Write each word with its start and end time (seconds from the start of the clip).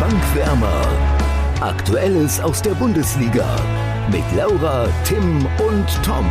Bankwärmer. 0.00 0.82
Aktuelles 1.60 2.40
aus 2.40 2.60
der 2.60 2.72
Bundesliga 2.72 3.56
mit 4.10 4.24
Laura, 4.36 4.88
Tim 5.04 5.46
und 5.46 5.86
Tom. 6.04 6.28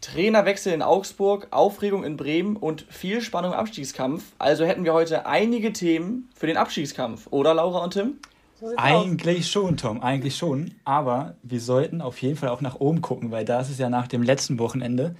Trainerwechsel 0.00 0.72
in 0.72 0.82
Augsburg, 0.82 1.48
Aufregung 1.50 2.04
in 2.04 2.16
Bremen 2.16 2.56
und 2.56 2.86
viel 2.90 3.20
Spannung 3.20 3.52
im 3.52 3.58
Abstiegskampf. 3.58 4.24
Also 4.38 4.64
hätten 4.64 4.84
wir 4.84 4.92
heute 4.92 5.26
einige 5.26 5.72
Themen 5.72 6.30
für 6.34 6.46
den 6.46 6.56
Abstiegskampf, 6.56 7.26
oder 7.30 7.54
Laura 7.54 7.84
und 7.84 7.92
Tim? 7.92 8.18
So 8.60 8.72
eigentlich 8.76 9.44
aus. 9.44 9.50
schon, 9.50 9.76
Tom, 9.76 10.00
eigentlich 10.02 10.36
schon. 10.36 10.74
Aber 10.84 11.36
wir 11.42 11.60
sollten 11.60 12.00
auf 12.00 12.20
jeden 12.20 12.36
Fall 12.36 12.48
auch 12.48 12.60
nach 12.60 12.76
oben 12.76 13.00
gucken, 13.00 13.30
weil 13.30 13.44
da 13.44 13.60
ist 13.60 13.70
es 13.70 13.78
ja 13.78 13.88
nach 13.88 14.08
dem 14.08 14.22
letzten 14.22 14.58
Wochenende 14.58 15.14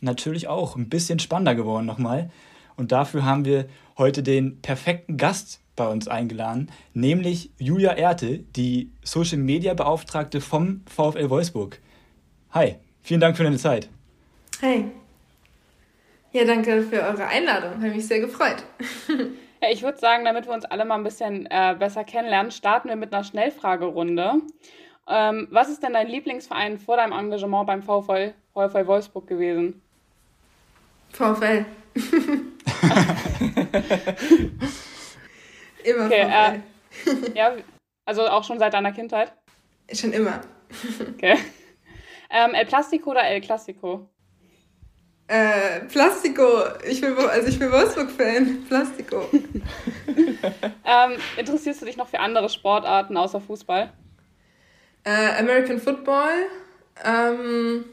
natürlich 0.00 0.48
auch 0.48 0.76
ein 0.76 0.88
bisschen 0.88 1.18
spannender 1.18 1.54
geworden 1.54 1.86
nochmal. 1.86 2.30
Und 2.76 2.92
dafür 2.92 3.24
haben 3.24 3.44
wir 3.44 3.66
heute 3.98 4.22
den 4.22 4.60
perfekten 4.62 5.16
Gast 5.16 5.60
bei 5.76 5.86
uns 5.88 6.08
eingeladen, 6.08 6.70
nämlich 6.92 7.50
Julia 7.58 7.92
Erte, 7.92 8.38
die 8.38 8.90
Social 9.02 9.38
Media 9.38 9.72
Beauftragte 9.74 10.40
vom 10.40 10.82
VfL 10.86 11.30
Wolfsburg. 11.30 11.80
Hi, 12.50 12.76
vielen 13.02 13.20
Dank 13.20 13.36
für 13.36 13.44
deine 13.44 13.56
Zeit. 13.56 13.88
Hi. 14.62 14.84
Ja, 16.32 16.44
danke 16.44 16.82
für 16.82 17.02
eure 17.02 17.26
Einladung. 17.26 17.74
Habe 17.74 17.90
mich 17.90 18.06
sehr 18.06 18.20
gefreut. 18.20 18.62
ja, 19.62 19.68
ich 19.70 19.82
würde 19.82 19.98
sagen, 19.98 20.24
damit 20.24 20.46
wir 20.46 20.54
uns 20.54 20.64
alle 20.64 20.84
mal 20.84 20.96
ein 20.96 21.04
bisschen 21.04 21.46
äh, 21.50 21.76
besser 21.78 22.04
kennenlernen, 22.04 22.50
starten 22.50 22.88
wir 22.88 22.96
mit 22.96 23.12
einer 23.12 23.24
Schnellfragerunde. 23.24 24.40
Ähm, 25.08 25.48
was 25.50 25.68
ist 25.68 25.82
denn 25.82 25.92
dein 25.92 26.06
Lieblingsverein 26.08 26.78
vor 26.78 26.96
deinem 26.96 27.12
Engagement 27.12 27.66
beim 27.66 27.82
VfL, 27.82 28.32
VfL 28.52 28.86
Wolfsburg 28.86 29.26
gewesen? 29.26 29.82
VfL. 31.12 31.66
immer 35.82 36.06
okay, 36.06 36.24
VfL. 36.24 36.62
Äh, 37.06 37.36
ja, 37.36 37.52
also 38.04 38.28
auch 38.28 38.44
schon 38.44 38.58
seit 38.58 38.72
deiner 38.74 38.92
Kindheit? 38.92 39.32
Schon 39.92 40.12
immer. 40.12 40.40
okay. 41.14 41.36
Ähm, 42.30 42.54
El 42.54 42.66
Plastico 42.66 43.10
oder 43.10 43.24
El 43.24 43.40
Clasico? 43.40 44.08
Äh, 45.30 45.82
Plastico. 45.82 46.64
Ich 46.84 47.00
bin, 47.00 47.16
also 47.16 47.46
ich 47.46 47.56
bin 47.56 47.70
Wolfsburg-Fan. 47.70 48.64
Plastico. 48.66 49.28
ähm, 49.32 51.12
interessierst 51.36 51.80
du 51.80 51.86
dich 51.86 51.96
noch 51.96 52.08
für 52.08 52.18
andere 52.18 52.48
Sportarten 52.48 53.16
außer 53.16 53.40
Fußball? 53.40 53.92
Äh, 55.04 55.38
American 55.38 55.78
Football. 55.78 56.32
Ähm, 57.04 57.84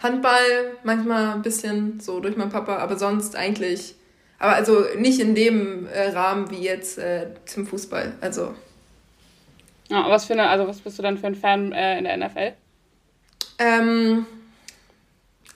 Handball, 0.00 0.76
manchmal 0.84 1.34
ein 1.34 1.42
bisschen 1.42 1.98
so 1.98 2.20
durch 2.20 2.36
meinen 2.36 2.50
Papa, 2.50 2.76
aber 2.76 2.96
sonst 2.96 3.34
eigentlich. 3.34 3.96
Aber 4.38 4.52
also 4.52 4.84
nicht 4.96 5.18
in 5.18 5.34
dem 5.34 5.88
äh, 5.88 6.10
Rahmen 6.10 6.52
wie 6.52 6.62
jetzt 6.62 6.98
äh, 6.98 7.30
zum 7.46 7.66
Fußball. 7.66 8.12
Also. 8.20 8.54
Ja, 9.88 10.08
was 10.08 10.26
für 10.26 10.34
eine, 10.34 10.48
also 10.50 10.68
was 10.68 10.78
bist 10.78 11.00
du 11.00 11.02
dann 11.02 11.18
für 11.18 11.26
ein 11.26 11.34
Fan 11.34 11.72
äh, 11.72 11.98
in 11.98 12.04
der 12.04 12.16
NFL? 12.16 12.52
Ähm, 13.58 14.26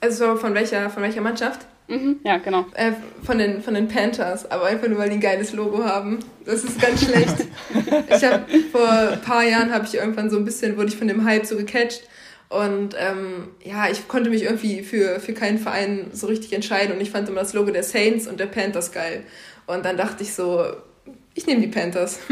also 0.00 0.36
von 0.36 0.54
welcher, 0.54 0.90
von 0.90 1.02
welcher 1.02 1.20
Mannschaft? 1.20 1.66
Mhm, 1.88 2.20
ja, 2.22 2.38
genau. 2.38 2.66
Äh, 2.74 2.92
von, 3.24 3.38
den, 3.38 3.62
von 3.62 3.74
den 3.74 3.88
Panthers, 3.88 4.48
aber 4.50 4.66
einfach 4.66 4.86
nur, 4.88 4.98
weil 4.98 5.08
die 5.08 5.16
ein 5.16 5.20
geiles 5.20 5.52
Logo 5.52 5.84
haben. 5.84 6.20
Das 6.44 6.62
ist 6.62 6.80
ganz 6.80 7.04
schlecht. 7.04 7.48
ich 8.08 8.24
habe 8.24 8.44
vor 8.70 8.88
ein 8.88 9.20
paar 9.20 9.44
Jahren 9.44 9.72
habe 9.72 9.84
ich 9.86 9.94
irgendwann 9.94 10.30
so 10.30 10.36
ein 10.36 10.44
bisschen, 10.44 10.76
wurde 10.76 10.88
ich 10.88 10.96
von 10.96 11.08
dem 11.08 11.24
Hype 11.24 11.44
so 11.46 11.56
gecatcht. 11.56 12.02
Und 12.48 12.96
ähm, 12.98 13.48
ja, 13.62 13.88
ich 13.88 14.08
konnte 14.08 14.30
mich 14.30 14.44
irgendwie 14.44 14.82
für, 14.82 15.20
für 15.20 15.32
keinen 15.34 15.58
Verein 15.58 16.10
so 16.12 16.26
richtig 16.28 16.52
entscheiden. 16.52 16.94
Und 16.94 17.00
ich 17.00 17.10
fand 17.10 17.28
immer 17.28 17.40
das 17.40 17.54
Logo 17.54 17.70
der 17.70 17.84
Saints 17.84 18.26
und 18.26 18.38
der 18.38 18.46
Panthers 18.46 18.92
geil. 18.92 19.24
Und 19.66 19.84
dann 19.84 19.96
dachte 19.96 20.22
ich 20.22 20.34
so, 20.34 20.64
ich 21.34 21.46
nehme 21.46 21.60
die 21.60 21.68
Panthers. 21.68 22.20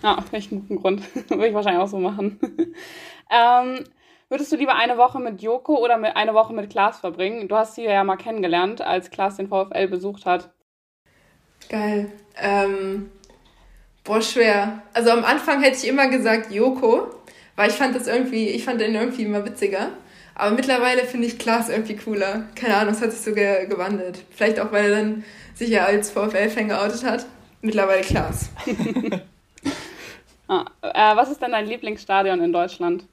Ja, 0.00 0.16
vielleicht 0.28 0.52
einen 0.52 0.60
guten 0.60 0.80
Grund. 0.80 1.02
Würde 1.28 1.48
ich 1.48 1.54
wahrscheinlich 1.54 1.82
auch 1.82 1.88
so 1.88 1.98
machen. 1.98 2.38
ähm, 3.30 3.84
Würdest 4.30 4.52
du 4.52 4.56
lieber 4.56 4.74
eine 4.74 4.98
Woche 4.98 5.18
mit 5.20 5.40
Joko 5.40 5.82
oder 5.82 5.94
eine 6.14 6.34
Woche 6.34 6.52
mit 6.52 6.68
Klaas 6.68 7.00
verbringen? 7.00 7.48
Du 7.48 7.56
hast 7.56 7.76
sie 7.76 7.84
ja 7.84 8.04
mal 8.04 8.16
kennengelernt, 8.16 8.82
als 8.82 9.10
Klaas 9.10 9.36
den 9.36 9.48
VfL 9.48 9.88
besucht 9.88 10.26
hat. 10.26 10.50
Geil. 11.70 12.12
Ähm, 12.36 13.10
boah, 14.04 14.20
schwer. 14.20 14.82
Also 14.92 15.10
am 15.12 15.24
Anfang 15.24 15.62
hätte 15.62 15.78
ich 15.78 15.88
immer 15.88 16.08
gesagt 16.08 16.52
Joko, 16.52 17.06
weil 17.56 17.70
ich 17.70 17.76
fand 17.76 17.96
das 17.96 18.06
irgendwie, 18.06 18.48
ich 18.48 18.64
fand 18.64 18.82
den 18.82 18.94
irgendwie 18.94 19.22
immer 19.22 19.46
witziger. 19.46 19.92
Aber 20.34 20.54
mittlerweile 20.54 21.04
finde 21.04 21.26
ich 21.26 21.38
Klaas 21.38 21.70
irgendwie 21.70 21.96
cooler. 21.96 22.44
Keine 22.54 22.76
Ahnung, 22.76 22.92
es 22.92 23.00
hat 23.00 23.12
sich 23.12 23.22
so 23.22 23.32
ge 23.32 23.66
gewandelt. 23.66 24.22
Vielleicht 24.30 24.60
auch, 24.60 24.70
weil 24.72 24.90
er 24.90 24.96
dann 24.98 25.24
sich 25.54 25.70
ja 25.70 25.86
als 25.86 26.10
VfL-Fan 26.10 26.68
geoutet 26.68 27.02
hat. 27.02 27.24
Mittlerweile 27.62 28.02
Klaas. 28.02 28.50
ah, 30.48 30.66
äh, 30.82 31.16
was 31.16 31.30
ist 31.30 31.40
denn 31.40 31.52
dein 31.52 31.66
Lieblingsstadion 31.66 32.40
in 32.42 32.52
Deutschland? 32.52 33.04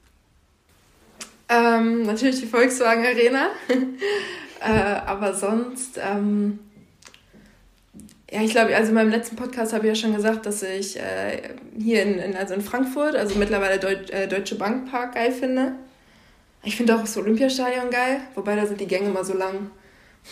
Ähm, 1.48 2.02
natürlich 2.02 2.40
die 2.40 2.46
Volkswagen 2.46 3.04
Arena. 3.04 3.50
äh, 4.60 5.00
aber 5.06 5.34
sonst, 5.34 5.98
ähm, 5.98 6.58
ja, 8.30 8.42
ich 8.42 8.50
glaube, 8.50 8.74
also 8.74 8.88
in 8.88 8.94
meinem 8.94 9.10
letzten 9.10 9.36
Podcast 9.36 9.72
habe 9.72 9.86
ich 9.86 9.88
ja 9.90 9.94
schon 9.94 10.16
gesagt, 10.16 10.46
dass 10.46 10.62
ich 10.62 10.98
äh, 10.98 11.54
hier 11.78 12.02
in, 12.02 12.18
in, 12.18 12.36
also 12.36 12.54
in 12.54 12.62
Frankfurt, 12.62 13.14
also 13.14 13.38
mittlerweile 13.38 13.78
Deut 13.78 14.10
äh, 14.10 14.26
Deutsche 14.26 14.56
Bank 14.56 14.90
Park 14.90 15.14
geil 15.14 15.30
finde. 15.30 15.72
Ich 16.64 16.76
finde 16.76 16.96
auch 16.96 17.00
das 17.00 17.16
Olympiastadion 17.16 17.90
geil, 17.90 18.20
wobei 18.34 18.56
da 18.56 18.66
sind 18.66 18.80
die 18.80 18.88
Gänge 18.88 19.10
immer 19.10 19.24
so 19.24 19.34
lang. 19.34 19.70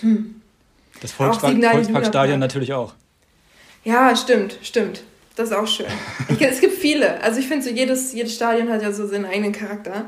Hm. 0.01 0.41
Das 1.01 1.13
Volkspark, 1.13 1.57
Volksparkstadion 1.63 2.41
natürlich 2.41 2.73
auch. 2.73 2.95
Ja, 3.85 4.17
stimmt, 4.17 4.59
stimmt. 4.63 5.05
Das 5.37 5.51
ist 5.51 5.57
auch 5.57 5.67
schön. 5.67 5.87
Ich, 6.29 6.41
es 6.41 6.61
gibt 6.61 6.75
viele. 6.75 7.23
Also 7.23 7.39
ich 7.39 7.47
finde 7.47 7.65
so, 7.65 7.71
jedes, 7.71 8.13
jedes 8.13 8.35
Stadion 8.35 8.71
hat 8.71 8.83
ja 8.83 8.93
so 8.93 9.07
seinen 9.07 9.27
eigenen 9.27 9.53
Charakter. 9.53 10.07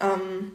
Ähm, 0.00 0.52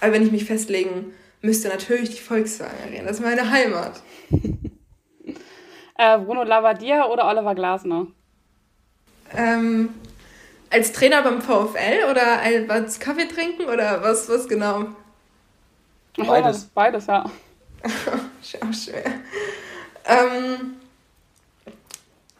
aber 0.00 0.12
wenn 0.12 0.22
ich 0.22 0.32
mich 0.32 0.44
festlegen 0.44 1.12
müsste, 1.40 1.68
natürlich 1.68 2.10
die 2.10 2.20
Volkswagen 2.20 2.74
Arena. 2.82 3.08
Das 3.08 3.18
ist 3.18 3.22
meine 3.22 3.50
Heimat. 3.50 4.02
äh, 5.98 6.18
Bruno 6.18 6.42
Labbadia 6.42 7.06
oder 7.06 7.28
Oliver 7.28 7.54
Glasner? 7.54 8.06
Ähm, 9.36 9.90
als 10.70 10.92
Trainer 10.92 11.22
beim 11.22 11.40
VfL 11.40 12.10
oder 12.10 12.40
als 12.68 12.98
Kaffee 12.98 13.26
trinken 13.26 13.64
oder 13.64 14.02
was, 14.02 14.28
was 14.28 14.48
genau? 14.48 14.86
Beides. 16.16 16.64
Beides, 16.66 17.06
ja. 17.06 17.24
Auch 17.24 18.72
schwer. 18.72 19.04
Ähm, 20.06 20.76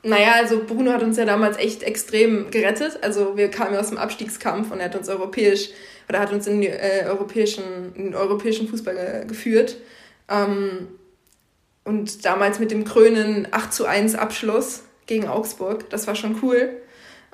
naja, 0.04 0.32
also 0.34 0.62
Bruno 0.64 0.92
hat 0.92 1.02
uns 1.02 1.16
ja 1.16 1.24
damals 1.24 1.56
echt 1.56 1.82
extrem 1.82 2.50
gerettet. 2.50 2.98
Also 3.02 3.36
wir 3.36 3.50
kamen 3.50 3.74
ja 3.74 3.80
aus 3.80 3.88
dem 3.88 3.98
Abstiegskampf 3.98 4.70
und 4.70 4.78
er 4.78 4.86
hat 4.86 4.96
uns 4.96 5.08
europäisch 5.08 5.70
oder 6.08 6.20
hat 6.20 6.32
uns 6.32 6.46
in, 6.46 6.60
die, 6.60 6.68
äh, 6.68 7.06
europäischen, 7.06 7.94
in 7.94 8.04
den 8.04 8.14
europäischen 8.14 8.68
Fußball 8.68 8.94
ge 8.94 9.26
geführt. 9.26 9.76
Ähm, 10.28 10.88
und 11.84 12.24
damals 12.24 12.58
mit 12.58 12.70
dem 12.70 12.84
Krönen 12.84 13.48
8 13.50 13.72
zu 13.72 13.86
1 13.86 14.14
Abschluss 14.14 14.84
gegen 15.06 15.28
Augsburg, 15.28 15.88
das 15.90 16.06
war 16.06 16.14
schon 16.14 16.38
cool. 16.42 16.80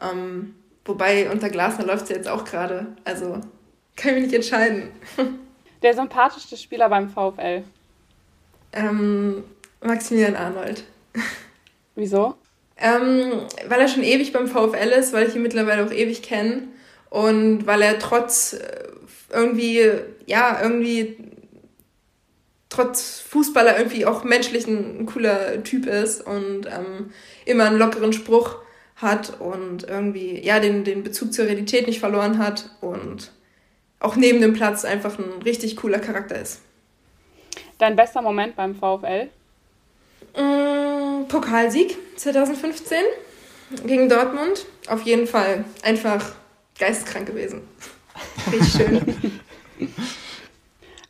Ähm, 0.00 0.54
wobei 0.84 1.31
unter 1.31 1.50
Glasner 1.50 1.87
läuft 1.87 2.04
es 2.04 2.08
ja 2.10 2.16
jetzt 2.16 2.28
auch 2.28 2.44
gerade. 2.44 2.87
Also 3.04 3.41
kann 3.97 4.10
ich 4.10 4.14
mich 4.14 4.22
nicht 4.25 4.34
entscheiden. 4.34 4.91
Der 5.82 5.94
sympathischste 5.94 6.56
Spieler 6.56 6.88
beim 6.88 7.08
VfL? 7.08 7.64
Ähm, 8.72 9.44
Maximilian 9.82 10.37
Arnold. 10.37 10.84
Wieso? 11.94 12.37
Ähm, 12.81 13.43
weil 13.69 13.81
er 13.81 13.89
schon 13.89 14.03
ewig 14.03 14.33
beim 14.33 14.49
VfL 14.49 14.89
ist, 14.99 15.12
weil 15.12 15.29
ich 15.29 15.37
ihn 15.37 15.43
mittlerweile 15.43 15.85
auch 15.85 15.93
ewig 15.93 16.23
kenne 16.23 16.69
und 17.11 17.67
weil 17.67 17.82
er 17.82 17.99
trotz 17.99 18.55
äh, 18.55 18.88
irgendwie, 19.32 19.91
ja, 20.27 20.61
irgendwie 20.62 21.19
trotz 22.71 23.21
Fußballer 23.21 23.77
irgendwie 23.79 24.06
auch 24.06 24.25
menschlich 24.25 24.67
ein, 24.67 25.05
cooler 25.05 25.62
Typ 25.62 25.87
ist 25.87 26.27
und 26.27 26.67
ähm, 26.67 27.12
immer 27.44 27.67
einen 27.67 27.79
lockeren 27.79 28.12
Spruch 28.12 28.56
hat 28.97 29.41
und 29.41 29.85
irgendwie, 29.88 30.41
ja, 30.44 30.61
den, 30.61 30.85
den 30.85 31.03
Bezug 31.03 31.33
zur 31.33 31.47
Realität 31.47 31.87
nicht 31.87 32.00
verloren 32.00 32.38
hat 32.38 32.71
und 32.81 33.33
auch 33.99 34.17
neben 34.17 34.41
dem 34.41 34.55
Platz 34.55 34.85
einfach 34.85 35.19
ein 35.19 35.43
richtig 35.43 35.76
cooler 35.76 35.99
Charakter 35.99 36.41
ist. 36.41 36.61
Dein 37.79 37.97
bester 37.97 38.23
Moment 38.23 38.56
beim 38.56 38.75
VfL? 38.75 39.29
Mm, 40.37 40.80
Pokalsieg 41.28 41.96
2015 42.17 42.99
gegen 43.87 44.08
Dortmund. 44.08 44.67
Auf 44.88 45.02
jeden 45.02 45.26
Fall 45.26 45.64
einfach 45.82 46.32
geisteskrank 46.78 47.26
gewesen. 47.26 47.62
Richtig 48.52 48.72
schön. 48.72 49.40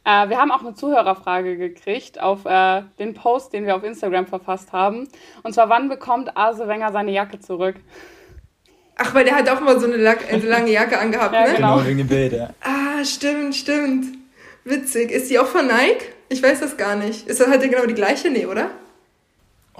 äh, 0.05 0.29
wir 0.29 0.39
haben 0.39 0.51
auch 0.51 0.61
eine 0.61 0.75
Zuhörerfrage 0.75 1.57
gekriegt 1.57 2.21
auf 2.21 2.45
äh, 2.45 2.83
den 2.99 3.15
Post, 3.15 3.53
den 3.53 3.67
wir 3.67 3.77
auf 3.77 3.85
Instagram 3.85 4.27
verfasst 4.27 4.73
haben. 4.73 5.09
Und 5.43 5.55
zwar, 5.55 5.69
wann 5.69 5.89
bekommt 5.89 6.37
Arse 6.37 6.69
Wenger 6.69 6.93
seine 6.93 7.13
Jacke 7.13 7.41
zurück? 7.41 7.77
Ach, 8.97 9.15
weil 9.15 9.25
der 9.25 9.37
hat 9.37 9.49
auch 9.49 9.61
mal 9.61 9.81
so 9.81 9.87
eine, 9.87 9.97
Lack, 9.97 10.31
eine 10.31 10.45
lange 10.45 10.71
Jacke 10.71 10.99
angehabt, 10.99 11.33
ja, 11.33 11.47
ne? 11.47 11.55
Genau, 11.57 11.85
wegen 11.87 11.99
dem 11.99 12.09
Bild, 12.09 12.33
ja. 12.35 12.51
Ah, 12.61 13.03
stimmt, 13.03 13.55
stimmt. 13.55 14.19
Witzig. 14.65 15.11
Ist 15.11 15.31
die 15.31 15.39
auch 15.39 15.47
von 15.47 15.67
Nike? 15.67 16.05
Ich 16.29 16.43
weiß 16.43 16.61
das 16.61 16.77
gar 16.77 16.97
nicht. 16.97 17.27
Ist 17.27 17.41
das 17.41 17.49
halt 17.49 17.63
genau 17.63 17.87
die 17.87 17.95
gleiche? 17.95 18.31
Nee, 18.31 18.45
oder? 18.45 18.71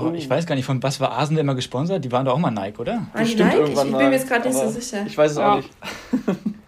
Oh, 0.01 0.13
ich 0.15 0.29
weiß 0.29 0.47
gar 0.47 0.55
nicht, 0.55 0.65
von 0.65 0.83
was 0.83 1.01
war 1.01 1.13
Arsenal 1.13 1.43
immer 1.43 1.55
gesponsert? 1.55 2.05
Die 2.05 2.13
waren 2.13 2.25
doch 2.25 2.35
auch 2.35 2.39
mal 2.39 2.51
Nike, 2.51 2.79
oder? 2.81 3.07
War 3.13 3.25
die 3.25 3.35
Nike? 3.35 3.63
Ich, 3.65 3.71
ich 3.71 3.75
bin 3.77 3.93
mir 3.93 4.13
jetzt 4.13 4.29
gerade 4.29 4.49
nicht 4.49 4.59
so 4.59 4.69
sicher. 4.69 5.05
Ich 5.07 5.17
weiß 5.17 5.33
es 5.33 5.37
ja. 5.39 5.53
auch 5.53 5.57
nicht. 5.57 5.71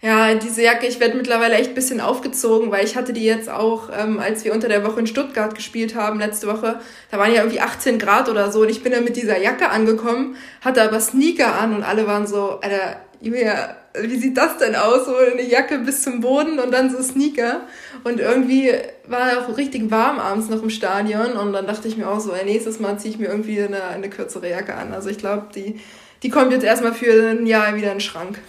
Ja, 0.00 0.32
diese 0.34 0.62
Jacke, 0.62 0.86
ich 0.86 1.00
werde 1.00 1.16
mittlerweile 1.16 1.56
echt 1.56 1.70
ein 1.70 1.74
bisschen 1.74 2.00
aufgezogen, 2.00 2.70
weil 2.70 2.84
ich 2.84 2.94
hatte 2.94 3.12
die 3.12 3.24
jetzt 3.24 3.50
auch, 3.50 3.90
ähm, 3.92 4.20
als 4.20 4.44
wir 4.44 4.52
unter 4.52 4.68
der 4.68 4.84
Woche 4.84 5.00
in 5.00 5.08
Stuttgart 5.08 5.56
gespielt 5.56 5.96
haben, 5.96 6.20
letzte 6.20 6.46
Woche, 6.46 6.78
da 7.10 7.18
waren 7.18 7.34
ja 7.34 7.40
irgendwie 7.40 7.60
18 7.60 7.98
Grad 7.98 8.28
oder 8.28 8.52
so 8.52 8.60
und 8.60 8.68
ich 8.68 8.84
bin 8.84 8.92
dann 8.92 9.02
mit 9.02 9.16
dieser 9.16 9.40
Jacke 9.40 9.70
angekommen, 9.70 10.36
hatte 10.60 10.82
aber 10.84 11.00
Sneaker 11.00 11.60
an 11.60 11.74
und 11.74 11.82
alle 11.82 12.06
waren 12.06 12.28
so, 12.28 12.60
Alter, 12.60 13.00
Julia, 13.20 13.76
wie 14.00 14.16
sieht 14.16 14.36
das 14.36 14.58
denn 14.58 14.76
aus? 14.76 15.06
So 15.06 15.16
eine 15.16 15.42
Jacke 15.42 15.78
bis 15.78 16.02
zum 16.02 16.20
Boden 16.20 16.60
und 16.60 16.72
dann 16.72 16.90
so 16.90 17.02
Sneaker. 17.02 17.62
Und 18.08 18.20
irgendwie 18.20 18.72
war 19.06 19.30
er 19.30 19.40
auch 19.40 19.56
richtig 19.56 19.90
warm 19.90 20.18
abends 20.18 20.48
noch 20.48 20.62
im 20.62 20.70
Stadion 20.70 21.32
und 21.32 21.52
dann 21.52 21.66
dachte 21.66 21.88
ich 21.88 21.96
mir 21.96 22.08
auch 22.08 22.20
so, 22.20 22.32
nächstes 22.32 22.80
Mal 22.80 22.98
ziehe 22.98 23.12
ich 23.12 23.20
mir 23.20 23.26
irgendwie 23.26 23.60
eine, 23.60 23.84
eine 23.84 24.08
kürzere 24.08 24.48
Jacke 24.48 24.74
an. 24.74 24.94
Also 24.94 25.10
ich 25.10 25.18
glaube, 25.18 25.48
die, 25.54 25.78
die 26.22 26.30
kommt 26.30 26.52
jetzt 26.52 26.64
erstmal 26.64 26.94
für 26.94 27.30
ein 27.30 27.46
Jahr 27.46 27.74
wieder 27.74 27.88
in 27.88 27.94
den 27.94 28.00
Schrank. 28.00 28.40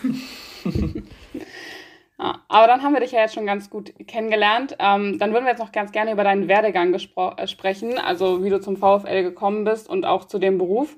Ja, 2.17 2.39
aber 2.47 2.67
dann 2.67 2.83
haben 2.83 2.93
wir 2.93 3.01
dich 3.01 3.11
ja 3.11 3.19
jetzt 3.19 3.33
schon 3.33 3.45
ganz 3.45 3.69
gut 3.69 3.93
kennengelernt. 4.07 4.77
Ähm, 4.79 5.19
dann 5.19 5.33
würden 5.33 5.43
wir 5.43 5.51
jetzt 5.51 5.59
noch 5.59 5.73
ganz 5.73 5.91
gerne 5.91 6.13
über 6.13 6.23
deinen 6.23 6.47
Werdegang 6.47 6.93
äh, 6.93 7.47
sprechen, 7.47 7.97
also 7.97 8.43
wie 8.43 8.49
du 8.49 8.61
zum 8.61 8.77
VfL 8.77 9.23
gekommen 9.23 9.65
bist 9.65 9.89
und 9.89 10.05
auch 10.05 10.23
zu 10.25 10.39
dem 10.39 10.57
Beruf. 10.57 10.95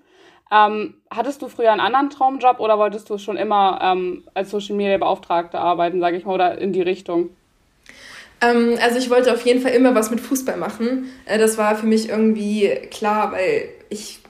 Ähm, 0.52 0.96
hattest 1.10 1.42
du 1.42 1.48
früher 1.48 1.72
einen 1.72 1.80
anderen 1.80 2.10
Traumjob 2.12 2.60
oder 2.60 2.78
wolltest 2.78 3.10
du 3.10 3.18
schon 3.18 3.38
immer 3.38 3.80
ähm, 3.82 4.26
als 4.36 4.52
Social 4.52 4.76
Media 4.76 4.98
Beauftragte 4.98 5.60
arbeiten, 5.60 6.00
sage 6.00 6.18
ich 6.18 6.26
mal, 6.26 6.34
oder 6.34 6.58
in 6.60 6.74
die 6.74 6.82
Richtung? 6.82 7.30
Ähm, 8.42 8.78
also 8.82 8.98
ich 8.98 9.10
wollte 9.10 9.34
auf 9.34 9.42
jeden 9.42 9.62
Fall 9.62 9.72
immer 9.72 9.96
was 9.96 10.12
mit 10.12 10.20
Fußball 10.20 10.58
machen. 10.58 11.10
Äh, 11.26 11.38
das 11.38 11.58
war 11.58 11.76
für 11.76 11.86
mich 11.86 12.10
irgendwie 12.10 12.70
klar, 12.90 13.32
weil 13.32 13.70
ich 13.90 14.22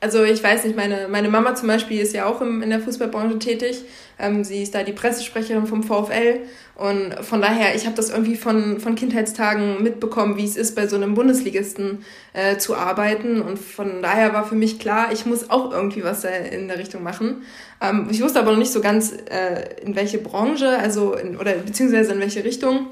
also 0.00 0.22
ich 0.22 0.42
weiß 0.42 0.64
nicht, 0.64 0.76
meine, 0.76 1.08
meine 1.08 1.28
Mama 1.28 1.54
zum 1.54 1.68
Beispiel 1.68 2.00
ist 2.00 2.14
ja 2.14 2.26
auch 2.26 2.40
im, 2.40 2.62
in 2.62 2.70
der 2.70 2.80
Fußballbranche 2.80 3.38
tätig. 3.38 3.82
Ähm, 4.18 4.44
sie 4.44 4.62
ist 4.62 4.74
da 4.74 4.82
die 4.82 4.92
Pressesprecherin 4.92 5.66
vom 5.66 5.82
VfL. 5.82 6.40
Und 6.76 7.14
von 7.22 7.40
daher, 7.40 7.74
ich 7.74 7.86
habe 7.86 7.96
das 7.96 8.10
irgendwie 8.10 8.36
von, 8.36 8.78
von 8.78 8.94
Kindheitstagen 8.94 9.82
mitbekommen, 9.82 10.36
wie 10.36 10.44
es 10.44 10.56
ist, 10.56 10.76
bei 10.76 10.86
so 10.86 10.94
einem 10.94 11.14
Bundesligisten 11.14 12.04
äh, 12.32 12.58
zu 12.58 12.76
arbeiten. 12.76 13.42
Und 13.42 13.58
von 13.58 14.00
daher 14.00 14.32
war 14.32 14.46
für 14.46 14.54
mich 14.54 14.78
klar, 14.78 15.08
ich 15.12 15.26
muss 15.26 15.50
auch 15.50 15.72
irgendwie 15.72 16.04
was 16.04 16.24
in 16.24 16.68
der 16.68 16.78
Richtung 16.78 17.02
machen. 17.02 17.42
Ähm, 17.80 18.06
ich 18.10 18.22
wusste 18.22 18.38
aber 18.38 18.52
noch 18.52 18.58
nicht 18.58 18.72
so 18.72 18.80
ganz, 18.80 19.12
äh, 19.12 19.82
in 19.84 19.96
welche 19.96 20.18
Branche, 20.18 20.78
also 20.78 21.14
in, 21.14 21.36
oder 21.36 21.54
beziehungsweise 21.54 22.12
in 22.12 22.20
welche 22.20 22.44
Richtung. 22.44 22.86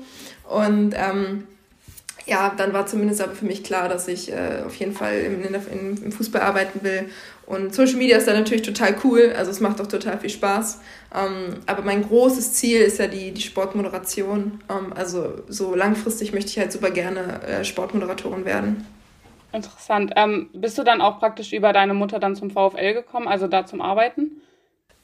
Und 0.48 0.94
ähm, 0.94 1.46
ja, 2.26 2.52
dann 2.56 2.72
war 2.72 2.86
zumindest 2.86 3.20
aber 3.20 3.34
für 3.34 3.44
mich 3.44 3.62
klar, 3.62 3.88
dass 3.88 4.08
ich 4.08 4.32
äh, 4.32 4.62
auf 4.66 4.74
jeden 4.76 4.92
Fall 4.92 5.20
im, 5.20 5.42
in, 5.44 6.02
im 6.04 6.12
Fußball 6.12 6.42
arbeiten 6.42 6.82
will. 6.82 7.08
Und 7.46 7.72
Social 7.72 7.96
Media 7.96 8.16
ist 8.18 8.26
da 8.26 8.34
natürlich 8.34 8.62
total 8.62 8.96
cool, 9.04 9.32
also 9.36 9.52
es 9.52 9.60
macht 9.60 9.80
auch 9.80 9.86
total 9.86 10.18
viel 10.18 10.30
Spaß. 10.30 10.80
Ähm, 11.14 11.60
aber 11.66 11.82
mein 11.82 12.02
großes 12.02 12.54
Ziel 12.54 12.80
ist 12.80 12.98
ja 12.98 13.06
die, 13.06 13.30
die 13.30 13.42
Sportmoderation. 13.42 14.60
Ähm, 14.68 14.92
also 14.94 15.42
so 15.48 15.76
langfristig 15.76 16.32
möchte 16.32 16.50
ich 16.50 16.58
halt 16.58 16.72
super 16.72 16.90
gerne 16.90 17.40
äh, 17.42 17.64
Sportmoderatorin 17.64 18.44
werden. 18.44 18.84
Interessant. 19.52 20.12
Ähm, 20.16 20.50
bist 20.52 20.76
du 20.76 20.82
dann 20.82 21.00
auch 21.00 21.20
praktisch 21.20 21.52
über 21.52 21.72
deine 21.72 21.94
Mutter 21.94 22.18
dann 22.18 22.34
zum 22.34 22.50
VfL 22.50 22.92
gekommen, 22.92 23.28
also 23.28 23.46
da 23.46 23.64
zum 23.64 23.80
Arbeiten? 23.80 24.42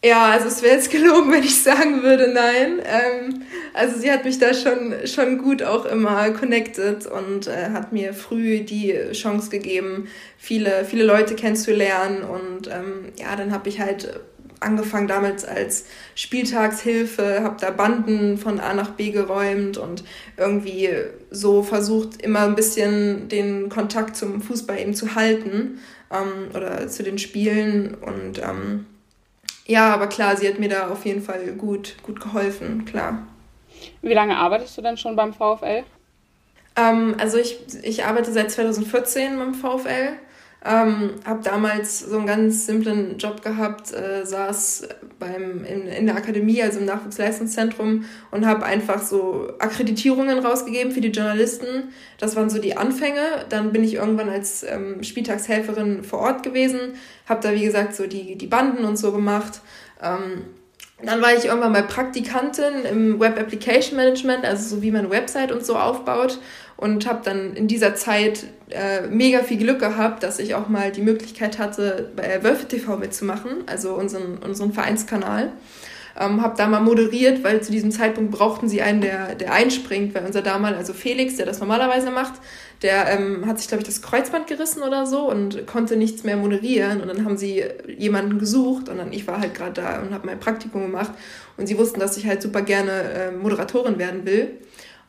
Ja, 0.04 0.30
also 0.32 0.48
es 0.48 0.62
wäre 0.62 0.74
jetzt 0.74 0.90
gelogen, 0.90 1.30
wenn 1.30 1.44
ich 1.44 1.62
sagen 1.62 2.02
würde, 2.02 2.32
nein. 2.32 2.80
Ähm, 2.84 3.42
also 3.72 3.98
sie 3.98 4.10
hat 4.10 4.24
mich 4.24 4.38
da 4.38 4.52
schon, 4.52 4.94
schon 5.06 5.38
gut 5.38 5.62
auch 5.62 5.84
immer 5.84 6.30
connected 6.30 7.06
und 7.06 7.46
äh, 7.46 7.70
hat 7.70 7.92
mir 7.92 8.12
früh 8.12 8.60
die 8.60 8.94
Chance 9.12 9.50
gegeben, 9.50 10.08
viele, 10.38 10.84
viele 10.84 11.04
Leute 11.04 11.36
kennenzulernen. 11.36 12.24
Und 12.24 12.66
ähm, 12.66 13.12
ja, 13.16 13.36
dann 13.36 13.52
habe 13.52 13.68
ich 13.68 13.80
halt 13.80 14.20
angefangen 14.58 15.08
damals 15.08 15.44
als 15.44 15.86
Spieltagshilfe, 16.14 17.42
habe 17.42 17.56
da 17.60 17.70
Banden 17.70 18.38
von 18.38 18.60
A 18.60 18.74
nach 18.74 18.90
B 18.90 19.10
geräumt 19.10 19.76
und 19.76 20.04
irgendwie 20.36 20.88
so 21.30 21.62
versucht, 21.62 22.22
immer 22.22 22.40
ein 22.40 22.54
bisschen 22.54 23.28
den 23.28 23.68
Kontakt 23.68 24.16
zum 24.16 24.40
Fußball 24.42 24.80
eben 24.80 24.94
zu 24.94 25.14
halten 25.14 25.80
ähm, 26.10 26.54
oder 26.54 26.88
zu 26.88 27.02
den 27.02 27.18
Spielen 27.18 27.94
und 27.94 28.38
ähm, 28.38 28.86
ja, 29.66 29.92
aber 29.92 30.06
klar, 30.08 30.36
sie 30.36 30.48
hat 30.48 30.58
mir 30.58 30.68
da 30.68 30.88
auf 30.88 31.04
jeden 31.04 31.22
Fall 31.22 31.52
gut, 31.52 31.96
gut 32.02 32.20
geholfen, 32.20 32.84
klar. 32.84 33.26
Wie 34.02 34.14
lange 34.14 34.36
arbeitest 34.36 34.76
du 34.76 34.82
denn 34.82 34.96
schon 34.96 35.16
beim 35.16 35.32
VfL? 35.32 35.84
Ähm, 36.76 37.16
also 37.18 37.38
ich, 37.38 37.58
ich 37.82 38.04
arbeite 38.04 38.32
seit 38.32 38.50
2014 38.50 39.38
beim 39.38 39.54
VfL. 39.54 40.14
Ähm, 40.64 41.14
habe 41.24 41.42
damals 41.42 42.00
so 42.00 42.16
einen 42.16 42.26
ganz 42.26 42.66
simplen 42.66 43.18
Job 43.18 43.42
gehabt, 43.42 43.92
äh, 43.92 44.24
saß 44.24 44.88
beim, 45.18 45.64
in, 45.64 45.88
in 45.88 46.06
der 46.06 46.14
Akademie, 46.14 46.62
also 46.62 46.78
im 46.78 46.84
Nachwuchsleistungszentrum 46.84 48.04
und 48.30 48.46
habe 48.46 48.64
einfach 48.64 49.02
so 49.02 49.48
Akkreditierungen 49.58 50.38
rausgegeben 50.38 50.92
für 50.92 51.00
die 51.00 51.08
Journalisten. 51.08 51.92
Das 52.18 52.36
waren 52.36 52.48
so 52.48 52.60
die 52.60 52.76
Anfänge. 52.76 53.44
Dann 53.48 53.72
bin 53.72 53.82
ich 53.82 53.94
irgendwann 53.94 54.28
als 54.28 54.62
ähm, 54.62 55.02
Spieltagshelferin 55.02 56.04
vor 56.04 56.20
Ort 56.20 56.44
gewesen, 56.44 56.94
habe 57.28 57.40
da 57.40 57.52
wie 57.52 57.64
gesagt 57.64 57.96
so 57.96 58.06
die, 58.06 58.38
die 58.38 58.46
Banden 58.46 58.84
und 58.84 58.96
so 58.96 59.10
gemacht. 59.10 59.62
Ähm, 60.00 60.44
dann 61.04 61.20
war 61.20 61.34
ich 61.34 61.46
irgendwann 61.46 61.72
mal 61.72 61.82
Praktikantin 61.82 62.84
im 62.88 63.18
Web 63.18 63.36
Application 63.36 63.96
Management, 63.96 64.44
also 64.44 64.76
so 64.76 64.82
wie 64.82 64.92
man 64.92 65.10
Website 65.10 65.50
und 65.50 65.66
so 65.66 65.76
aufbaut 65.76 66.38
und 66.82 67.06
habe 67.06 67.20
dann 67.22 67.54
in 67.54 67.68
dieser 67.68 67.94
Zeit 67.94 68.42
äh, 68.70 69.02
mega 69.06 69.44
viel 69.44 69.56
Glück 69.56 69.78
gehabt, 69.78 70.24
dass 70.24 70.40
ich 70.40 70.56
auch 70.56 70.68
mal 70.68 70.90
die 70.90 71.00
Möglichkeit 71.00 71.60
hatte, 71.60 72.10
bei 72.16 72.42
Wölfe 72.42 72.66
TV 72.66 72.96
mitzumachen, 72.96 73.52
also 73.66 73.94
unseren, 73.94 74.38
unseren 74.38 74.72
Vereinskanal. 74.72 75.52
Ähm, 76.18 76.42
habe 76.42 76.56
da 76.58 76.66
mal 76.66 76.80
moderiert, 76.80 77.44
weil 77.44 77.62
zu 77.62 77.70
diesem 77.70 77.92
Zeitpunkt 77.92 78.32
brauchten 78.32 78.68
sie 78.68 78.82
einen, 78.82 79.00
der, 79.00 79.36
der 79.36 79.52
einspringt, 79.52 80.12
weil 80.14 80.26
unser 80.26 80.42
damals, 80.42 80.76
also 80.76 80.92
Felix, 80.92 81.36
der 81.36 81.46
das 81.46 81.60
normalerweise 81.60 82.10
macht, 82.10 82.34
der 82.82 83.08
ähm, 83.10 83.46
hat 83.46 83.60
sich, 83.60 83.68
glaube 83.68 83.82
ich, 83.82 83.86
das 83.86 84.02
Kreuzband 84.02 84.48
gerissen 84.48 84.82
oder 84.82 85.06
so 85.06 85.30
und 85.30 85.68
konnte 85.68 85.96
nichts 85.96 86.24
mehr 86.24 86.36
moderieren. 86.36 87.00
Und 87.00 87.06
dann 87.06 87.24
haben 87.24 87.36
sie 87.36 87.62
jemanden 87.96 88.40
gesucht 88.40 88.88
und 88.88 88.98
dann 88.98 89.12
ich 89.12 89.28
war 89.28 89.40
halt 89.40 89.54
gerade 89.54 89.80
da 89.80 90.02
und 90.02 90.12
habe 90.12 90.26
mein 90.26 90.40
Praktikum 90.40 90.82
gemacht. 90.82 91.12
Und 91.56 91.68
sie 91.68 91.78
wussten, 91.78 92.00
dass 92.00 92.16
ich 92.16 92.26
halt 92.26 92.42
super 92.42 92.62
gerne 92.62 92.90
äh, 92.90 93.30
Moderatorin 93.30 93.98
werden 93.98 94.26
will. 94.26 94.50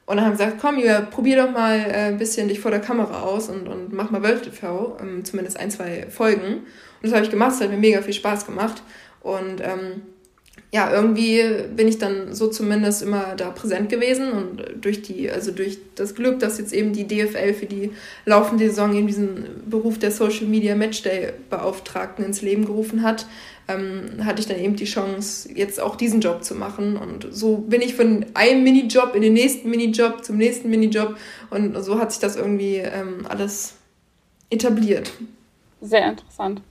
Und 0.05 0.17
dann 0.17 0.25
haben 0.25 0.35
sie 0.35 0.43
gesagt, 0.43 0.61
komm, 0.61 0.77
Julia, 0.77 1.01
probier 1.01 1.37
doch 1.37 1.51
mal 1.51 1.79
äh, 1.79 2.09
ein 2.09 2.17
bisschen 2.17 2.49
dich 2.49 2.59
vor 2.59 2.71
der 2.71 2.81
Kamera 2.81 3.21
aus 3.21 3.49
und, 3.49 3.67
und 3.67 3.93
mach 3.93 4.11
mal 4.11 4.21
Wölf 4.21 4.41
TV, 4.41 4.97
ähm, 5.01 5.23
zumindest 5.23 5.57
ein, 5.57 5.71
zwei 5.71 6.07
Folgen. 6.09 6.55
Und 6.55 6.63
das 7.01 7.13
habe 7.13 7.23
ich 7.23 7.31
gemacht, 7.31 7.53
es 7.53 7.61
hat 7.61 7.69
mir 7.69 7.77
mega 7.77 8.01
viel 8.01 8.13
Spaß 8.13 8.45
gemacht. 8.45 8.83
Und 9.21 9.61
ähm, 9.61 10.01
ja, 10.73 10.91
irgendwie 10.91 11.43
bin 11.75 11.87
ich 11.87 11.99
dann 11.99 12.33
so 12.33 12.47
zumindest 12.47 13.03
immer 13.03 13.35
da 13.37 13.51
präsent 13.51 13.89
gewesen 13.89 14.31
und 14.31 14.63
durch 14.81 15.03
die, 15.03 15.29
also 15.29 15.51
durch 15.51 15.77
das 15.93 16.15
Glück, 16.15 16.39
dass 16.39 16.57
jetzt 16.57 16.73
eben 16.73 16.93
die 16.93 17.07
DFL 17.07 17.53
für 17.53 17.67
die 17.67 17.91
laufende 18.25 18.67
Saison 18.69 18.91
eben 18.95 19.05
diesen 19.05 19.45
Beruf 19.69 19.99
der 19.99 20.09
Social 20.09 20.47
Media 20.47 20.73
Matchday 20.73 21.33
Beauftragten 21.51 22.25
ins 22.25 22.41
Leben 22.41 22.65
gerufen 22.65 23.03
hat, 23.03 23.27
ähm, 23.67 24.25
hatte 24.25 24.41
ich 24.41 24.47
dann 24.47 24.57
eben 24.57 24.75
die 24.75 24.85
Chance, 24.85 25.47
jetzt 25.53 25.79
auch 25.79 25.95
diesen 25.95 26.21
Job 26.21 26.43
zu 26.43 26.55
machen. 26.55 26.97
Und 26.97 27.27
so 27.29 27.57
bin 27.57 27.81
ich 27.81 27.93
von 27.93 28.25
einem 28.33 28.63
Minijob 28.63 29.13
in 29.13 29.21
den 29.21 29.33
nächsten 29.33 29.69
Minijob 29.69 30.25
zum 30.25 30.37
nächsten 30.37 30.71
Minijob. 30.71 31.17
Und 31.51 31.79
so 31.83 31.99
hat 31.99 32.11
sich 32.11 32.19
das 32.19 32.35
irgendwie 32.35 32.77
ähm, 32.77 33.27
alles 33.29 33.75
etabliert. 34.49 35.13
Sehr 35.81 36.09
interessant. 36.09 36.63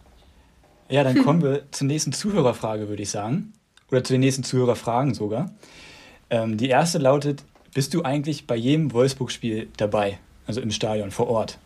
Ja, 0.89 1.05
dann 1.05 1.23
kommen 1.23 1.41
wir 1.45 1.63
zur 1.71 1.87
nächsten 1.87 2.13
Zuhörerfrage, 2.13 2.89
würde 2.89 3.05
ich 3.05 3.11
sagen. 3.11 3.53
Oder 3.93 4.03
zu 4.03 4.15
den 4.15 4.21
nächsten 4.21 4.43
Zuhörerfragen 4.43 5.15
sogar. 5.15 5.53
Ähm, 6.31 6.57
die 6.57 6.69
erste 6.69 6.99
lautet: 6.99 7.45
Bist 7.75 7.95
du 7.95 8.03
eigentlich 8.03 8.47
bei 8.47 8.57
jedem 8.57 8.93
Wolfsburg-Spiel 8.93 9.69
dabei? 9.77 10.19
Also 10.47 10.61
im 10.61 10.71
Stadion, 10.73 11.11
vor 11.11 11.29
Ort? 11.29 11.59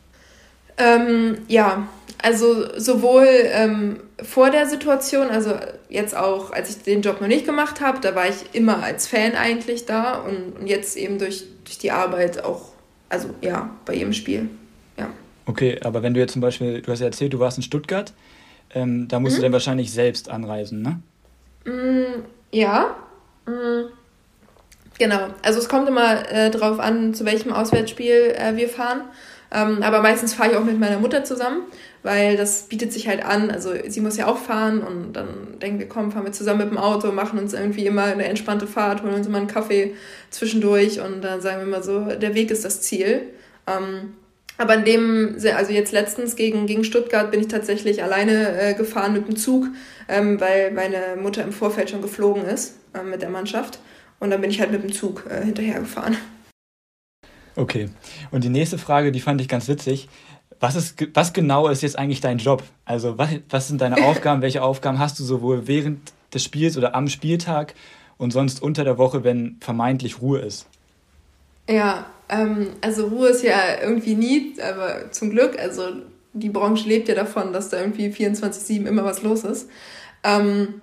Ähm, 0.79 1.39
ja, 1.49 1.89
also 2.23 2.79
sowohl 2.79 3.29
ähm, 3.45 4.01
vor 4.23 4.51
der 4.51 4.67
Situation, 4.67 5.29
also 5.29 5.55
jetzt 5.89 6.17
auch, 6.17 6.53
als 6.53 6.71
ich 6.71 6.83
den 6.83 7.01
Job 7.01 7.21
noch 7.21 7.29
nicht 7.29 7.47
gemacht 7.47 7.81
habe, 7.81 8.01
da 8.01 8.15
war 8.15 8.29
ich 8.29 8.37
immer 8.53 8.83
als 8.83 9.07
Fan 9.07 9.35
eigentlich 9.35 9.87
da 9.87 10.19
und, 10.19 10.59
und 10.61 10.67
jetzt 10.67 10.97
eben 10.97 11.19
durch, 11.19 11.45
durch 11.65 11.79
die 11.79 11.93
Arbeit 11.93 12.45
auch, 12.45 12.73
also 13.09 13.31
ja, 13.41 13.71
bei 13.87 13.95
jedem 13.95 14.13
Spiel. 14.13 14.51
Ja. 14.99 15.09
Okay, 15.47 15.79
aber 15.83 16.03
wenn 16.03 16.13
du 16.13 16.21
jetzt 16.21 16.33
zum 16.33 16.43
Beispiel, 16.43 16.83
du 16.83 16.93
hast 16.93 17.01
ja 17.01 17.07
erzählt, 17.07 17.33
du 17.33 17.39
warst 17.39 17.57
in 17.57 17.63
Stuttgart, 17.63 18.13
ähm, 18.75 19.09
da 19.09 19.19
musst 19.21 19.37
mhm. 19.37 19.37
du 19.37 19.43
dann 19.45 19.53
wahrscheinlich 19.53 19.93
selbst 19.93 20.29
anreisen, 20.29 20.83
ne? 20.83 21.01
Mm, 21.67 22.25
ja. 22.51 22.97
Mm. 23.47 23.91
Genau, 24.99 25.29
also 25.43 25.59
es 25.59 25.69
kommt 25.69 25.89
immer 25.89 26.31
äh, 26.33 26.51
drauf 26.51 26.81
an, 26.81 27.13
zu 27.13 27.27
welchem 27.27 27.53
Auswärtsspiel 27.53 28.35
äh, 28.35 28.57
wir 28.57 28.69
fahren. 28.69 29.03
Ähm, 29.53 29.83
aber 29.83 30.01
meistens 30.01 30.35
fahre 30.35 30.53
ich 30.53 30.57
auch 30.57 30.65
mit 30.65 30.79
meiner 30.79 30.99
Mutter 30.99 31.23
zusammen, 31.23 31.63
weil 32.03 32.37
das 32.37 32.63
bietet 32.63 32.93
sich 32.93 33.07
halt 33.07 33.25
an. 33.25 33.51
Also 33.51 33.75
sie 33.87 34.01
muss 34.01 34.17
ja 34.17 34.27
auch 34.27 34.39
fahren 34.39 34.83
und 34.83 35.13
dann 35.13 35.59
denken 35.61 35.79
wir, 35.79 35.89
komm, 35.89 36.11
fahren 36.13 36.25
wir 36.25 36.33
zusammen 36.33 36.61
mit 36.61 36.71
dem 36.71 36.79
Auto, 36.79 37.13
machen 37.13 37.39
uns 37.39 37.53
irgendwie 37.53 37.87
immer 37.87 38.05
eine 38.05 38.25
entspannte 38.25 38.67
Fahrt, 38.67 39.03
holen 39.03 39.15
uns 39.15 39.27
immer 39.27 39.39
einen 39.39 39.47
Kaffee 39.47 39.95
zwischendurch 40.31 41.01
und 41.01 41.23
dann 41.23 41.41
sagen 41.41 41.61
wir 41.61 41.67
mal 41.67 41.83
so, 41.83 42.01
der 42.07 42.35
Weg 42.35 42.51
ist 42.51 42.65
das 42.65 42.81
Ziel. 42.81 43.23
Ähm, 43.67 44.15
aber 44.59 44.75
in 44.75 44.85
dem, 44.85 45.37
also 45.55 45.73
jetzt 45.73 45.93
letztens 45.93 46.37
gegen, 46.37 46.67
gegen 46.67 46.85
Stuttgart 46.85 47.31
bin 47.31 47.41
ich 47.41 47.49
tatsächlich 47.49 48.03
alleine 48.03 48.59
äh, 48.61 48.75
gefahren 48.75 49.13
mit 49.13 49.29
dem 49.29 49.37
Zug, 49.37 49.67
ähm, 50.09 50.41
weil 50.41 50.71
meine 50.71 51.21
Mutter 51.21 51.43
im 51.43 51.53
Vorfeld 51.53 51.91
schon 51.91 52.03
geflogen 52.03 52.45
ist 52.45 52.77
äh, 52.95 53.03
mit 53.03 53.23
der 53.23 53.31
Mannschaft. 53.31 53.79
Und 54.19 54.31
dann 54.31 54.41
bin 54.41 54.51
ich 54.51 54.61
halt 54.61 54.73
mit 54.73 54.83
dem 54.83 54.93
Zug 54.93 55.27
äh, 55.29 55.45
hinterhergefahren. 55.45 56.17
Okay. 57.55 57.91
Und 58.31 58.45
die 58.45 58.49
nächste 58.49 58.79
Frage, 58.79 59.13
die 59.13 59.21
fand 59.21 59.41
ich 59.41 59.49
ganz 59.49 59.69
witzig. 59.69 60.09
Was, 60.59 60.75
ist, 60.75 60.97
was 61.15 61.35
genau 61.35 61.69
ist 61.69 61.83
jetzt 61.83 61.99
eigentlich 61.99 62.21
dein 62.21 62.39
Job? 62.39 62.63
Also 62.87 63.19
was, 63.19 63.31
was 63.51 63.69
sind 63.69 63.81
deine 63.81 64.05
Aufgaben? 64.05 64.41
Welche 64.41 64.63
Aufgaben 64.63 64.99
hast 64.99 65.19
du 65.19 65.25
sowohl 65.25 65.67
während 65.67 66.13
des 66.33 66.45
Spiels 66.45 66.77
oder 66.79 66.95
am 66.95 67.09
Spieltag 67.09 67.75
und 68.17 68.33
sonst 68.33 68.63
unter 68.63 68.85
der 68.85 68.97
Woche, 68.97 69.23
wenn 69.23 69.57
vermeintlich 69.61 70.21
Ruhe 70.21 70.41
ist? 70.41 70.67
Ja, 71.69 72.07
ähm, 72.29 72.69
also 72.81 73.07
Ruhe 73.07 73.29
ist 73.29 73.43
ja 73.43 73.81
irgendwie 73.83 74.15
nie, 74.15 74.55
aber 74.61 75.11
zum 75.13 75.31
Glück, 75.31 75.59
also 75.59 75.85
die 76.33 76.51
Branche 76.51 76.89
lebt 76.89 77.09
ja 77.09 77.15
davon, 77.15 77.53
dass 77.53 77.71
da 77.71 77.81
irgendwie 77.81 78.09
24-7 78.09 78.87
immer 78.87 79.05
was 79.05 79.23
los 79.23 79.45
ist. 79.45 79.69
Ähm, 80.23 80.81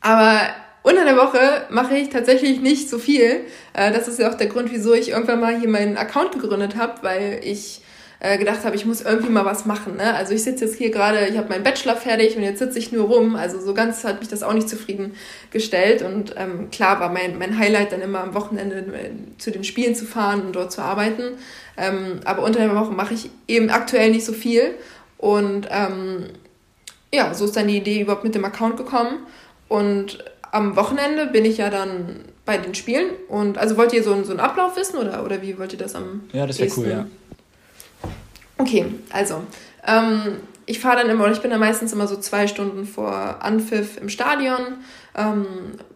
aber 0.00 0.40
unter 0.82 1.04
der 1.04 1.16
Woche 1.16 1.66
mache 1.70 1.96
ich 1.96 2.10
tatsächlich 2.10 2.60
nicht 2.60 2.88
so 2.88 2.98
viel. 2.98 3.44
Äh, 3.72 3.92
das 3.92 4.08
ist 4.08 4.18
ja 4.18 4.30
auch 4.30 4.34
der 4.34 4.46
Grund, 4.46 4.72
wieso 4.72 4.94
ich 4.94 5.10
irgendwann 5.10 5.40
mal 5.40 5.58
hier 5.58 5.68
meinen 5.68 5.96
Account 5.96 6.32
gegründet 6.32 6.76
habe, 6.76 7.02
weil 7.02 7.40
ich 7.42 7.80
äh, 8.18 8.38
gedacht 8.38 8.64
habe, 8.64 8.76
ich 8.76 8.86
muss 8.86 9.02
irgendwie 9.02 9.30
mal 9.30 9.44
was 9.44 9.66
machen. 9.66 9.96
Ne? 9.96 10.14
Also 10.14 10.32
ich 10.32 10.42
sitze 10.42 10.64
jetzt 10.64 10.76
hier 10.76 10.90
gerade, 10.90 11.26
ich 11.26 11.36
habe 11.36 11.48
meinen 11.48 11.62
Bachelor 11.62 11.96
fertig 11.96 12.36
und 12.36 12.42
jetzt 12.42 12.58
sitze 12.58 12.78
ich 12.78 12.92
nur 12.92 13.06
rum. 13.06 13.36
Also 13.36 13.60
so 13.60 13.74
ganz 13.74 14.04
hat 14.04 14.20
mich 14.20 14.28
das 14.28 14.42
auch 14.42 14.54
nicht 14.54 14.68
zufriedengestellt. 14.68 16.02
Und 16.02 16.34
ähm, 16.36 16.70
klar 16.70 16.98
war 17.00 17.12
mein, 17.12 17.38
mein 17.38 17.58
Highlight 17.58 17.92
dann 17.92 18.00
immer 18.00 18.20
am 18.20 18.34
Wochenende 18.34 18.76
äh, 18.76 19.10
zu 19.38 19.50
den 19.50 19.64
Spielen 19.64 19.94
zu 19.94 20.06
fahren 20.06 20.46
und 20.46 20.56
dort 20.56 20.72
zu 20.72 20.80
arbeiten. 20.80 21.34
Ähm, 21.76 22.20
aber 22.24 22.42
unter 22.42 22.60
der 22.60 22.74
Woche 22.74 22.92
mache 22.92 23.14
ich 23.14 23.30
eben 23.48 23.68
aktuell 23.68 24.10
nicht 24.10 24.24
so 24.24 24.32
viel. 24.32 24.74
Und 25.18 25.68
ähm, 25.70 26.30
ja, 27.12 27.34
so 27.34 27.44
ist 27.44 27.56
dann 27.56 27.68
die 27.68 27.76
Idee 27.76 28.00
überhaupt 28.00 28.24
mit 28.24 28.34
dem 28.34 28.44
Account 28.44 28.78
gekommen. 28.78 29.26
Und 29.68 30.24
am 30.52 30.76
Wochenende 30.76 31.26
bin 31.26 31.44
ich 31.44 31.58
ja 31.58 31.68
dann 31.68 32.24
bei 32.46 32.56
den 32.56 32.74
Spielen. 32.74 33.10
Und 33.28 33.58
also 33.58 33.76
wollt 33.76 33.92
ihr 33.92 34.02
so, 34.02 34.24
so 34.24 34.30
einen 34.30 34.40
Ablauf 34.40 34.76
wissen 34.76 34.96
oder, 34.96 35.22
oder 35.22 35.42
wie 35.42 35.58
wollt 35.58 35.72
ihr 35.74 35.78
das 35.78 35.94
am 35.94 36.22
Ja, 36.32 36.46
das 36.46 36.58
wäre 36.58 36.70
cool, 36.76 36.88
ja. 36.88 37.06
Okay, 38.58 38.86
also 39.10 39.42
ähm, 39.86 40.38
ich 40.66 40.80
fahre 40.80 40.98
dann 40.98 41.10
immer, 41.10 41.30
ich 41.30 41.40
bin 41.40 41.50
dann 41.50 41.60
meistens 41.60 41.92
immer 41.92 42.06
so 42.06 42.16
zwei 42.16 42.46
Stunden 42.46 42.86
vor 42.86 43.12
Anpfiff 43.40 43.98
im 44.00 44.08
Stadion, 44.08 44.78
ähm, 45.16 45.46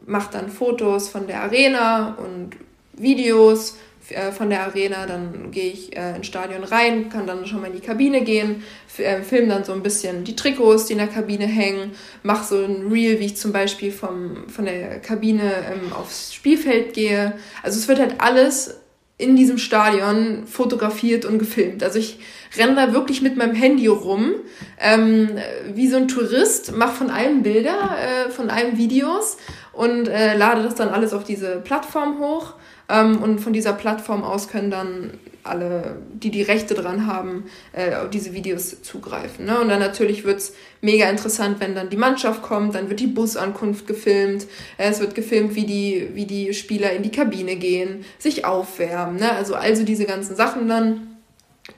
mache 0.06 0.32
dann 0.32 0.50
Fotos 0.50 1.08
von 1.08 1.26
der 1.26 1.42
Arena 1.42 2.16
und 2.16 2.50
Videos 2.92 3.76
äh, 4.10 4.30
von 4.32 4.50
der 4.50 4.64
Arena, 4.64 5.06
dann 5.06 5.50
gehe 5.50 5.72
ich 5.72 5.96
äh, 5.96 6.16
ins 6.16 6.26
Stadion 6.26 6.64
rein, 6.64 7.08
kann 7.08 7.26
dann 7.26 7.46
schon 7.46 7.60
mal 7.60 7.68
in 7.68 7.74
die 7.74 7.86
Kabine 7.86 8.22
gehen, 8.22 8.62
äh, 8.98 9.22
film 9.22 9.48
dann 9.48 9.64
so 9.64 9.72
ein 9.72 9.82
bisschen 9.82 10.24
die 10.24 10.36
Trikots, 10.36 10.86
die 10.86 10.92
in 10.92 10.98
der 10.98 11.08
Kabine 11.08 11.46
hängen, 11.46 11.92
mache 12.22 12.46
so 12.46 12.64
ein 12.64 12.92
Reel, 12.92 13.20
wie 13.20 13.26
ich 13.26 13.36
zum 13.36 13.52
Beispiel 13.52 13.90
vom, 13.90 14.48
von 14.48 14.66
der 14.66 15.00
Kabine 15.00 15.52
ähm, 15.70 15.92
aufs 15.92 16.34
Spielfeld 16.34 16.94
gehe. 16.94 17.34
Also 17.62 17.78
es 17.78 17.88
wird 17.88 17.98
halt 17.98 18.20
alles 18.20 18.80
in 19.18 19.36
diesem 19.36 19.58
Stadion 19.58 20.46
fotografiert 20.46 21.24
und 21.24 21.38
gefilmt. 21.38 21.82
Also 21.82 21.98
ich 21.98 22.18
renne 22.58 22.74
da 22.74 22.92
wirklich 22.92 23.22
mit 23.22 23.36
meinem 23.36 23.54
Handy 23.54 23.86
rum, 23.86 24.34
ähm, 24.78 25.30
wie 25.72 25.88
so 25.88 25.96
ein 25.96 26.08
Tourist, 26.08 26.76
mache 26.76 26.94
von 26.94 27.10
allem 27.10 27.42
Bilder, 27.42 27.96
äh, 27.98 28.30
von 28.30 28.50
allem 28.50 28.76
Videos 28.76 29.36
und 29.72 30.08
äh, 30.08 30.36
lade 30.36 30.62
das 30.62 30.74
dann 30.74 30.88
alles 30.88 31.12
auf 31.12 31.24
diese 31.24 31.60
Plattform 31.60 32.18
hoch. 32.18 32.54
Ähm, 32.88 33.22
und 33.22 33.38
von 33.40 33.52
dieser 33.52 33.72
Plattform 33.72 34.24
aus 34.24 34.48
können 34.48 34.70
dann 34.70 35.12
alle, 35.42 35.96
die 36.12 36.30
die 36.30 36.42
Rechte 36.42 36.74
dran 36.74 37.06
haben, 37.06 37.44
äh, 37.72 37.94
auf 37.94 38.10
diese 38.10 38.34
Videos 38.34 38.82
zugreifen. 38.82 39.46
Ne? 39.46 39.58
Und 39.60 39.68
dann 39.68 39.78
natürlich 39.78 40.24
wird's 40.24 40.52
mega 40.82 41.08
interessant, 41.08 41.60
wenn 41.60 41.74
dann 41.74 41.88
die 41.88 41.96
Mannschaft 41.96 42.42
kommt, 42.42 42.74
dann 42.74 42.90
wird 42.90 43.00
die 43.00 43.06
Busankunft 43.06 43.86
gefilmt, 43.86 44.46
äh, 44.76 44.90
es 44.90 45.00
wird 45.00 45.14
gefilmt, 45.14 45.54
wie 45.54 45.64
die, 45.64 46.10
wie 46.14 46.26
die 46.26 46.52
Spieler 46.52 46.92
in 46.92 47.02
die 47.02 47.10
Kabine 47.10 47.56
gehen, 47.56 48.04
sich 48.18 48.44
aufwärmen. 48.44 49.16
Ne? 49.16 49.32
Also, 49.32 49.54
also 49.54 49.84
diese 49.84 50.04
ganzen 50.04 50.36
Sachen 50.36 50.68
dann. 50.68 51.09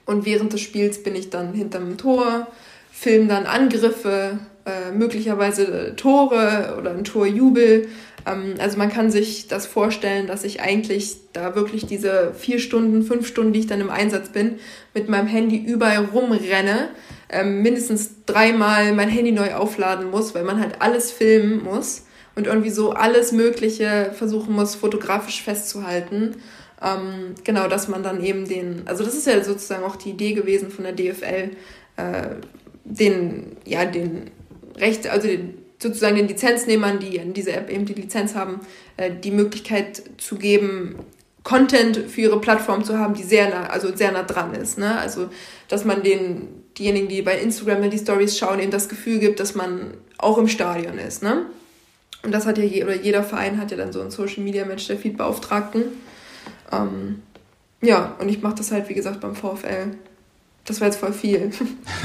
Und 0.05 0.25
während 0.25 0.53
des 0.53 0.61
Spiels 0.61 1.01
bin 1.01 1.15
ich 1.15 1.29
dann 1.29 1.53
hinterm 1.53 1.97
Tor, 1.97 2.47
film 2.91 3.27
dann 3.27 3.45
Angriffe, 3.45 4.39
äh, 4.65 4.91
möglicherweise 4.91 5.93
Tore 5.95 6.75
oder 6.79 6.91
ein 6.91 7.03
Torjubel. 7.03 7.87
Ähm, 8.25 8.55
also 8.59 8.77
man 8.77 8.89
kann 8.89 9.11
sich 9.11 9.47
das 9.47 9.65
vorstellen, 9.65 10.27
dass 10.27 10.43
ich 10.43 10.61
eigentlich 10.61 11.17
da 11.33 11.55
wirklich 11.55 11.85
diese 11.85 12.33
vier 12.33 12.59
Stunden, 12.59 13.03
fünf 13.03 13.27
Stunden, 13.27 13.53
die 13.53 13.61
ich 13.61 13.67
dann 13.67 13.81
im 13.81 13.89
Einsatz 13.89 14.29
bin, 14.29 14.59
mit 14.93 15.09
meinem 15.09 15.27
Handy 15.27 15.57
überall 15.57 16.05
rumrenne, 16.05 16.89
ähm, 17.29 17.61
mindestens 17.61 18.25
dreimal 18.25 18.93
mein 18.93 19.09
Handy 19.09 19.31
neu 19.31 19.53
aufladen 19.53 20.09
muss, 20.09 20.33
weil 20.33 20.43
man 20.43 20.61
halt 20.61 20.81
alles 20.81 21.11
filmen 21.11 21.63
muss 21.63 22.05
und 22.35 22.47
irgendwie 22.47 22.69
so 22.69 22.91
alles 22.91 23.31
Mögliche 23.31 24.11
versuchen 24.13 24.55
muss, 24.55 24.75
fotografisch 24.75 25.43
festzuhalten. 25.43 26.35
Ähm, 26.83 27.35
genau, 27.43 27.67
dass 27.67 27.87
man 27.87 28.03
dann 28.03 28.23
eben 28.23 28.45
den, 28.45 28.81
also 28.85 29.05
das 29.05 29.15
ist 29.15 29.25
ja 29.25 29.41
sozusagen 29.41 29.83
auch 29.83 29.95
die 29.95 30.09
Idee 30.09 30.33
gewesen 30.33 30.69
von 30.69 30.83
der 30.83 30.93
DFL, 30.93 31.51
äh, 31.95 32.27
den, 32.83 33.55
ja, 33.65 33.85
den 33.85 34.31
Recht, 34.75 35.07
also 35.07 35.27
den, 35.27 35.57
sozusagen 35.81 36.17
den 36.17 36.27
Lizenznehmern, 36.27 36.99
die 36.99 37.15
in 37.15 37.33
dieser 37.33 37.55
App 37.55 37.69
eben 37.69 37.85
die 37.85 37.93
Lizenz 37.93 38.35
haben, 38.35 38.59
äh, 38.97 39.11
die 39.11 39.31
Möglichkeit 39.31 40.03
zu 40.17 40.35
geben, 40.35 40.95
Content 41.43 41.97
für 41.97 42.21
ihre 42.21 42.41
Plattform 42.41 42.83
zu 42.83 42.97
haben, 42.97 43.13
die 43.13 43.23
sehr 43.23 43.49
nah, 43.49 43.67
also 43.67 43.95
sehr 43.95 44.11
nah 44.11 44.23
dran 44.23 44.53
ist. 44.53 44.77
Ne? 44.77 44.97
Also, 44.97 45.29
dass 45.67 45.85
man 45.85 46.03
den, 46.03 46.47
diejenigen, 46.77 47.07
die 47.07 47.21
bei 47.21 47.37
Instagram 47.37 47.89
die 47.89 47.97
Stories 47.97 48.37
schauen, 48.37 48.59
eben 48.59 48.71
das 48.71 48.89
Gefühl 48.89 49.19
gibt, 49.19 49.39
dass 49.39 49.55
man 49.55 49.93
auch 50.17 50.37
im 50.37 50.47
Stadion 50.47 50.97
ist. 50.97 51.21
Ne? 51.21 51.45
Und 52.23 52.31
das 52.33 52.45
hat 52.45 52.57
ja 52.57 52.63
je, 52.63 52.83
oder 52.83 52.95
jeder 52.95 53.23
Verein 53.23 53.59
hat 53.59 53.71
ja 53.71 53.77
dann 53.77 53.91
so 53.91 53.99
einen 53.99 54.11
Social 54.11 54.43
Media 54.43 54.65
Mensch 54.65 54.87
der 54.87 54.97
Feed 54.97 55.17
Beauftragten. 55.17 55.83
Ähm, 56.81 57.21
ja, 57.81 58.15
und 58.19 58.29
ich 58.29 58.41
mache 58.41 58.55
das 58.55 58.71
halt, 58.71 58.89
wie 58.89 58.93
gesagt, 58.93 59.19
beim 59.19 59.35
VfL. 59.35 59.95
Das 60.65 60.79
war 60.79 60.87
jetzt 60.87 60.97
voll 60.97 61.13
viel. 61.13 61.51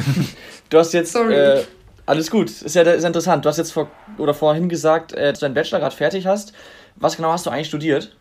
du 0.71 0.79
hast 0.79 0.93
jetzt 0.93 1.15
äh, 1.15 1.63
alles 2.07 2.31
gut, 2.31 2.51
ist 2.51 2.75
ja 2.75 2.83
ist 2.83 3.05
interessant. 3.05 3.45
Du 3.45 3.49
hast 3.49 3.59
jetzt 3.59 3.73
vor 3.73 3.91
oder 4.17 4.35
vorhin 4.35 4.69
gesagt, 4.69 5.13
äh, 5.13 5.31
dass 5.31 5.41
du 5.41 5.45
deinen 5.45 5.55
Bachelor 5.55 5.81
gerade 5.81 5.95
fertig 5.95 6.27
hast. 6.27 6.53
Was 6.97 7.17
genau 7.17 7.31
hast 7.31 7.47
du 7.47 7.51
eigentlich 7.51 7.69
studiert? 7.69 8.17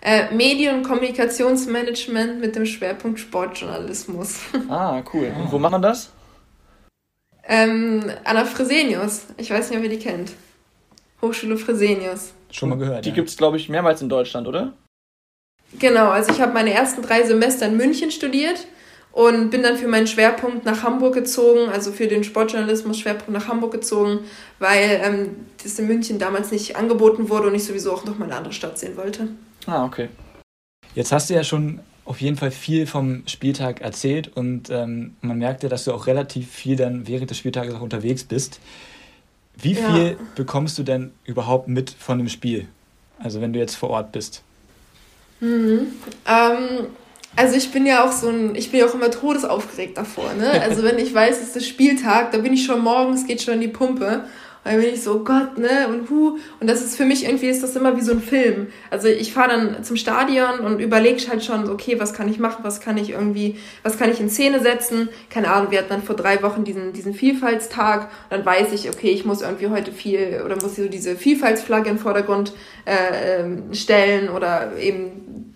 Äh, 0.00 0.34
Medien- 0.34 0.76
und 0.76 0.82
Kommunikationsmanagement 0.82 2.40
mit 2.40 2.56
dem 2.56 2.66
Schwerpunkt 2.66 3.20
Sportjournalismus. 3.20 4.40
Ah, 4.68 5.02
cool. 5.12 5.32
Und 5.38 5.52
wo 5.52 5.58
macht 5.58 5.72
man 5.72 5.82
das? 5.82 6.10
Ähm, 7.44 8.10
an 8.24 8.36
der 8.36 8.46
Fresenius. 8.46 9.26
Ich 9.36 9.50
weiß 9.50 9.70
nicht, 9.70 9.78
ob 9.78 9.84
ihr 9.84 9.90
die 9.90 9.98
kennt. 9.98 10.32
Hochschule 11.20 11.56
Fresenius. 11.56 12.32
Schon 12.50 12.70
mal 12.70 12.78
gehört. 12.78 13.04
Die 13.04 13.10
ja. 13.10 13.14
gibt 13.14 13.28
es, 13.28 13.36
glaube 13.36 13.58
ich, 13.58 13.68
mehrmals 13.68 14.02
in 14.02 14.08
Deutschland, 14.08 14.48
oder? 14.48 14.72
Genau, 15.78 16.10
also 16.10 16.32
ich 16.32 16.40
habe 16.40 16.52
meine 16.52 16.72
ersten 16.72 17.02
drei 17.02 17.22
Semester 17.24 17.66
in 17.66 17.76
München 17.76 18.10
studiert 18.10 18.66
und 19.12 19.50
bin 19.50 19.62
dann 19.62 19.76
für 19.76 19.88
meinen 19.88 20.06
Schwerpunkt 20.06 20.64
nach 20.64 20.82
Hamburg 20.82 21.14
gezogen, 21.14 21.68
also 21.70 21.92
für 21.92 22.08
den 22.08 22.24
Sportjournalismus 22.24 22.98
Schwerpunkt 22.98 23.32
nach 23.32 23.48
Hamburg 23.48 23.72
gezogen, 23.72 24.20
weil 24.58 25.00
ähm, 25.02 25.36
das 25.62 25.78
in 25.78 25.86
München 25.86 26.18
damals 26.18 26.50
nicht 26.50 26.76
angeboten 26.76 27.28
wurde 27.28 27.48
und 27.48 27.54
ich 27.54 27.64
sowieso 27.64 27.92
auch 27.92 28.04
noch 28.04 28.18
mal 28.18 28.26
eine 28.26 28.36
andere 28.36 28.54
Stadt 28.54 28.78
sehen 28.78 28.96
wollte. 28.96 29.28
Ah, 29.66 29.84
okay. 29.84 30.08
Jetzt 30.94 31.12
hast 31.12 31.30
du 31.30 31.34
ja 31.34 31.44
schon 31.44 31.80
auf 32.04 32.20
jeden 32.20 32.36
Fall 32.36 32.50
viel 32.50 32.86
vom 32.86 33.22
Spieltag 33.26 33.80
erzählt 33.80 34.30
und 34.34 34.70
ähm, 34.70 35.16
man 35.20 35.38
merkt 35.38 35.62
ja, 35.62 35.68
dass 35.68 35.84
du 35.84 35.92
auch 35.92 36.06
relativ 36.06 36.50
viel 36.50 36.76
dann 36.76 37.06
während 37.06 37.30
des 37.30 37.38
Spieltages 37.38 37.74
auch 37.74 37.80
unterwegs 37.80 38.24
bist. 38.24 38.60
Wie 39.56 39.74
viel 39.74 40.06
ja. 40.12 40.16
bekommst 40.34 40.78
du 40.78 40.82
denn 40.82 41.12
überhaupt 41.24 41.68
mit 41.68 41.90
von 41.90 42.18
dem 42.18 42.28
Spiel? 42.28 42.66
Also 43.18 43.40
wenn 43.40 43.52
du 43.52 43.58
jetzt 43.58 43.76
vor 43.76 43.90
Ort 43.90 44.10
bist. 44.10 44.42
Mhm. 45.42 45.88
Ähm, 46.26 46.86
also 47.34 47.56
ich 47.56 47.72
bin 47.72 47.84
ja 47.84 48.04
auch 48.04 48.12
so 48.12 48.28
ein, 48.28 48.54
ich 48.54 48.70
bin 48.70 48.80
ja 48.80 48.86
auch 48.86 48.94
immer 48.94 49.10
todesaufgeregt 49.10 49.98
davor, 49.98 50.32
ne? 50.34 50.50
Also 50.62 50.84
wenn 50.84 50.98
ich 50.98 51.12
weiß, 51.12 51.42
es 51.42 51.56
ist 51.56 51.66
Spieltag, 51.66 52.30
da 52.30 52.38
bin 52.38 52.52
ich 52.52 52.64
schon 52.64 52.80
morgens, 52.80 53.26
geht 53.26 53.42
schon 53.42 53.54
in 53.54 53.60
die 53.60 53.68
Pumpe. 53.68 54.24
Dann 54.64 54.80
bin 54.80 54.94
ich 54.94 55.02
so, 55.02 55.24
Gott, 55.24 55.58
ne, 55.58 55.88
und 55.88 56.08
hu. 56.08 56.38
Und 56.60 56.70
das 56.70 56.82
ist 56.82 56.96
für 56.96 57.04
mich 57.04 57.24
irgendwie, 57.24 57.48
ist 57.48 57.62
das 57.62 57.74
immer 57.74 57.96
wie 57.96 58.00
so 58.00 58.12
ein 58.12 58.22
Film. 58.22 58.68
Also 58.90 59.08
ich 59.08 59.32
fahre 59.32 59.48
dann 59.48 59.84
zum 59.84 59.96
Stadion 59.96 60.60
und 60.60 60.78
überlege 60.78 61.28
halt 61.28 61.44
schon, 61.44 61.68
okay, 61.68 61.98
was 61.98 62.14
kann 62.14 62.28
ich 62.28 62.38
machen, 62.38 62.62
was 62.62 62.80
kann 62.80 62.96
ich 62.96 63.10
irgendwie, 63.10 63.58
was 63.82 63.98
kann 63.98 64.10
ich 64.10 64.20
in 64.20 64.30
Szene 64.30 64.60
setzen. 64.60 65.08
Keine 65.30 65.50
Ahnung, 65.50 65.72
wir 65.72 65.78
hatten 65.78 65.90
dann 65.90 66.02
vor 66.02 66.14
drei 66.14 66.42
Wochen 66.42 66.62
diesen, 66.62 66.92
diesen 66.92 67.12
Vielfaltstag. 67.12 68.10
Dann 68.30 68.44
weiß 68.44 68.72
ich, 68.72 68.88
okay, 68.88 69.10
ich 69.10 69.24
muss 69.24 69.42
irgendwie 69.42 69.68
heute 69.68 69.90
viel, 69.90 70.42
oder 70.44 70.54
muss 70.54 70.76
so 70.76 70.86
diese 70.86 71.16
Vielfaltsflagge 71.16 71.90
in 71.90 71.96
den 71.96 72.02
Vordergrund 72.02 72.52
äh, 72.84 73.40
ähm, 73.40 73.74
stellen 73.74 74.28
oder 74.28 74.76
eben 74.78 75.52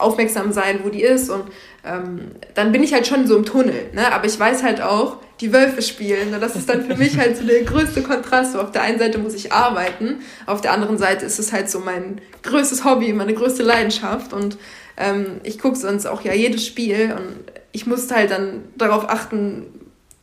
aufmerksam 0.00 0.52
sein, 0.52 0.80
wo 0.82 0.88
die 0.88 1.02
ist 1.02 1.30
und 1.30 1.44
ähm, 1.84 2.32
dann 2.54 2.72
bin 2.72 2.82
ich 2.82 2.92
halt 2.92 3.06
schon 3.06 3.26
so 3.26 3.36
im 3.36 3.44
Tunnel. 3.44 3.90
Ne? 3.92 4.12
Aber 4.12 4.26
ich 4.26 4.38
weiß 4.38 4.62
halt 4.62 4.80
auch, 4.80 5.18
die 5.40 5.52
Wölfe 5.52 5.82
spielen. 5.82 6.34
Und 6.34 6.40
das 6.40 6.56
ist 6.56 6.68
dann 6.68 6.84
für 6.84 6.96
mich 6.96 7.16
halt 7.18 7.36
so 7.36 7.44
der 7.44 7.62
größte 7.62 8.02
Kontrast. 8.02 8.52
So 8.52 8.60
auf 8.60 8.72
der 8.72 8.82
einen 8.82 8.98
Seite 8.98 9.18
muss 9.18 9.34
ich 9.34 9.52
arbeiten, 9.52 10.20
auf 10.46 10.60
der 10.60 10.72
anderen 10.72 10.98
Seite 10.98 11.24
ist 11.24 11.38
es 11.38 11.52
halt 11.52 11.70
so 11.70 11.80
mein 11.80 12.20
größtes 12.42 12.84
Hobby, 12.84 13.12
meine 13.12 13.34
größte 13.34 13.62
Leidenschaft. 13.62 14.32
Und 14.32 14.58
ähm, 14.96 15.40
ich 15.42 15.58
gucke 15.58 15.76
sonst 15.76 16.06
auch 16.06 16.22
ja 16.22 16.34
jedes 16.34 16.66
Spiel 16.66 17.14
und 17.16 17.52
ich 17.72 17.86
musste 17.86 18.14
halt 18.14 18.30
dann 18.30 18.64
darauf 18.76 19.08
achten, 19.08 19.66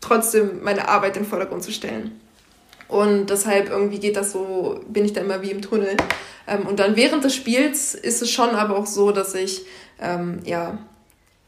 trotzdem 0.01 0.63
meine 0.63 0.87
Arbeit 0.87 1.17
in 1.17 1.23
den 1.23 1.29
Vordergrund 1.29 1.63
zu 1.63 1.71
stellen. 1.71 2.19
Und 2.87 3.29
deshalb 3.29 3.69
irgendwie 3.69 3.99
geht 3.99 4.15
das 4.15 4.31
so, 4.31 4.79
bin 4.87 5.03
ich 5.03 5.13
da 5.13 5.21
immer 5.21 5.41
wie 5.41 5.51
im 5.51 5.61
Tunnel. 5.61 5.97
Ähm, 6.47 6.65
und 6.67 6.79
dann 6.79 6.95
während 6.95 7.23
des 7.23 7.35
Spiels 7.35 7.95
ist 7.95 8.21
es 8.21 8.31
schon 8.31 8.51
aber 8.51 8.77
auch 8.77 8.85
so, 8.85 9.11
dass 9.11 9.35
ich 9.35 9.65
ähm, 9.99 10.39
ja 10.45 10.77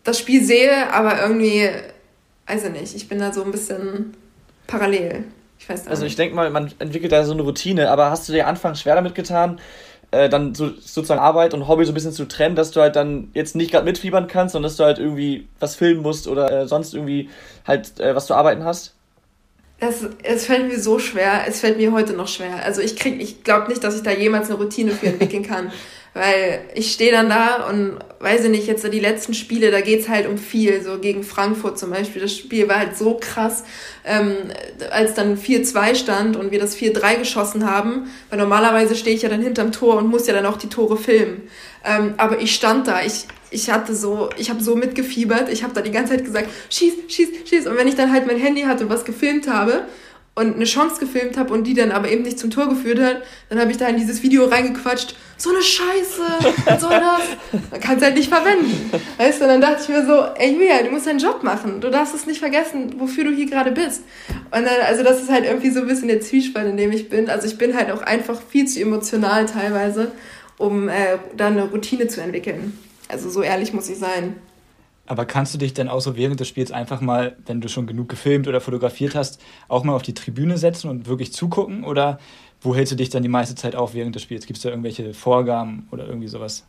das 0.04 0.20
Spiel 0.20 0.44
sehe, 0.44 0.92
aber 0.92 1.22
irgendwie, 1.22 1.70
weiß 2.50 2.66
ich 2.66 2.72
nicht, 2.72 2.96
ich 2.96 3.08
bin 3.08 3.20
da 3.20 3.32
so 3.32 3.44
ein 3.44 3.52
bisschen 3.52 4.14
parallel. 4.68 5.24
Ich 5.60 5.68
weiß 5.68 5.88
also 5.88 6.06
ich 6.06 6.16
denke 6.16 6.36
mal, 6.36 6.50
man 6.50 6.72
entwickelt 6.80 7.12
da 7.12 7.24
so 7.24 7.34
eine 7.34 7.42
Routine, 7.42 7.92
aber 7.92 8.10
hast 8.10 8.28
du 8.28 8.34
dir 8.34 8.48
anfangs 8.48 8.82
schwer 8.82 8.96
damit 8.96 9.14
getan, 9.14 9.60
äh, 10.12 10.30
dann 10.30 10.56
so, 10.56 10.70
sozusagen 10.70 11.20
Arbeit 11.20 11.54
und 11.54 11.68
Hobby 11.68 11.86
so 11.86 11.92
ein 11.92 11.94
bisschen 11.94 12.14
zu 12.14 12.28
trennen, 12.28 12.56
dass 12.56 12.72
du 12.72 12.82
halt 12.82 12.96
dann 12.96 13.30
jetzt 13.34 13.56
nicht 13.56 13.72
gerade 13.72 13.86
mitfiebern 13.86 14.28
kannst, 14.28 14.54
sondern 14.54 14.70
dass 14.70 14.78
du 14.78 14.84
halt 14.84 15.00
irgendwie 15.00 15.48
was 15.60 15.76
filmen 15.76 16.02
musst 16.02 16.28
oder 16.28 16.52
äh, 16.52 16.68
sonst 16.68 16.94
irgendwie 16.94 17.30
halt 17.68 18.00
äh, 18.00 18.16
was 18.16 18.26
zu 18.26 18.34
arbeiten 18.34 18.64
hast? 18.64 18.96
Es, 19.82 20.06
es 20.24 20.46
fällt 20.46 20.68
mir 20.68 20.80
so 20.80 21.00
schwer. 21.00 21.44
Es 21.48 21.62
fällt 21.62 21.78
mir 21.78 21.92
heute 21.92 22.14
noch 22.14 22.28
schwer. 22.28 22.64
Also 22.66 22.82
ich 22.82 22.96
krieg, 22.96 23.22
ich 23.22 23.44
glaube 23.44 23.70
nicht, 23.70 23.84
dass 23.84 23.96
ich 23.96 24.04
da 24.04 24.12
jemals 24.12 24.50
eine 24.50 24.58
Routine 24.58 24.92
für 24.92 25.08
entwickeln 25.08 25.44
kann. 25.44 25.72
Weil 26.14 26.62
ich 26.74 26.92
stehe 26.92 27.12
dann 27.12 27.30
da 27.30 27.68
und 27.70 28.00
weiß 28.20 28.46
ich 28.46 28.50
nicht, 28.50 28.68
jetzt 28.68 28.82
so 28.82 28.90
die 28.90 29.00
letzten 29.00 29.34
Spiele, 29.34 29.72
da 29.72 29.82
geht's 29.82 30.10
halt 30.10 30.28
um 30.28 30.38
viel. 30.38 30.82
So 30.82 30.98
gegen 30.98 31.24
Frankfurt 31.24 31.78
zum 31.78 31.92
Beispiel. 31.92 32.22
Das 32.22 32.36
Spiel 32.36 32.68
war 32.68 32.80
halt 32.80 32.98
so 32.98 33.18
krass, 33.20 33.64
ähm, 34.04 34.36
als 34.92 35.14
dann 35.14 35.38
4-2 35.38 35.96
stand 35.96 36.36
und 36.36 36.52
wir 36.52 36.60
das 36.60 36.76
4-3 36.76 37.20
geschossen 37.20 37.70
haben. 37.70 38.10
Weil 38.30 38.40
normalerweise 38.40 38.96
stehe 38.96 39.16
ich 39.16 39.22
ja 39.22 39.30
dann 39.30 39.42
hinterm 39.42 39.72
Tor 39.72 39.98
und 39.98 40.08
muss 40.08 40.28
ja 40.28 40.34
dann 40.34 40.46
auch 40.46 40.58
die 40.58 40.70
Tore 40.70 40.98
filmen. 40.98 41.44
Ähm, 41.86 42.16
aber 42.18 42.42
ich 42.42 42.56
stand 42.56 42.88
da, 42.88 43.02
ich, 43.04 43.26
ich 43.52 43.70
hatte 43.70 43.96
so, 43.96 44.30
ich 44.38 44.50
habe 44.50 44.62
so 44.62 44.76
mitgefiebert. 44.76 45.50
Ich 45.50 45.64
habe 45.64 45.74
da 45.74 45.82
die 45.82 45.92
ganze 45.92 46.14
Zeit 46.14 46.26
gesagt, 46.26 46.50
schieß, 46.70 46.94
schieß, 47.08 47.30
schieß. 47.46 47.68
Und 47.68 47.78
wenn 47.78 47.88
ich 47.88 47.96
dann 47.96 48.12
halt 48.12 48.26
mein 48.26 48.38
Handy 48.38 48.64
hatte 48.64 48.84
und 48.84 48.90
was 48.90 49.06
gefilmt 49.06 49.48
habe 49.48 49.84
und 50.40 50.56
eine 50.56 50.64
Chance 50.64 51.02
gefilmt 51.02 51.38
habe 51.38 51.54
und 51.54 51.66
die 51.66 51.74
dann 51.74 51.92
aber 51.92 52.10
eben 52.10 52.24
nicht 52.24 52.40
zum 52.40 52.50
Tor 52.50 52.70
geführt 52.70 53.00
hat, 53.00 53.18
dann 53.50 53.60
habe 53.60 53.72
ich 53.72 53.78
da 53.78 53.88
in 53.88 53.98
dieses 53.98 54.24
Video 54.24 54.46
reingequatscht. 54.46 55.16
So 55.36 55.50
eine 55.50 55.62
Scheiße, 55.62 56.22
was 56.66 56.82
soll 56.82 56.92
das? 56.92 57.62
Man 57.72 57.80
kann 57.82 57.98
es 57.98 58.04
halt 58.04 58.16
nicht 58.16 58.30
verwenden. 58.30 58.90
Weißt 59.18 59.40
du, 59.40 59.46
und 59.46 59.52
dann 59.52 59.62
dachte 59.62 59.84
ich 59.84 59.90
mir 59.90 60.06
so, 60.06 60.28
ey 60.38 60.54
Julia, 60.54 60.82
du 60.82 60.92
musst 60.92 61.08
deinen 61.08 61.20
Job 61.20 61.44
machen. 61.44 61.82
Du 61.82 61.90
darfst 61.90 62.16
es 62.16 62.26
nicht 62.26 62.40
vergessen, 62.40 62.96
wofür 63.00 63.26
du 63.26 63.32
hier 63.32 63.50
gerade 63.50 63.72
bist. 63.72 64.04
Und 64.52 64.64
dann, 64.64 64.82
also 64.88 65.04
das 65.04 65.22
ist 65.22 65.30
halt 65.30 65.44
irgendwie 65.44 65.72
so 65.72 65.82
ein 65.82 65.88
bisschen 65.88 66.08
der 66.08 66.22
Zwiespalt, 66.22 66.68
in 66.70 66.78
dem 66.78 66.92
ich 66.94 67.10
bin. 67.10 67.30
Also 67.30 67.46
ich 67.46 67.58
bin 67.58 67.76
halt 67.76 67.92
auch 67.92 68.02
einfach 68.02 68.42
viel 68.42 68.66
zu 68.66 68.80
emotional 68.80 69.46
teilweise, 69.46 70.14
um 70.58 70.88
äh, 70.88 71.18
da 71.36 71.48
eine 71.48 71.64
Routine 71.64 72.08
zu 72.08 72.22
entwickeln. 72.22 72.78
Also 73.10 73.30
so 73.30 73.42
ehrlich 73.42 73.74
muss 73.74 73.90
ich 73.90 73.98
sein. 73.98 74.36
Aber 75.10 75.26
kannst 75.26 75.56
du 75.56 75.58
dich 75.58 75.74
dann 75.74 75.90
auch 75.90 76.02
so 76.02 76.16
während 76.16 76.40
des 76.40 76.48
Spiels 76.48 76.72
einfach 76.72 77.02
mal, 77.02 77.36
wenn 77.48 77.62
du 77.62 77.68
schon 77.68 77.88
genug 77.88 78.10
gefilmt 78.10 78.48
oder 78.48 78.62
fotografiert 78.62 79.16
hast, 79.16 79.42
auch 79.68 79.84
mal 79.84 79.96
auf 79.96 80.04
die 80.04 80.14
Tribüne 80.14 80.60
setzen 80.60 80.88
und 80.88 81.08
wirklich 81.08 81.34
zugucken? 81.34 81.84
Oder 81.84 82.20
wo 82.62 82.76
hältst 82.76 82.92
du 82.92 82.96
dich 82.96 83.10
dann 83.10 83.24
die 83.24 83.30
meiste 83.30 83.56
Zeit 83.56 83.76
auf 83.76 83.96
während 83.96 84.14
des 84.14 84.22
Spiels? 84.22 84.46
Gibt 84.46 84.58
es 84.58 84.64
da 84.64 84.70
irgendwelche 84.70 85.16
Vorgaben 85.16 85.88
oder 85.90 86.06
irgendwie 86.06 86.28
sowas? 86.28 86.64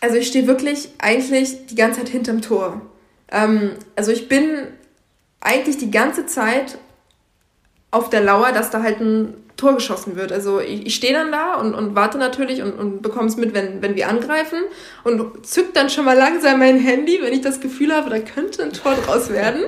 Also 0.00 0.18
ich 0.18 0.28
stehe 0.28 0.46
wirklich 0.46 0.90
eigentlich 0.98 1.66
die 1.66 1.74
ganze 1.74 1.98
Zeit 1.98 2.10
hinterm 2.10 2.42
Tor. 2.42 2.80
Ähm, 3.32 3.70
also 3.96 4.12
ich 4.12 4.28
bin 4.28 4.68
eigentlich 5.40 5.78
die 5.78 5.90
ganze 5.90 6.26
Zeit 6.26 6.78
auf 7.90 8.08
der 8.08 8.20
Lauer, 8.20 8.52
dass 8.52 8.70
da 8.70 8.84
halt 8.84 9.00
ein 9.00 9.34
Tor 9.56 9.74
geschossen 9.74 10.16
wird. 10.16 10.32
Also 10.32 10.60
ich, 10.60 10.86
ich 10.86 10.94
stehe 10.94 11.14
dann 11.14 11.32
da 11.32 11.54
und, 11.54 11.74
und 11.74 11.94
warte 11.94 12.18
natürlich 12.18 12.62
und, 12.62 12.72
und 12.72 13.02
bekomme 13.02 13.28
es 13.28 13.36
mit, 13.36 13.54
wenn, 13.54 13.80
wenn 13.80 13.96
wir 13.96 14.08
angreifen 14.08 14.58
und 15.02 15.46
zück 15.46 15.72
dann 15.72 15.88
schon 15.88 16.04
mal 16.04 16.16
langsam 16.16 16.58
mein 16.58 16.78
Handy, 16.78 17.18
wenn 17.22 17.32
ich 17.32 17.40
das 17.40 17.60
Gefühl 17.60 17.94
habe, 17.94 18.10
da 18.10 18.18
könnte 18.18 18.62
ein 18.62 18.72
Tor 18.72 18.94
draus 18.94 19.30
werden. 19.30 19.62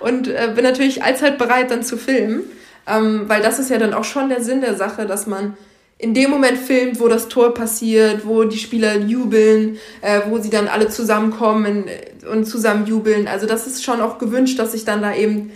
Und 0.00 0.28
äh, 0.28 0.52
bin 0.54 0.64
natürlich 0.64 1.02
allzeit 1.02 1.38
bereit, 1.38 1.70
dann 1.70 1.82
zu 1.82 1.96
filmen. 1.96 2.42
Ähm, 2.86 3.24
weil 3.28 3.42
das 3.42 3.58
ist 3.58 3.70
ja 3.70 3.78
dann 3.78 3.94
auch 3.94 4.04
schon 4.04 4.28
der 4.30 4.42
Sinn 4.42 4.62
der 4.62 4.74
Sache, 4.74 5.06
dass 5.06 5.26
man 5.26 5.56
in 6.00 6.14
dem 6.14 6.30
Moment 6.30 6.58
filmt, 6.58 6.98
wo 6.98 7.08
das 7.08 7.28
Tor 7.28 7.54
passiert, 7.54 8.26
wo 8.26 8.44
die 8.44 8.58
Spieler 8.58 8.96
jubeln, 8.98 9.76
äh, 10.00 10.22
wo 10.28 10.38
sie 10.38 10.50
dann 10.50 10.66
alle 10.66 10.88
zusammenkommen 10.88 11.84
und 12.30 12.46
zusammen 12.46 12.86
jubeln. 12.86 13.28
Also 13.28 13.46
das 13.46 13.66
ist 13.66 13.84
schon 13.84 14.00
auch 14.00 14.18
gewünscht, 14.18 14.58
dass 14.58 14.74
ich 14.74 14.84
dann 14.84 15.02
da 15.02 15.14
eben 15.14 15.52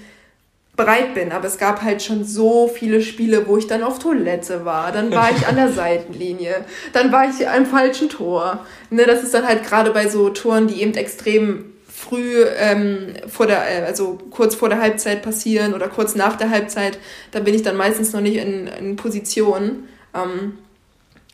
bereit 0.76 1.14
bin. 1.14 1.32
Aber 1.32 1.46
es 1.46 1.58
gab 1.58 1.82
halt 1.82 2.02
schon 2.02 2.24
so 2.24 2.68
viele 2.68 3.00
Spiele, 3.02 3.46
wo 3.46 3.56
ich 3.56 3.66
dann 3.66 3.82
auf 3.82 3.98
Toilette 3.98 4.64
war. 4.64 4.92
Dann 4.92 5.10
war 5.10 5.30
ich 5.30 5.46
an 5.46 5.56
der 5.56 5.72
Seitenlinie. 5.72 6.64
Dann 6.92 7.12
war 7.12 7.28
ich 7.28 7.48
am 7.48 7.66
falschen 7.66 8.08
Tor. 8.08 8.64
Ne, 8.90 9.04
das 9.04 9.22
ist 9.22 9.34
dann 9.34 9.46
halt 9.46 9.64
gerade 9.64 9.90
bei 9.90 10.08
so 10.08 10.30
Toren, 10.30 10.66
die 10.66 10.82
eben 10.82 10.94
extrem 10.94 11.66
früh 11.88 12.44
ähm, 12.58 13.14
vor 13.28 13.46
der, 13.46 13.82
äh, 13.82 13.84
also 13.84 14.18
kurz 14.30 14.54
vor 14.54 14.68
der 14.68 14.80
Halbzeit 14.80 15.22
passieren 15.22 15.74
oder 15.74 15.88
kurz 15.88 16.14
nach 16.14 16.36
der 16.36 16.50
Halbzeit, 16.50 16.98
da 17.30 17.40
bin 17.40 17.54
ich 17.54 17.62
dann 17.62 17.76
meistens 17.76 18.12
noch 18.12 18.20
nicht 18.20 18.36
in, 18.36 18.66
in 18.66 18.96
Position. 18.96 19.84
Ähm, 20.12 20.54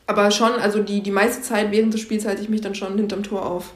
aber 0.07 0.31
schon, 0.31 0.53
also 0.53 0.83
die, 0.83 1.03
die 1.03 1.11
meiste 1.11 1.43
Zeit 1.43 1.71
während 1.71 1.95
des 1.95 2.01
Spiels 2.01 2.27
halte 2.27 2.43
ich 2.43 2.49
mich 2.49 2.61
dann 2.61 2.75
schon 2.75 2.97
hinterm 2.97 3.23
Tor 3.23 3.47
auf. 3.47 3.73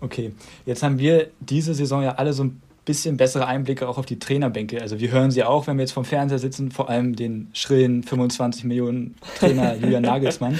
Okay, 0.00 0.32
jetzt 0.64 0.82
haben 0.82 0.98
wir 0.98 1.28
diese 1.40 1.74
Saison 1.74 2.02
ja 2.02 2.14
alle 2.16 2.32
so 2.32 2.44
ein 2.44 2.62
bisschen 2.88 3.18
bessere 3.18 3.46
Einblicke 3.46 3.86
auch 3.86 3.98
auf 3.98 4.06
die 4.06 4.18
Trainerbänke. 4.18 4.80
Also 4.80 4.98
wir 4.98 5.10
hören 5.10 5.30
sie 5.30 5.44
auch, 5.44 5.66
wenn 5.66 5.76
wir 5.76 5.82
jetzt 5.82 5.92
vom 5.92 6.06
Fernseher 6.06 6.38
sitzen, 6.38 6.70
vor 6.70 6.88
allem 6.88 7.14
den 7.14 7.50
schrillen 7.52 8.02
25 8.02 8.64
Millionen 8.64 9.14
Trainer 9.38 9.76
Julian 9.80 10.02
Nagelsmann. 10.02 10.58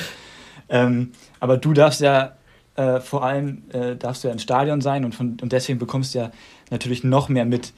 Ähm, 0.69 1.12
aber 1.41 1.57
du 1.57 1.73
darfst 1.73 2.03
ja 2.03 2.37
äh, 2.77 3.01
vor 3.01 3.25
allem 3.25 3.62
äh, 3.73 3.97
darfst 3.97 4.23
du 4.23 4.29
ja 4.29 4.33
im 4.33 4.38
Stadion 4.38 4.83
sein 4.83 5.07
und, 5.07 5.14
von, 5.14 5.38
und 5.41 5.53
deswegen 5.53 5.79
bekommst 5.79 6.14
du 6.14 6.19
ja 6.19 6.31
natürlich 6.71 7.03
noch 7.03 7.31
mehr 7.31 7.47
mit. 7.47 7.73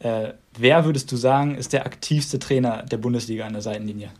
Äh, 0.00 0.32
wer 0.58 0.84
würdest 0.84 1.12
du 1.12 1.16
sagen, 1.16 1.54
ist 1.54 1.72
der 1.72 1.86
aktivste 1.86 2.40
Trainer 2.40 2.82
der 2.82 2.96
Bundesliga 2.96 3.46
an 3.46 3.52
der 3.52 3.62
Seitenlinie? 3.62 4.10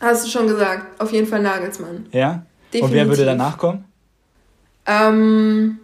Hast 0.00 0.24
du 0.24 0.30
schon 0.30 0.46
gesagt, 0.46 1.00
auf 1.00 1.12
jeden 1.12 1.26
Fall 1.26 1.42
Nagelsmann. 1.42 2.06
Ja? 2.12 2.46
Definitiv. 2.72 2.84
Und 2.84 2.92
wer 2.92 3.08
würde 3.08 3.24
danach 3.24 3.58
kommen? 3.58 3.84
Ähm, 4.86 5.80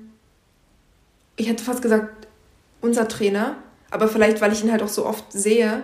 ich 1.35 1.49
hätte 1.49 1.65
fast 1.65 1.83
gesagt 1.83 2.24
unser 2.85 3.09
Trainer, 3.09 3.57
aber 3.91 4.09
vielleicht, 4.09 4.41
weil 4.41 4.53
ich 4.53 4.63
ihn 4.63 4.71
halt 4.71 4.83
auch 4.83 4.89
so 4.89 5.07
oft 5.07 5.33
sehe, 5.33 5.83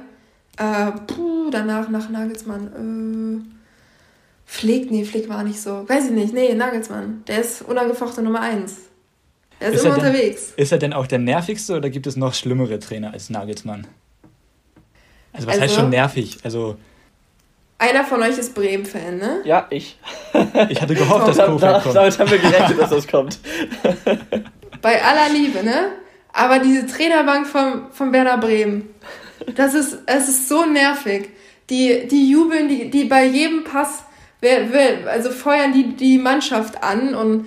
äh, 0.58 0.92
puh, 1.06 1.50
danach 1.50 1.88
nach 1.88 2.10
Nagelsmann, 2.10 3.46
äh, 3.46 3.56
Flick, 4.44 4.90
nee, 4.90 5.04
Flick 5.04 5.28
war 5.28 5.42
nicht 5.42 5.60
so. 5.60 5.88
Weiß 5.88 6.06
ich 6.06 6.10
nicht, 6.10 6.34
nee, 6.34 6.52
Nagelsmann, 6.54 7.22
der 7.26 7.40
ist 7.40 7.62
unangefochten 7.62 8.24
Nummer 8.24 8.40
eins. 8.40 8.76
Er 9.58 9.70
ist, 9.70 9.76
ist 9.76 9.84
immer 9.84 9.96
er 9.96 10.00
denn, 10.00 10.10
unterwegs. 10.10 10.52
Ist 10.56 10.72
er 10.72 10.78
denn 10.78 10.92
auch 10.92 11.06
der 11.06 11.18
nervigste 11.18 11.76
oder 11.76 11.88
gibt 11.88 12.06
es 12.06 12.16
noch 12.16 12.34
schlimmere 12.34 12.78
Trainer 12.78 13.12
als 13.12 13.30
Nagelsmann? 13.30 13.86
Also 15.32 15.46
was 15.46 15.54
also, 15.54 15.62
heißt 15.62 15.74
schon 15.74 15.90
nervig? 15.90 16.38
Also 16.42 16.76
einer 17.78 18.04
von 18.04 18.22
euch 18.22 18.36
ist 18.36 18.54
Bremen-Fan, 18.54 19.16
ne? 19.16 19.40
Ja, 19.44 19.66
ich. 19.70 19.98
Ich 20.68 20.82
hatte 20.82 20.94
gehofft, 20.94 21.28
dass 21.28 21.38
Kofeld 21.38 21.82
kommt. 21.82 21.96
Damit 21.96 22.18
haben 22.18 22.30
wir 22.30 22.38
gerechnet, 22.38 22.78
dass 22.78 22.90
das 22.90 23.08
kommt. 23.08 23.38
Bei 24.82 25.02
aller 25.02 25.32
Liebe, 25.32 25.64
ne? 25.64 25.92
Aber 26.32 26.58
diese 26.58 26.86
Trainerbank 26.86 27.46
vom, 27.46 27.90
vom 27.90 28.12
Werder 28.12 28.38
Bremen, 28.38 28.94
das 29.54 29.74
ist, 29.74 29.98
es 30.06 30.28
ist 30.28 30.48
so 30.48 30.64
nervig. 30.64 31.30
Die, 31.68 32.06
die 32.08 32.30
jubeln, 32.30 32.68
die, 32.68 32.90
die 32.90 33.04
bei 33.04 33.24
jedem 33.24 33.64
Pass, 33.64 34.04
also 35.06 35.30
feuern 35.30 35.72
die, 35.72 35.94
die 35.94 36.18
Mannschaft 36.18 36.82
an 36.82 37.14
und 37.14 37.46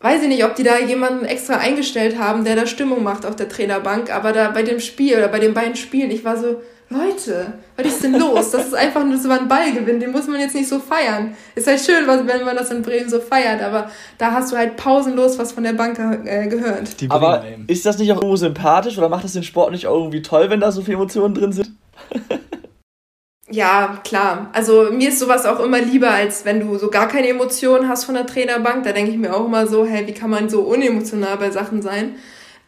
weiß 0.00 0.22
ich 0.22 0.28
nicht, 0.28 0.44
ob 0.44 0.56
die 0.56 0.64
da 0.64 0.78
jemanden 0.78 1.24
extra 1.24 1.58
eingestellt 1.58 2.18
haben, 2.18 2.44
der 2.44 2.56
da 2.56 2.66
Stimmung 2.66 3.02
macht 3.02 3.24
auf 3.24 3.36
der 3.36 3.48
Trainerbank, 3.48 4.12
aber 4.12 4.32
da 4.32 4.50
bei 4.50 4.62
dem 4.62 4.80
Spiel 4.80 5.16
oder 5.16 5.28
bei 5.28 5.38
den 5.38 5.54
beiden 5.54 5.76
Spielen, 5.76 6.10
ich 6.10 6.24
war 6.24 6.36
so, 6.36 6.60
Leute, 6.92 7.54
was 7.76 7.86
ist 7.86 8.04
denn 8.04 8.18
los? 8.18 8.50
Das 8.50 8.66
ist 8.66 8.74
einfach 8.74 9.04
nur 9.04 9.18
so 9.18 9.30
ein 9.30 9.48
Ballgewinn, 9.48 10.00
den 10.00 10.12
muss 10.12 10.26
man 10.26 10.40
jetzt 10.40 10.54
nicht 10.54 10.68
so 10.68 10.78
feiern. 10.78 11.34
Ist 11.54 11.66
halt 11.66 11.80
schön, 11.80 12.06
wenn 12.06 12.44
man 12.44 12.56
das 12.56 12.70
in 12.70 12.82
Bremen 12.82 13.08
so 13.08 13.20
feiert, 13.20 13.62
aber 13.62 13.90
da 14.18 14.32
hast 14.32 14.52
du 14.52 14.56
halt 14.56 14.76
pausenlos 14.76 15.38
was 15.38 15.52
von 15.52 15.64
der 15.64 15.72
Bank 15.72 15.98
äh, 15.98 16.46
gehört. 16.48 16.94
aber 17.08 17.44
ist 17.66 17.86
das 17.86 17.98
nicht 17.98 18.12
auch 18.12 18.16
irgendwo 18.16 18.36
sympathisch 18.36 18.98
oder 18.98 19.08
macht 19.08 19.24
das 19.24 19.32
den 19.32 19.42
Sport 19.42 19.72
nicht 19.72 19.86
auch 19.86 19.96
irgendwie 19.96 20.22
toll, 20.22 20.50
wenn 20.50 20.60
da 20.60 20.70
so 20.70 20.82
viele 20.82 20.96
Emotionen 20.96 21.34
drin 21.34 21.52
sind? 21.52 21.70
ja, 23.50 23.98
klar. 24.04 24.50
Also 24.52 24.88
mir 24.92 25.08
ist 25.08 25.18
sowas 25.18 25.46
auch 25.46 25.60
immer 25.60 25.80
lieber, 25.80 26.10
als 26.10 26.44
wenn 26.44 26.60
du 26.60 26.78
so 26.78 26.90
gar 26.90 27.08
keine 27.08 27.28
Emotionen 27.28 27.88
hast 27.88 28.04
von 28.04 28.14
der 28.14 28.26
Trainerbank. 28.26 28.84
Da 28.84 28.92
denke 28.92 29.10
ich 29.10 29.18
mir 29.18 29.34
auch 29.34 29.46
immer 29.46 29.66
so, 29.66 29.86
hey, 29.86 30.06
wie 30.06 30.14
kann 30.14 30.30
man 30.30 30.48
so 30.48 30.60
unemotional 30.60 31.36
bei 31.38 31.50
Sachen 31.50 31.82
sein? 31.82 32.16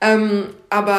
Ähm, 0.05 0.49
aber 0.69 0.99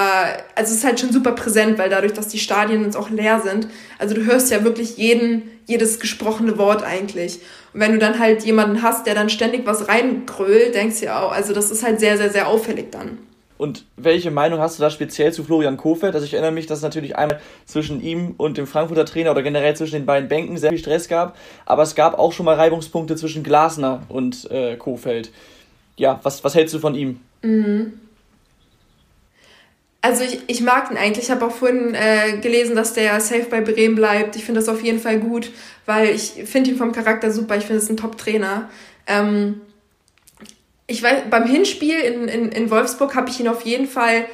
also 0.56 0.72
es 0.72 0.78
ist 0.80 0.84
halt 0.84 1.00
schon 1.00 1.12
super 1.12 1.34
präsent, 1.34 1.78
weil 1.78 1.90
dadurch, 1.90 2.14
dass 2.14 2.28
die 2.28 2.40
Stadien 2.40 2.84
jetzt 2.84 2.98
auch 2.98 3.10
leer 3.10 3.40
sind, 3.40 3.68
also 4.00 4.16
du 4.16 4.26
hörst 4.26 4.50
ja 4.52 4.64
wirklich 4.64 4.98
jeden, 4.98 5.44
jedes 5.66 6.00
gesprochene 6.00 6.58
Wort 6.58 6.84
eigentlich. 6.84 7.40
Und 7.74 7.82
wenn 7.82 7.92
du 7.92 8.00
dann 8.00 8.18
halt 8.18 8.44
jemanden 8.44 8.82
hast, 8.82 9.06
der 9.06 9.14
dann 9.14 9.30
ständig 9.30 9.66
was 9.66 9.88
reingrölt, 9.88 10.74
denkst 10.74 11.02
du 11.02 11.06
ja 11.06 11.22
auch, 11.22 11.32
also 11.32 11.54
das 11.54 11.70
ist 11.70 11.84
halt 11.84 12.00
sehr, 12.00 12.18
sehr, 12.18 12.32
sehr 12.32 12.48
auffällig 12.48 12.92
dann. 12.92 13.20
Und 13.58 13.86
welche 13.96 14.32
Meinung 14.32 14.60
hast 14.60 14.80
du 14.80 14.82
da 14.84 14.90
speziell 14.90 15.32
zu 15.32 15.44
Florian 15.44 15.78
Kofeld? 15.78 16.14
Also 16.16 16.26
ich 16.26 16.34
erinnere 16.34 16.52
mich, 16.52 16.66
dass 16.66 16.80
es 16.80 16.84
natürlich 16.84 17.16
einmal 17.16 17.40
zwischen 17.66 18.02
ihm 18.02 18.34
und 18.38 18.58
dem 18.58 18.68
Frankfurter 18.68 19.06
Trainer 19.06 19.32
oder 19.32 19.44
generell 19.44 19.76
zwischen 19.76 19.94
den 19.94 20.06
beiden 20.06 20.28
Bänken 20.28 20.58
sehr 20.58 20.72
viel 20.72 20.80
Stress 20.80 21.08
gab, 21.08 21.38
aber 21.66 21.84
es 21.84 21.96
gab 21.96 22.18
auch 22.18 22.34
schon 22.34 22.46
mal 22.46 22.56
Reibungspunkte 22.56 23.16
zwischen 23.16 23.44
Glasner 23.44 24.02
und 24.10 24.50
äh, 24.52 24.76
Kofeld. 24.76 25.32
Ja, 25.96 26.20
was, 26.24 26.44
was 26.44 26.56
hältst 26.56 26.74
du 26.74 26.80
von 26.80 26.96
ihm? 26.96 27.22
Mhm. 27.44 27.94
Also 30.06 30.24
ich, 30.24 30.40
ich 30.46 30.62
mag 30.62 30.92
ihn 30.92 30.98
eigentlich. 30.98 31.26
Ich 31.26 31.32
habe 31.32 31.44
auch 31.44 31.52
vorhin 31.52 31.96
äh, 31.96 32.38
gelesen, 32.38 32.76
dass 32.76 32.94
der 32.94 33.20
safe 33.20 33.48
bei 33.50 33.62
Bremen 33.62 33.96
bleibt. 33.96 34.36
Ich 34.36 34.46
finde 34.46 34.60
das 34.60 34.70
auf 34.70 34.84
jeden 34.84 35.00
Fall 35.00 35.20
gut, 35.20 35.50
weil 35.88 36.10
ich 36.10 36.44
finde 36.46 36.70
ihn 36.70 36.78
vom 36.78 36.92
Charakter 36.92 37.32
super. 37.32 37.58
Ich 37.58 37.66
finde 37.66 37.82
es 37.82 37.90
ein 37.90 37.98
Top-Trainer. 37.98 38.70
Ähm, 39.08 39.62
ich 40.86 41.02
weiß, 41.02 41.24
beim 41.32 41.48
Hinspiel 41.48 42.00
in, 42.02 42.28
in, 42.28 42.52
in 42.52 42.70
Wolfsburg 42.70 43.16
habe 43.16 43.32
ich 43.32 43.40
ihn 43.40 43.48
auf 43.48 43.64
jeden 43.64 43.88
Fall 43.88 44.28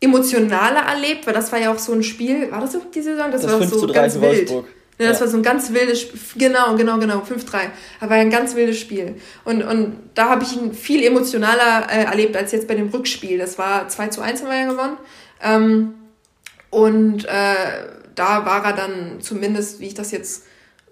emotionaler 0.00 0.80
erlebt, 0.80 1.28
weil 1.28 1.34
das 1.34 1.52
war 1.52 1.60
ja 1.60 1.72
auch 1.72 1.78
so 1.78 1.92
ein 1.92 2.02
Spiel, 2.02 2.50
war 2.50 2.60
das 2.60 2.72
so 2.72 2.80
die 2.92 3.00
Saison? 3.00 3.30
Das, 3.30 3.42
das 3.42 3.52
war 3.52 3.64
so 3.64 3.86
ganz 3.86 4.14
wild. 4.16 4.50
Wolfsburg. 4.50 4.66
Ja, 4.98 5.08
das 5.08 5.18
ja. 5.18 5.24
war 5.24 5.28
so 5.28 5.36
ein 5.36 5.42
ganz 5.42 5.72
wildes 5.72 6.02
Spiel. 6.02 6.20
Genau, 6.36 6.76
genau, 6.76 6.98
genau. 6.98 7.18
5-3. 7.18 7.70
Aber 8.00 8.14
ein 8.14 8.30
ganz 8.30 8.54
wildes 8.54 8.78
Spiel. 8.78 9.16
Und, 9.44 9.62
und 9.62 9.96
da 10.14 10.30
habe 10.30 10.44
ich 10.44 10.56
ihn 10.56 10.72
viel 10.72 11.04
emotionaler 11.04 11.88
äh, 11.90 12.04
erlebt 12.04 12.36
als 12.36 12.52
jetzt 12.52 12.68
bei 12.68 12.74
dem 12.74 12.88
Rückspiel. 12.88 13.38
Das 13.38 13.58
war 13.58 13.88
2 13.88 14.08
zu 14.08 14.20
1 14.20 14.42
haben 14.42 14.50
wir 14.50 14.58
ja 14.58 14.70
gewonnen. 14.70 14.96
Ähm, 15.42 15.94
und 16.70 17.24
äh, 17.24 17.88
da 18.14 18.46
war 18.46 18.64
er 18.64 18.72
dann 18.72 19.20
zumindest, 19.20 19.80
wie 19.80 19.86
ich 19.86 19.94
das 19.94 20.12
jetzt 20.12 20.44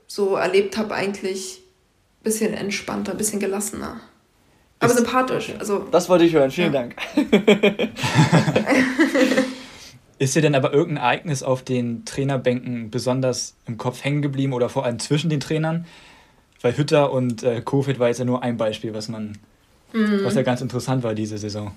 so 0.08 0.34
erlebt 0.34 0.76
habe, 0.76 0.94
eigentlich 0.94 1.62
ein 2.20 2.24
bisschen 2.24 2.54
entspannter, 2.54 3.12
ein 3.12 3.18
bisschen 3.18 3.38
gelassener. 3.38 4.00
Aber 4.80 4.94
sympathisch. 4.94 5.52
Also, 5.60 5.86
das 5.92 6.08
wollte 6.08 6.24
ich 6.24 6.32
hören. 6.32 6.50
Vielen 6.50 6.72
ja. 6.72 6.80
Dank. 6.82 6.96
Ist 10.22 10.36
dir 10.36 10.40
denn 10.40 10.54
aber 10.54 10.72
irgendein 10.72 11.02
Ereignis 11.02 11.42
auf 11.42 11.64
den 11.64 12.04
Trainerbänken 12.04 12.92
besonders 12.92 13.56
im 13.66 13.76
Kopf 13.76 14.04
hängen 14.04 14.22
geblieben 14.22 14.52
oder 14.52 14.68
vor 14.68 14.84
allem 14.84 15.00
zwischen 15.00 15.30
den 15.30 15.40
Trainern? 15.40 15.84
Weil 16.60 16.76
Hütter 16.76 17.10
und 17.10 17.42
äh, 17.42 17.60
Kofit 17.60 17.98
war 17.98 18.06
jetzt 18.06 18.18
ja 18.18 18.24
nur 18.24 18.40
ein 18.40 18.56
Beispiel, 18.56 18.94
was 18.94 19.08
man, 19.08 19.36
mhm. 19.92 20.20
was 20.22 20.36
ja 20.36 20.42
ganz 20.42 20.60
interessant 20.60 21.02
war 21.02 21.16
diese 21.16 21.38
Saison. 21.38 21.72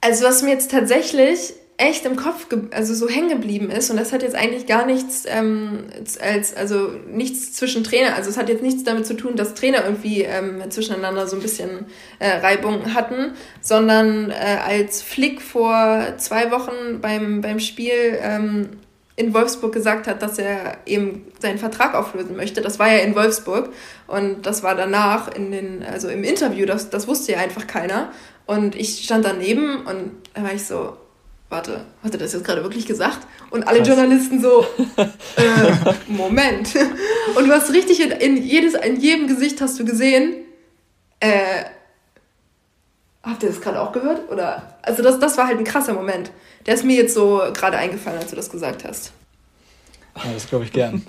Also 0.00 0.24
was 0.24 0.42
mir 0.42 0.50
jetzt 0.50 0.72
tatsächlich 0.72 1.52
echt 1.78 2.06
im 2.06 2.16
Kopf, 2.16 2.46
also 2.70 2.94
so 2.94 3.08
hängen 3.08 3.28
geblieben 3.28 3.70
ist. 3.70 3.90
Und 3.90 3.98
das 3.98 4.12
hat 4.12 4.22
jetzt 4.22 4.34
eigentlich 4.34 4.66
gar 4.66 4.86
nichts 4.86 5.24
ähm, 5.26 5.84
als, 6.20 6.56
also 6.56 6.90
nichts 7.06 7.52
zwischen 7.52 7.84
Trainer, 7.84 8.14
also 8.14 8.30
es 8.30 8.38
hat 8.38 8.48
jetzt 8.48 8.62
nichts 8.62 8.84
damit 8.84 9.06
zu 9.06 9.14
tun, 9.14 9.36
dass 9.36 9.54
Trainer 9.54 9.84
irgendwie 9.84 10.22
ähm, 10.22 10.62
zwischeneinander 10.70 11.26
so 11.26 11.36
ein 11.36 11.42
bisschen 11.42 11.86
äh, 12.18 12.38
Reibung 12.38 12.94
hatten, 12.94 13.32
sondern 13.60 14.30
äh, 14.30 14.58
als 14.66 15.02
Flick 15.02 15.42
vor 15.42 16.14
zwei 16.16 16.50
Wochen 16.50 17.00
beim, 17.02 17.42
beim 17.42 17.60
Spiel 17.60 18.18
ähm, 18.20 18.68
in 19.16 19.32
Wolfsburg 19.34 19.72
gesagt 19.72 20.06
hat, 20.06 20.22
dass 20.22 20.38
er 20.38 20.78
eben 20.86 21.26
seinen 21.40 21.58
Vertrag 21.58 21.94
auflösen 21.94 22.36
möchte. 22.36 22.60
Das 22.60 22.78
war 22.78 22.90
ja 22.90 22.98
in 22.98 23.14
Wolfsburg 23.14 23.70
und 24.06 24.46
das 24.46 24.62
war 24.62 24.74
danach 24.74 25.34
in 25.34 25.50
den, 25.50 25.82
also 25.82 26.08
im 26.08 26.22
Interview, 26.22 26.66
das, 26.66 26.90
das 26.90 27.08
wusste 27.08 27.32
ja 27.32 27.38
einfach 27.38 27.66
keiner. 27.66 28.12
Und 28.46 28.76
ich 28.76 29.02
stand 29.04 29.24
daneben 29.24 29.86
und 29.86 30.12
da 30.34 30.42
war 30.42 30.52
ich 30.52 30.64
so, 30.64 30.96
warte, 31.48 31.84
hat 32.02 32.12
er 32.12 32.18
das 32.18 32.32
jetzt 32.32 32.44
gerade 32.44 32.62
wirklich 32.62 32.86
gesagt? 32.86 33.26
Und 33.50 33.66
alle 33.68 33.78
Krass. 33.78 33.88
Journalisten 33.88 34.42
so, 34.42 34.66
äh, 34.96 35.92
Moment. 36.08 36.70
Und 37.36 37.46
du 37.46 37.52
hast 37.52 37.72
richtig 37.72 38.00
in, 38.00 38.10
in, 38.10 38.42
jedes, 38.42 38.74
in 38.74 39.00
jedem 39.00 39.28
Gesicht 39.28 39.60
hast 39.60 39.78
du 39.78 39.84
gesehen, 39.84 40.44
äh, 41.20 41.64
habt 43.22 43.42
ihr 43.42 43.48
das 43.48 43.60
gerade 43.60 43.80
auch 43.80 43.92
gehört? 43.92 44.30
Oder, 44.30 44.78
also 44.82 45.02
das, 45.02 45.18
das 45.18 45.36
war 45.38 45.46
halt 45.46 45.58
ein 45.58 45.64
krasser 45.64 45.92
Moment. 45.92 46.30
Der 46.66 46.74
ist 46.74 46.84
mir 46.84 46.96
jetzt 46.96 47.14
so 47.14 47.42
gerade 47.54 47.76
eingefallen, 47.76 48.18
als 48.18 48.30
du 48.30 48.36
das 48.36 48.50
gesagt 48.50 48.84
hast. 48.84 49.12
Ja, 50.16 50.32
das 50.32 50.48
glaube 50.48 50.64
ich 50.64 50.72
gern. 50.72 51.04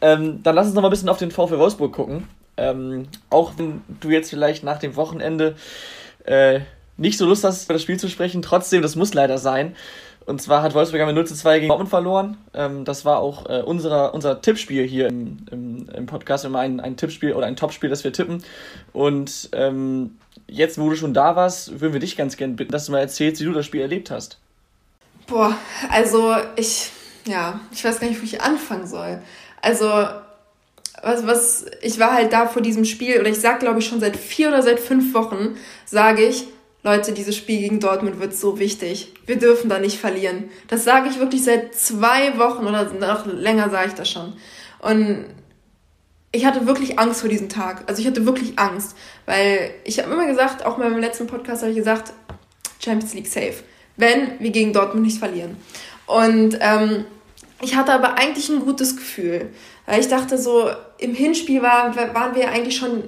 ähm, 0.00 0.42
dann 0.42 0.54
lass 0.54 0.66
uns 0.66 0.74
noch 0.74 0.82
mal 0.82 0.88
ein 0.88 0.90
bisschen 0.90 1.08
auf 1.08 1.18
den 1.18 1.30
VfL 1.30 1.58
Wolfsburg 1.58 1.92
gucken. 1.92 2.28
Ähm, 2.56 3.08
auch 3.28 3.52
wenn 3.58 3.82
du 4.00 4.10
jetzt 4.10 4.30
vielleicht 4.30 4.64
nach 4.64 4.78
dem 4.78 4.96
Wochenende 4.96 5.56
äh, 6.24 6.60
nicht 6.96 7.18
so 7.18 7.26
Lust 7.26 7.44
hast, 7.44 7.64
über 7.64 7.74
das 7.74 7.82
Spiel 7.82 7.98
zu 7.98 8.08
sprechen. 8.08 8.42
Trotzdem, 8.42 8.82
das 8.82 8.96
muss 8.96 9.14
leider 9.14 9.38
sein. 9.38 9.74
Und 10.26 10.42
zwar 10.42 10.62
hat 10.62 10.74
Wolfsburg 10.74 11.06
mit 11.06 11.14
0 11.14 11.26
zu 11.26 11.34
2 11.36 11.60
gegen 11.60 11.68
Dortmund 11.68 11.88
verloren. 11.88 12.36
Ähm, 12.52 12.84
das 12.84 13.04
war 13.04 13.20
auch 13.20 13.48
äh, 13.48 13.62
unserer, 13.62 14.12
unser 14.12 14.40
Tippspiel 14.40 14.84
hier 14.84 15.06
im, 15.06 15.38
im, 15.52 15.88
im 15.88 16.06
Podcast, 16.06 16.44
immer 16.44 16.58
ein, 16.58 16.80
ein 16.80 16.96
Tippspiel 16.96 17.32
oder 17.32 17.46
ein 17.46 17.54
Topspiel, 17.54 17.88
das 17.88 18.02
wir 18.02 18.12
tippen. 18.12 18.42
Und 18.92 19.50
ähm, 19.52 20.18
jetzt, 20.48 20.78
wo 20.78 20.90
du 20.90 20.96
schon 20.96 21.14
da 21.14 21.36
warst, 21.36 21.80
würden 21.80 21.92
wir 21.92 22.00
dich 22.00 22.16
ganz 22.16 22.36
gerne 22.36 22.54
bitten, 22.54 22.72
dass 22.72 22.86
du 22.86 22.92
mal 22.92 22.98
erzählst, 22.98 23.40
wie 23.40 23.44
du 23.44 23.52
das 23.52 23.66
Spiel 23.66 23.80
erlebt 23.80 24.10
hast. 24.10 24.38
Boah, 25.28 25.56
also 25.90 26.34
ich, 26.56 26.90
ja, 27.26 27.60
ich 27.72 27.84
weiß 27.84 28.00
gar 28.00 28.08
nicht, 28.08 28.20
wo 28.20 28.24
ich 28.24 28.42
anfangen 28.42 28.86
soll. 28.86 29.22
Also, 29.62 29.86
was, 31.02 31.26
was, 31.26 31.66
ich 31.82 32.00
war 32.00 32.14
halt 32.14 32.32
da 32.32 32.46
vor 32.46 32.62
diesem 32.62 32.84
Spiel, 32.84 33.20
oder 33.20 33.28
ich 33.28 33.40
sag, 33.40 33.60
glaube 33.60 33.78
ich, 33.78 33.86
schon 33.86 34.00
seit 34.00 34.16
vier 34.16 34.48
oder 34.48 34.62
seit 34.62 34.80
fünf 34.80 35.14
Wochen, 35.14 35.56
sage 35.84 36.24
ich, 36.24 36.46
Leute, 36.86 37.10
dieses 37.10 37.34
Spiel 37.34 37.58
gegen 37.58 37.80
Dortmund 37.80 38.20
wird 38.20 38.36
so 38.36 38.60
wichtig. 38.60 39.12
Wir 39.26 39.40
dürfen 39.40 39.68
da 39.68 39.80
nicht 39.80 39.98
verlieren. 39.98 40.50
Das 40.68 40.84
sage 40.84 41.08
ich 41.08 41.18
wirklich 41.18 41.42
seit 41.42 41.74
zwei 41.74 42.38
Wochen 42.38 42.64
oder 42.64 42.84
noch 42.92 43.26
länger 43.26 43.70
sage 43.70 43.88
ich 43.88 43.94
das 43.94 44.08
schon. 44.08 44.34
Und 44.78 45.24
ich 46.30 46.46
hatte 46.46 46.68
wirklich 46.68 46.96
Angst 46.96 47.22
vor 47.22 47.28
diesem 47.28 47.48
Tag. 47.48 47.82
Also 47.88 48.00
ich 48.00 48.06
hatte 48.06 48.24
wirklich 48.24 48.56
Angst, 48.56 48.96
weil 49.24 49.72
ich 49.82 49.98
habe 49.98 50.12
immer 50.12 50.28
gesagt, 50.28 50.64
auch 50.64 50.78
beim 50.78 50.96
letzten 50.98 51.26
Podcast 51.26 51.62
habe 51.62 51.72
ich 51.72 51.78
gesagt, 51.78 52.12
Champions 52.78 53.14
League 53.14 53.26
safe, 53.26 53.64
wenn 53.96 54.38
wir 54.38 54.50
gegen 54.50 54.72
Dortmund 54.72 55.06
nicht 55.06 55.18
verlieren. 55.18 55.56
Und 56.06 56.56
ähm, 56.60 57.04
ich 57.62 57.74
hatte 57.74 57.94
aber 57.94 58.16
eigentlich 58.16 58.48
ein 58.48 58.60
gutes 58.60 58.96
Gefühl, 58.96 59.50
weil 59.86 59.98
ich 59.98 60.06
dachte 60.06 60.38
so, 60.38 60.70
im 60.98 61.16
Hinspiel 61.16 61.62
war, 61.62 61.96
waren 62.14 62.36
wir 62.36 62.48
eigentlich 62.48 62.76
schon 62.76 63.02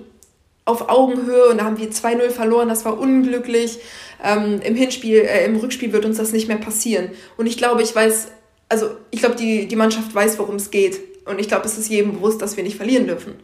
auf 0.69 0.91
Augenhöhe 0.91 1.49
und 1.49 1.59
da 1.59 1.65
haben 1.65 1.79
wir 1.79 1.91
2-0 1.91 2.29
verloren, 2.29 2.69
das 2.69 2.85
war 2.85 2.99
unglücklich. 2.99 3.79
Ähm, 4.23 4.61
Im 4.63 4.75
Hinspiel, 4.75 5.21
äh, 5.21 5.47
im 5.47 5.57
Rückspiel 5.57 5.93
wird 5.93 6.05
uns 6.05 6.19
das 6.19 6.33
nicht 6.33 6.47
mehr 6.47 6.59
passieren. 6.59 7.11
Und 7.39 7.47
ich 7.47 7.57
glaube, 7.57 7.83
ich 7.83 7.95
weiß, 7.97 8.29
also 8.69 8.91
ich 9.11 9.21
glaube, 9.21 9.37
die, 9.37 9.67
die 9.67 9.77
Mannschaft 9.77 10.15
weiß, 10.15 10.39
worum 10.39 10.57
es 10.57 10.71
geht. 10.71 11.01
Und 11.25 11.39
ich 11.39 11.49
glaube, 11.49 11.65
es 11.65 11.79
ist 11.79 11.89
jedem 11.89 12.13
bewusst, 12.13 12.43
dass 12.43 12.57
wir 12.57 12.65
nicht 12.65 12.77
verlieren 12.77 13.07
dürfen. 13.07 13.37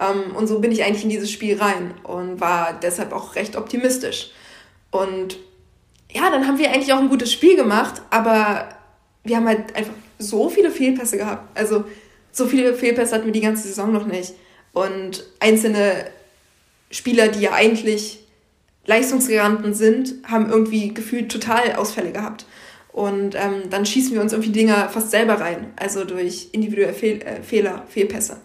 Ähm, 0.00 0.34
und 0.34 0.46
so 0.46 0.60
bin 0.60 0.72
ich 0.72 0.82
eigentlich 0.82 1.04
in 1.04 1.10
dieses 1.10 1.30
Spiel 1.30 1.58
rein 1.58 1.92
und 2.02 2.40
war 2.40 2.78
deshalb 2.82 3.12
auch 3.12 3.34
recht 3.34 3.56
optimistisch. 3.56 4.30
Und 4.90 5.36
ja, 6.10 6.30
dann 6.30 6.46
haben 6.46 6.58
wir 6.58 6.70
eigentlich 6.70 6.94
auch 6.94 6.98
ein 6.98 7.10
gutes 7.10 7.30
Spiel 7.30 7.56
gemacht, 7.56 8.00
aber 8.08 8.68
wir 9.22 9.36
haben 9.36 9.46
halt 9.46 9.76
einfach 9.76 9.92
so 10.18 10.48
viele 10.48 10.70
Fehlpässe 10.70 11.18
gehabt. 11.18 11.46
Also 11.58 11.84
so 12.32 12.46
viele 12.46 12.72
Fehlpässe 12.72 13.14
hatten 13.14 13.26
wir 13.26 13.32
die 13.32 13.42
ganze 13.42 13.68
Saison 13.68 13.92
noch 13.92 14.06
nicht. 14.06 14.32
Und 14.72 15.24
einzelne 15.40 16.06
Spieler, 16.90 17.28
die 17.28 17.40
ja 17.40 17.52
eigentlich 17.52 18.20
Leistungsgaranten 18.86 19.74
sind, 19.74 20.14
haben 20.24 20.50
irgendwie 20.50 20.92
gefühlt 20.92 21.30
total 21.30 21.74
Ausfälle 21.74 22.12
gehabt. 22.12 22.46
Und 22.92 23.36
ähm, 23.36 23.70
dann 23.70 23.86
schießen 23.86 24.14
wir 24.14 24.20
uns 24.20 24.32
irgendwie 24.32 24.50
Dinger 24.50 24.88
fast 24.88 25.12
selber 25.12 25.34
rein, 25.34 25.72
also 25.76 26.04
durch 26.04 26.48
individuelle 26.52 26.92
Fehl 26.92 27.22
äh, 27.22 27.42
Fehler, 27.42 27.84
Fehlpässe. 27.88 28.38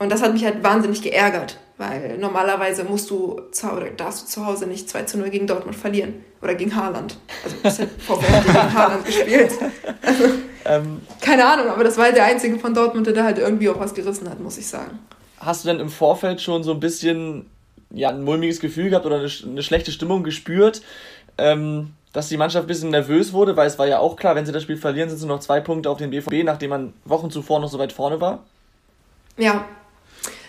Und 0.00 0.10
das 0.10 0.20
hat 0.20 0.32
mich 0.32 0.44
halt 0.44 0.64
wahnsinnig 0.64 1.00
geärgert, 1.00 1.60
weil 1.78 2.18
normalerweise 2.18 2.82
musst 2.82 3.08
du 3.10 3.40
zu, 3.52 3.68
oder 3.68 3.90
darfst 3.90 4.22
du 4.22 4.26
zu 4.26 4.46
Hause 4.46 4.66
nicht 4.66 4.90
2 4.90 5.04
zu 5.04 5.18
0 5.18 5.30
gegen 5.30 5.46
Dortmund 5.46 5.76
verlieren. 5.76 6.24
Oder 6.42 6.56
gegen 6.56 6.74
Haaland. 6.74 7.16
Also 7.44 7.56
das 7.62 7.78
hat 7.78 7.88
VfL 7.98 8.42
gegen 8.44 8.74
Haaland 8.74 9.06
gespielt. 9.06 9.52
Also, 10.02 10.24
ähm, 10.66 11.00
keine 11.20 11.46
Ahnung, 11.46 11.68
aber 11.68 11.84
das 11.84 11.96
war 11.96 12.06
halt 12.06 12.16
der 12.16 12.24
einzige 12.24 12.58
von 12.58 12.74
Dortmund, 12.74 13.06
der 13.06 13.14
da 13.14 13.24
halt 13.24 13.38
irgendwie 13.38 13.68
auch 13.68 13.78
was 13.78 13.94
gerissen 13.94 14.28
hat, 14.28 14.40
muss 14.40 14.58
ich 14.58 14.66
sagen. 14.66 14.98
Hast 15.38 15.64
du 15.64 15.68
denn 15.68 15.80
im 15.80 15.88
Vorfeld 15.88 16.42
schon 16.42 16.64
so 16.64 16.72
ein 16.72 16.80
bisschen 16.80 17.48
ja, 17.94 18.10
ein 18.10 18.22
mulmiges 18.22 18.60
Gefühl 18.60 18.90
gehabt 18.90 19.06
oder 19.06 19.18
eine, 19.18 19.30
eine 19.44 19.62
schlechte 19.62 19.92
Stimmung 19.92 20.22
gespürt, 20.22 20.82
ähm, 21.38 21.92
dass 22.12 22.28
die 22.28 22.36
Mannschaft 22.36 22.64
ein 22.64 22.68
bisschen 22.68 22.90
nervös 22.90 23.32
wurde, 23.32 23.56
weil 23.56 23.66
es 23.66 23.78
war 23.78 23.86
ja 23.86 23.98
auch 23.98 24.16
klar, 24.16 24.36
wenn 24.36 24.46
sie 24.46 24.52
das 24.52 24.62
Spiel 24.62 24.76
verlieren, 24.76 25.08
sind 25.08 25.18
es 25.18 25.24
nur 25.24 25.36
noch 25.36 25.42
zwei 25.42 25.60
Punkte 25.60 25.90
auf 25.90 25.98
den 25.98 26.10
BVB, 26.10 26.44
nachdem 26.44 26.70
man 26.70 26.92
Wochen 27.04 27.30
zuvor 27.30 27.60
noch 27.60 27.68
so 27.68 27.78
weit 27.78 27.92
vorne 27.92 28.20
war. 28.20 28.44
Ja, 29.36 29.64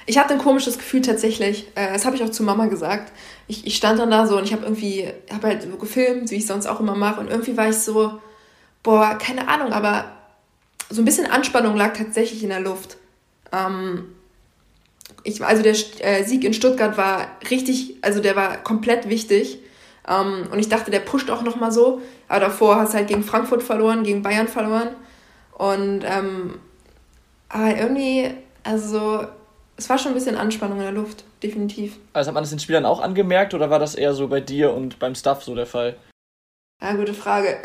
ich 0.05 0.19
hatte 0.19 0.33
ein 0.33 0.39
komisches 0.39 0.77
Gefühl 0.77 1.01
tatsächlich. 1.01 1.67
Äh, 1.75 1.93
das 1.93 2.05
habe 2.05 2.15
ich 2.15 2.23
auch 2.23 2.29
zu 2.29 2.43
Mama 2.43 2.67
gesagt. 2.67 3.11
Ich, 3.47 3.65
ich 3.65 3.75
stand 3.75 3.99
dann 3.99 4.11
da 4.11 4.27
so 4.27 4.37
und 4.37 4.43
ich 4.43 4.53
habe 4.53 4.63
irgendwie, 4.63 5.11
habe 5.31 5.47
halt 5.47 5.63
so 5.63 5.69
gefilmt, 5.77 6.29
wie 6.31 6.35
ich 6.35 6.45
sonst 6.45 6.67
auch 6.67 6.79
immer 6.79 6.95
mache. 6.95 7.19
Und 7.19 7.29
irgendwie 7.29 7.57
war 7.57 7.69
ich 7.69 7.77
so, 7.77 8.19
boah, 8.83 9.17
keine 9.17 9.47
Ahnung, 9.47 9.73
aber 9.73 10.05
so 10.89 11.01
ein 11.01 11.05
bisschen 11.05 11.25
Anspannung 11.25 11.75
lag 11.75 11.97
tatsächlich 11.97 12.43
in 12.43 12.49
der 12.49 12.59
Luft. 12.59 12.97
Ähm, 13.51 14.14
ich, 15.25 15.43
also 15.43 15.63
der 15.63 15.75
äh, 15.99 16.23
Sieg 16.23 16.43
in 16.43 16.53
Stuttgart 16.53 16.97
war 16.97 17.27
richtig, 17.49 17.97
also 18.01 18.21
der 18.21 18.35
war 18.35 18.57
komplett 18.57 19.09
wichtig. 19.09 19.59
Ähm, 20.07 20.47
und 20.51 20.59
ich 20.59 20.69
dachte, 20.69 20.91
der 20.91 20.99
pusht 20.99 21.31
auch 21.31 21.41
nochmal 21.41 21.71
so. 21.71 22.01
Aber 22.27 22.41
davor 22.41 22.75
hast 22.77 22.93
du 22.93 22.97
halt 22.97 23.07
gegen 23.07 23.23
Frankfurt 23.23 23.63
verloren, 23.63 24.03
gegen 24.03 24.21
Bayern 24.21 24.47
verloren. 24.47 24.89
Und 25.57 26.03
ähm, 26.03 26.59
aber 27.49 27.75
irgendwie, 27.75 28.35
also 28.63 29.25
es 29.77 29.89
war 29.89 29.97
schon 29.97 30.11
ein 30.11 30.15
bisschen 30.15 30.37
Anspannung 30.37 30.77
in 30.77 30.83
der 30.83 30.91
Luft, 30.91 31.23
definitiv. 31.41 31.97
Also 32.13 32.27
hat 32.27 32.35
man 32.35 32.43
das 32.43 32.51
den 32.51 32.59
Spielern 32.59 32.85
auch 32.85 33.01
angemerkt 33.01 33.53
oder 33.55 33.69
war 33.69 33.79
das 33.79 33.95
eher 33.95 34.13
so 34.13 34.27
bei 34.27 34.41
dir 34.41 34.73
und 34.73 34.99
beim 34.99 35.15
Staff 35.15 35.43
so 35.43 35.55
der 35.55 35.65
Fall? 35.65 35.97
Ja, 36.81 36.93
gute 36.93 37.13
Frage. 37.15 37.57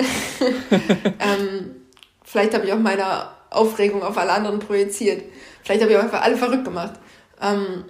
ähm, 1.18 1.76
vielleicht 2.24 2.54
habe 2.54 2.64
ich 2.64 2.72
auch 2.72 2.78
meine 2.78 3.28
Aufregung 3.50 4.02
auf 4.02 4.16
alle 4.16 4.32
anderen 4.32 4.60
projiziert. 4.60 5.24
Vielleicht 5.62 5.82
habe 5.82 5.92
ich 5.92 5.98
auch 5.98 6.04
einfach 6.04 6.22
alle 6.22 6.36
verrückt 6.36 6.64
gemacht. 6.64 6.94
Ähm, 7.40 7.84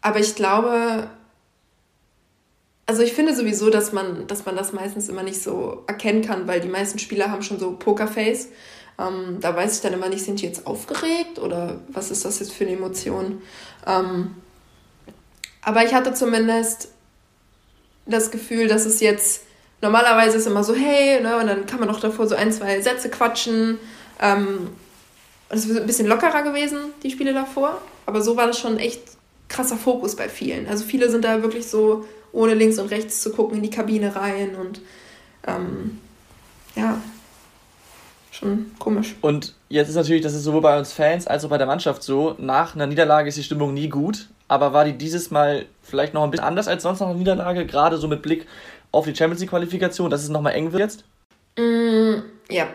aber 0.00 0.20
ich 0.20 0.34
glaube, 0.34 1.08
also 2.86 3.02
ich 3.02 3.12
finde 3.12 3.34
sowieso, 3.34 3.68
dass 3.70 3.92
man, 3.92 4.26
dass 4.26 4.46
man 4.46 4.56
das 4.56 4.72
meistens 4.72 5.08
immer 5.08 5.22
nicht 5.22 5.42
so 5.42 5.84
erkennen 5.86 6.22
kann, 6.22 6.48
weil 6.48 6.60
die 6.60 6.68
meisten 6.68 6.98
Spieler 6.98 7.30
haben 7.30 7.42
schon 7.42 7.58
so 7.58 7.72
Pokerface. 7.72 8.48
Ähm, 8.98 9.38
da 9.40 9.54
weiß 9.54 9.76
ich 9.76 9.82
dann 9.82 9.92
immer 9.92 10.08
nicht, 10.08 10.24
sind 10.24 10.40
die 10.40 10.46
jetzt 10.46 10.66
aufgeregt 10.66 11.38
oder 11.38 11.80
was 11.88 12.10
ist 12.10 12.24
das 12.24 12.40
jetzt 12.40 12.52
für 12.52 12.64
eine 12.64 12.76
Emotion? 12.76 13.42
Ähm, 13.86 14.34
aber 15.60 15.84
ich 15.84 15.92
hatte 15.92 16.14
zumindest 16.14 16.88
das 18.06 18.30
Gefühl, 18.30 18.68
dass 18.68 18.86
es 18.86 19.00
jetzt 19.00 19.42
normalerweise 19.82 20.38
ist 20.38 20.46
immer 20.46 20.64
so, 20.64 20.74
hey, 20.74 21.20
ne, 21.20 21.36
und 21.36 21.46
dann 21.46 21.66
kann 21.66 21.78
man 21.78 21.88
noch 21.88 22.00
davor 22.00 22.26
so 22.26 22.34
ein, 22.34 22.52
zwei 22.52 22.80
Sätze 22.80 23.10
quatschen. 23.10 23.78
Ähm, 24.20 24.70
es 25.50 25.66
ist 25.66 25.76
ein 25.76 25.86
bisschen 25.86 26.06
lockerer 26.06 26.42
gewesen, 26.42 26.78
die 27.02 27.10
Spiele 27.10 27.34
davor. 27.34 27.80
Aber 28.08 28.22
so 28.22 28.38
war 28.38 28.46
das 28.46 28.58
schon 28.58 28.78
echt 28.78 29.02
krasser 29.50 29.76
Fokus 29.76 30.16
bei 30.16 30.30
vielen. 30.30 30.66
Also 30.66 30.82
viele 30.82 31.10
sind 31.10 31.26
da 31.26 31.42
wirklich 31.42 31.66
so, 31.66 32.06
ohne 32.32 32.54
links 32.54 32.78
und 32.78 32.90
rechts 32.90 33.20
zu 33.20 33.32
gucken, 33.32 33.58
in 33.58 33.62
die 33.62 33.68
Kabine 33.68 34.16
rein 34.16 34.56
und 34.56 34.80
ähm, 35.46 35.98
ja, 36.74 37.02
schon 38.30 38.72
komisch. 38.78 39.14
Und 39.20 39.54
jetzt 39.68 39.90
ist 39.90 39.96
natürlich, 39.96 40.22
das 40.22 40.32
ist 40.32 40.44
sowohl 40.44 40.62
bei 40.62 40.78
uns 40.78 40.90
Fans 40.90 41.26
als 41.26 41.44
auch 41.44 41.50
bei 41.50 41.58
der 41.58 41.66
Mannschaft 41.66 42.02
so, 42.02 42.34
nach 42.38 42.74
einer 42.74 42.86
Niederlage 42.86 43.28
ist 43.28 43.36
die 43.36 43.42
Stimmung 43.42 43.74
nie 43.74 43.90
gut, 43.90 44.30
aber 44.48 44.72
war 44.72 44.86
die 44.86 44.96
dieses 44.96 45.30
Mal 45.30 45.66
vielleicht 45.82 46.14
noch 46.14 46.24
ein 46.24 46.30
bisschen 46.30 46.46
anders 46.46 46.66
als 46.66 46.84
sonst 46.84 47.00
nach 47.00 47.08
einer 47.08 47.18
Niederlage, 47.18 47.66
gerade 47.66 47.98
so 47.98 48.08
mit 48.08 48.22
Blick 48.22 48.46
auf 48.90 49.04
die 49.04 49.14
Champions 49.14 49.42
League 49.42 49.50
Qualifikation, 49.50 50.08
dass 50.08 50.22
es 50.22 50.30
nochmal 50.30 50.54
eng 50.54 50.72
wird 50.72 50.80
jetzt? 50.80 51.04
Mm, 51.58 52.22
ja, 52.48 52.68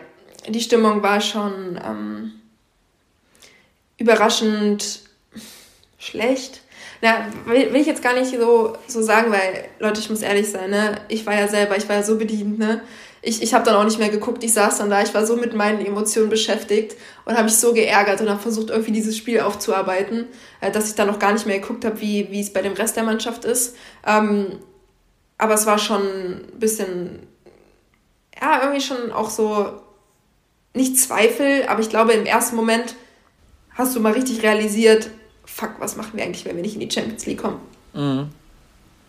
die 0.48 0.60
Stimmung 0.60 1.02
war 1.02 1.20
schon 1.20 1.76
ähm, 1.84 2.34
überraschend 3.98 5.00
schlecht. 6.04 6.60
Na, 7.00 7.26
will, 7.46 7.72
will 7.72 7.80
ich 7.80 7.86
jetzt 7.86 8.02
gar 8.02 8.14
nicht 8.14 8.30
so, 8.30 8.74
so 8.86 9.02
sagen, 9.02 9.30
weil, 9.30 9.64
Leute, 9.78 10.00
ich 10.00 10.10
muss 10.10 10.22
ehrlich 10.22 10.50
sein, 10.50 10.70
ne? 10.70 11.00
Ich 11.08 11.26
war 11.26 11.34
ja 11.34 11.48
selber, 11.48 11.76
ich 11.76 11.88
war 11.88 11.96
ja 11.96 12.02
so 12.02 12.16
bedient, 12.16 12.58
ne? 12.58 12.82
Ich, 13.20 13.42
ich 13.42 13.54
habe 13.54 13.64
dann 13.64 13.76
auch 13.76 13.84
nicht 13.84 13.98
mehr 13.98 14.10
geguckt, 14.10 14.44
ich 14.44 14.52
saß 14.52 14.78
dann 14.78 14.90
da, 14.90 15.02
ich 15.02 15.14
war 15.14 15.26
so 15.26 15.36
mit 15.36 15.54
meinen 15.54 15.84
Emotionen 15.84 16.28
beschäftigt 16.28 16.94
und 17.24 17.34
habe 17.34 17.44
mich 17.44 17.56
so 17.56 17.72
geärgert 17.72 18.20
und 18.20 18.28
habe 18.28 18.40
versucht, 18.40 18.68
irgendwie 18.68 18.92
dieses 18.92 19.16
Spiel 19.16 19.40
aufzuarbeiten, 19.40 20.26
äh, 20.60 20.70
dass 20.70 20.88
ich 20.88 20.94
dann 20.94 21.08
noch 21.08 21.18
gar 21.18 21.32
nicht 21.32 21.46
mehr 21.46 21.58
geguckt 21.58 21.84
habe, 21.84 22.00
wie, 22.00 22.30
wie 22.30 22.40
es 22.40 22.52
bei 22.52 22.60
dem 22.60 22.74
Rest 22.74 22.96
der 22.96 23.04
Mannschaft 23.04 23.44
ist. 23.44 23.76
Ähm, 24.06 24.58
aber 25.38 25.54
es 25.54 25.66
war 25.66 25.78
schon 25.78 26.02
ein 26.02 26.58
bisschen, 26.58 27.26
ja, 28.40 28.60
irgendwie 28.62 28.82
schon 28.82 29.10
auch 29.10 29.30
so, 29.30 29.80
nicht 30.74 30.98
Zweifel, 30.98 31.64
aber 31.66 31.80
ich 31.80 31.88
glaube, 31.88 32.12
im 32.12 32.26
ersten 32.26 32.56
Moment 32.56 32.94
hast 33.70 33.96
du 33.96 34.00
mal 34.00 34.12
richtig 34.12 34.42
realisiert, 34.42 35.10
fuck, 35.44 35.72
was 35.78 35.96
machen 35.96 36.12
wir 36.14 36.24
eigentlich, 36.24 36.44
wenn 36.44 36.56
wir 36.56 36.62
nicht 36.62 36.74
in 36.74 36.80
die 36.80 36.90
Champions 36.90 37.26
League 37.26 37.42
kommen? 37.42 37.60
Mhm. 37.92 38.28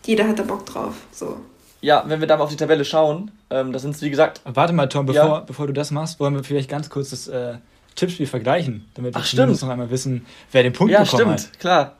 Jeder 0.04 0.28
hat 0.28 0.38
da 0.38 0.42
Bock 0.42 0.66
drauf, 0.66 0.94
so. 1.12 1.40
Ja, 1.80 2.04
wenn 2.06 2.20
wir 2.20 2.26
da 2.26 2.36
mal 2.36 2.44
auf 2.44 2.50
die 2.50 2.56
Tabelle 2.56 2.84
schauen, 2.84 3.30
ähm, 3.50 3.72
das 3.72 3.82
sind 3.82 4.00
wie 4.00 4.10
gesagt. 4.10 4.40
Warte 4.44 4.72
mal, 4.72 4.88
Tom, 4.88 5.06
bevor, 5.06 5.24
ja. 5.24 5.40
bevor 5.40 5.66
du 5.66 5.72
das 5.72 5.90
machst, 5.90 6.20
wollen 6.20 6.34
wir 6.34 6.44
vielleicht 6.44 6.70
ganz 6.70 6.90
kurz 6.90 7.10
das 7.10 7.28
äh, 7.28 7.54
Tippspiel 7.96 8.26
vergleichen, 8.26 8.88
damit 8.94 9.14
wir 9.14 9.22
stimmt. 9.22 9.60
noch 9.60 9.68
einmal 9.68 9.90
wissen, 9.90 10.26
wer 10.52 10.62
den 10.62 10.72
Punkt 10.72 10.92
ja, 10.92 11.02
bekommen 11.02 11.38
stimmt, 11.38 11.52
hat. 11.52 11.60
klar. 11.60 11.96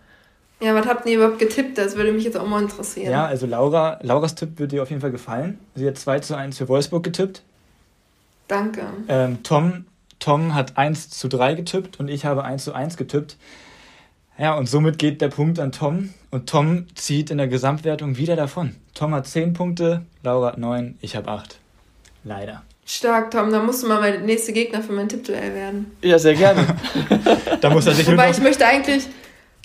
Ja, 0.61 0.75
was 0.75 0.87
habt 0.87 1.07
ihr 1.07 1.17
überhaupt 1.17 1.39
getippt? 1.39 1.77
Das 1.77 1.97
würde 1.97 2.13
mich 2.13 2.25
jetzt 2.25 2.39
auch 2.39 2.47
mal 2.47 2.63
interessieren. 2.63 3.13
Ja, 3.13 3.27
also 3.27 3.47
Laura, 3.47 3.99
Lauras 4.03 4.35
Tipp 4.35 4.59
wird 4.59 4.73
dir 4.73 4.83
auf 4.83 4.89
jeden 4.89 5.03
Fall 5.03 5.11
gefallen. 5.11 5.59
Sie 5.75 5.87
hat 5.87 5.99
2 5.99 6.21
zu 6.21 6.35
1 6.35 6.57
für 6.57 6.69
Wolfsburg 6.69 7.03
getippt. 7.03 7.43
Danke. 8.49 8.87
Ähm, 9.09 9.43
Tom, 9.43 9.85
Tom 10.19 10.55
hat 10.55 10.79
1 10.79 11.11
zu 11.11 11.29
3 11.29 11.55
getippt 11.55 12.01
und 12.01 12.09
ich 12.09 12.25
habe 12.25 12.45
1 12.45 12.65
zu 12.65 12.73
1 12.73 12.97
getippt. 12.97 13.37
Ja, 14.39 14.55
und 14.55 14.69
somit 14.69 14.99
geht 14.99 15.21
der 15.23 15.29
Punkt 15.29 15.59
an 15.59 15.73
Tom. 15.73 16.11
Und 16.31 16.49
Tom 16.49 16.87
zieht 16.95 17.31
in 17.31 17.39
der 17.39 17.49
Gesamtwertung 17.49 18.19
wieder 18.19 18.37
davon. 18.37 18.77
Tom 18.95 19.15
hat 19.15 19.27
10 19.27 19.55
Punkte, 19.55 20.03
Laura 20.23 20.49
hat 20.49 20.59
9, 20.59 20.99
ich 21.01 21.17
habe 21.17 21.29
8. 21.31 21.59
Leider. 22.25 22.63
Stark, 22.85 23.31
Tom. 23.31 23.51
Dann 23.51 23.67
musst 23.67 23.83
du 23.83 23.89
mal 23.89 24.01
mein 24.01 24.27
nächster 24.27 24.53
Gegner 24.53 24.83
für 24.83 24.93
mein 24.93 25.09
Tippduell 25.09 25.55
werden. 25.55 25.97
Ja, 26.03 26.19
sehr 26.19 26.35
gerne. 26.35 26.67
da 27.61 27.71
muss 27.71 27.87
er 27.87 27.95
sich 27.95 28.07
Wobei 28.07 28.31
ich 28.31 28.41
möchte 28.41 28.67
eigentlich, 28.67 29.09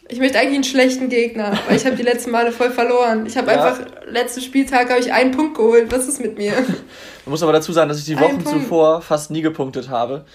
ich 0.07 0.19
möchte 0.19 0.39
eigentlich 0.39 0.55
einen 0.55 0.63
schlechten 0.63 1.09
Gegner, 1.09 1.53
weil 1.67 1.75
ich 1.75 1.85
habe 1.85 1.95
die 1.95 2.03
letzten 2.03 2.31
Male 2.31 2.51
voll 2.51 2.71
verloren. 2.71 3.25
Ich 3.25 3.37
habe 3.37 3.51
ja. 3.51 3.63
einfach, 3.63 3.85
letzten 4.07 4.41
Spieltag 4.41 4.89
habe 4.89 4.99
ich 4.99 5.11
einen 5.11 5.31
Punkt 5.31 5.57
geholt. 5.57 5.91
Was 5.91 6.07
ist 6.07 6.21
mit 6.21 6.37
mir? 6.37 6.53
Man 6.53 7.31
muss 7.31 7.43
aber 7.43 7.53
dazu 7.53 7.73
sagen, 7.73 7.89
dass 7.89 7.99
ich 7.99 8.05
die 8.05 8.19
Wochen 8.19 8.45
zuvor 8.45 9.01
fast 9.01 9.29
nie 9.29 9.41
gepunktet 9.41 9.89
habe. 9.89 10.25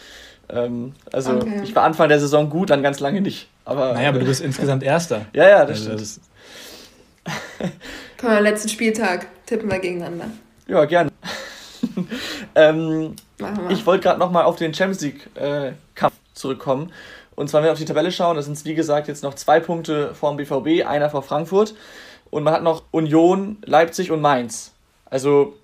Ähm, 0.48 0.92
also 1.12 1.32
okay. 1.32 1.62
ich 1.64 1.74
war 1.74 1.82
Anfang 1.82 2.08
der 2.08 2.20
Saison 2.20 2.50
gut, 2.50 2.70
dann 2.70 2.82
ganz 2.82 3.00
lange 3.00 3.20
nicht. 3.20 3.48
Aber, 3.66 3.92
naja, 3.94 4.10
aber 4.10 4.20
du 4.20 4.26
bist 4.26 4.40
insgesamt 4.40 4.82
Erster. 4.82 5.26
Ja, 5.32 5.48
ja, 5.48 5.64
das 5.66 5.86
also, 5.86 5.98
stimmt. 5.98 6.00
Das 6.00 7.70
Komm, 8.18 8.42
letzten 8.42 8.68
Spieltag 8.68 9.26
tippen 9.44 9.70
wir 9.70 9.80
gegeneinander. 9.80 10.30
Ja, 10.68 10.84
gerne. 10.84 11.10
ähm, 12.54 13.16
ich 13.68 13.84
wollte 13.84 14.04
gerade 14.04 14.20
nochmal 14.20 14.44
auf 14.44 14.56
den 14.56 14.72
Champions 14.72 15.02
League-Kampf 15.02 16.14
äh, 16.14 16.34
zurückkommen. 16.34 16.92
Und 17.34 17.50
zwar, 17.50 17.60
wenn 17.60 17.66
wir 17.66 17.72
auf 17.72 17.78
die 17.78 17.84
Tabelle 17.84 18.12
schauen, 18.12 18.36
da 18.36 18.42
sind 18.42 18.54
es 18.54 18.64
wie 18.64 18.74
gesagt 18.74 19.08
jetzt 19.08 19.24
noch 19.24 19.34
zwei 19.34 19.58
Punkte 19.58 20.14
vor 20.14 20.34
dem 20.34 20.36
BVB, 20.36 20.86
einer 20.86 21.10
vor 21.10 21.22
Frankfurt. 21.22 21.74
Und 22.30 22.44
man 22.44 22.54
hat 22.54 22.62
noch 22.62 22.84
Union, 22.92 23.58
Leipzig 23.64 24.12
und 24.12 24.20
Mainz. 24.20 24.72
Also 25.06 25.54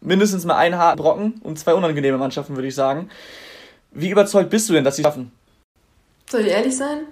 mindestens 0.00 0.46
mal 0.46 0.56
einen 0.56 0.78
harten 0.78 1.00
Brocken 1.00 1.34
und 1.42 1.58
zwei 1.58 1.74
unangenehme 1.74 2.16
Mannschaften, 2.16 2.56
würde 2.56 2.68
ich 2.68 2.74
sagen. 2.74 3.10
Wie 3.90 4.10
überzeugt 4.10 4.48
bist 4.48 4.68
du 4.68 4.72
denn, 4.72 4.84
dass 4.84 4.96
sie 4.96 5.02
schaffen? 5.02 5.30
Soll 6.30 6.40
ich 6.40 6.48
ehrlich 6.48 6.76
sein? 6.76 7.06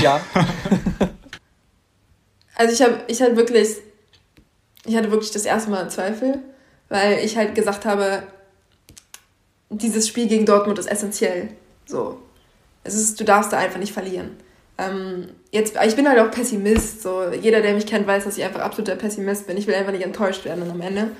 Ja. 0.00 0.20
also 2.54 2.72
ich 2.72 2.82
habe 2.82 3.00
ich 3.08 3.20
halt 3.20 3.36
wirklich 3.36 3.78
ich 4.88 4.96
hatte 4.96 5.10
wirklich 5.10 5.30
das 5.30 5.44
erste 5.44 5.70
Mal 5.70 5.88
Zweifel, 5.90 6.38
weil 6.88 7.18
ich 7.18 7.36
halt 7.36 7.54
gesagt 7.54 7.84
habe, 7.84 8.22
dieses 9.70 10.08
Spiel 10.08 10.26
gegen 10.26 10.46
Dortmund 10.46 10.78
ist 10.78 10.90
essentiell. 10.90 11.50
So. 11.86 12.18
Es 12.84 12.94
ist, 12.94 13.20
du 13.20 13.24
darfst 13.24 13.52
da 13.52 13.58
einfach 13.58 13.78
nicht 13.78 13.92
verlieren. 13.92 14.36
Ähm, 14.78 15.28
jetzt, 15.50 15.74
ich 15.86 15.94
bin 15.94 16.08
halt 16.08 16.18
auch 16.18 16.30
Pessimist. 16.30 17.02
So. 17.02 17.30
Jeder, 17.30 17.60
der 17.60 17.74
mich 17.74 17.86
kennt, 17.86 18.06
weiß, 18.06 18.24
dass 18.24 18.38
ich 18.38 18.44
einfach 18.44 18.60
absoluter 18.60 18.96
Pessimist 18.96 19.46
bin. 19.46 19.58
Ich 19.58 19.66
will 19.66 19.74
einfach 19.74 19.92
nicht 19.92 20.04
enttäuscht 20.04 20.46
werden 20.46 20.70
am 20.70 20.80
Ende. 20.80 21.10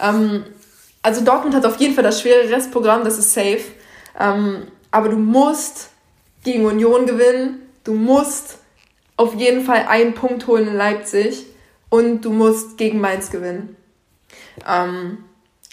Ähm, 0.00 0.44
also 1.02 1.24
Dortmund 1.24 1.54
hat 1.54 1.64
auf 1.64 1.76
jeden 1.76 1.94
Fall 1.94 2.04
das 2.04 2.20
schwere 2.20 2.50
Restprogramm, 2.50 3.04
das 3.04 3.18
ist 3.18 3.32
safe. 3.32 3.62
Ähm, 4.18 4.66
aber 4.90 5.10
du 5.10 5.16
musst 5.16 5.90
gegen 6.42 6.66
Union 6.66 7.06
gewinnen. 7.06 7.61
Du 7.84 7.94
musst 7.94 8.58
auf 9.16 9.34
jeden 9.34 9.64
Fall 9.64 9.86
einen 9.88 10.14
Punkt 10.14 10.46
holen 10.46 10.68
in 10.68 10.74
Leipzig. 10.74 11.46
Und 11.92 12.22
du 12.22 12.30
musst 12.30 12.78
gegen 12.78 13.02
Mainz 13.02 13.30
gewinnen. 13.30 13.76
Ähm, 14.66 15.24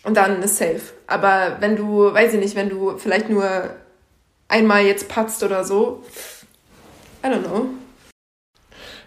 und 0.04 0.18
dann 0.18 0.44
ist 0.44 0.58
safe. 0.58 0.82
Aber 1.08 1.58
wenn 1.62 1.78
du, 1.78 2.14
weiß 2.14 2.34
ich 2.34 2.40
nicht, 2.42 2.58
wenn 2.58 2.68
du 2.68 2.98
vielleicht 2.98 3.30
nur 3.30 3.70
einmal 4.50 4.84
jetzt 4.84 5.08
patzt 5.08 5.44
oder 5.44 5.64
so. 5.64 6.04
I 7.24 7.28
don't 7.28 7.44
know. 7.44 7.70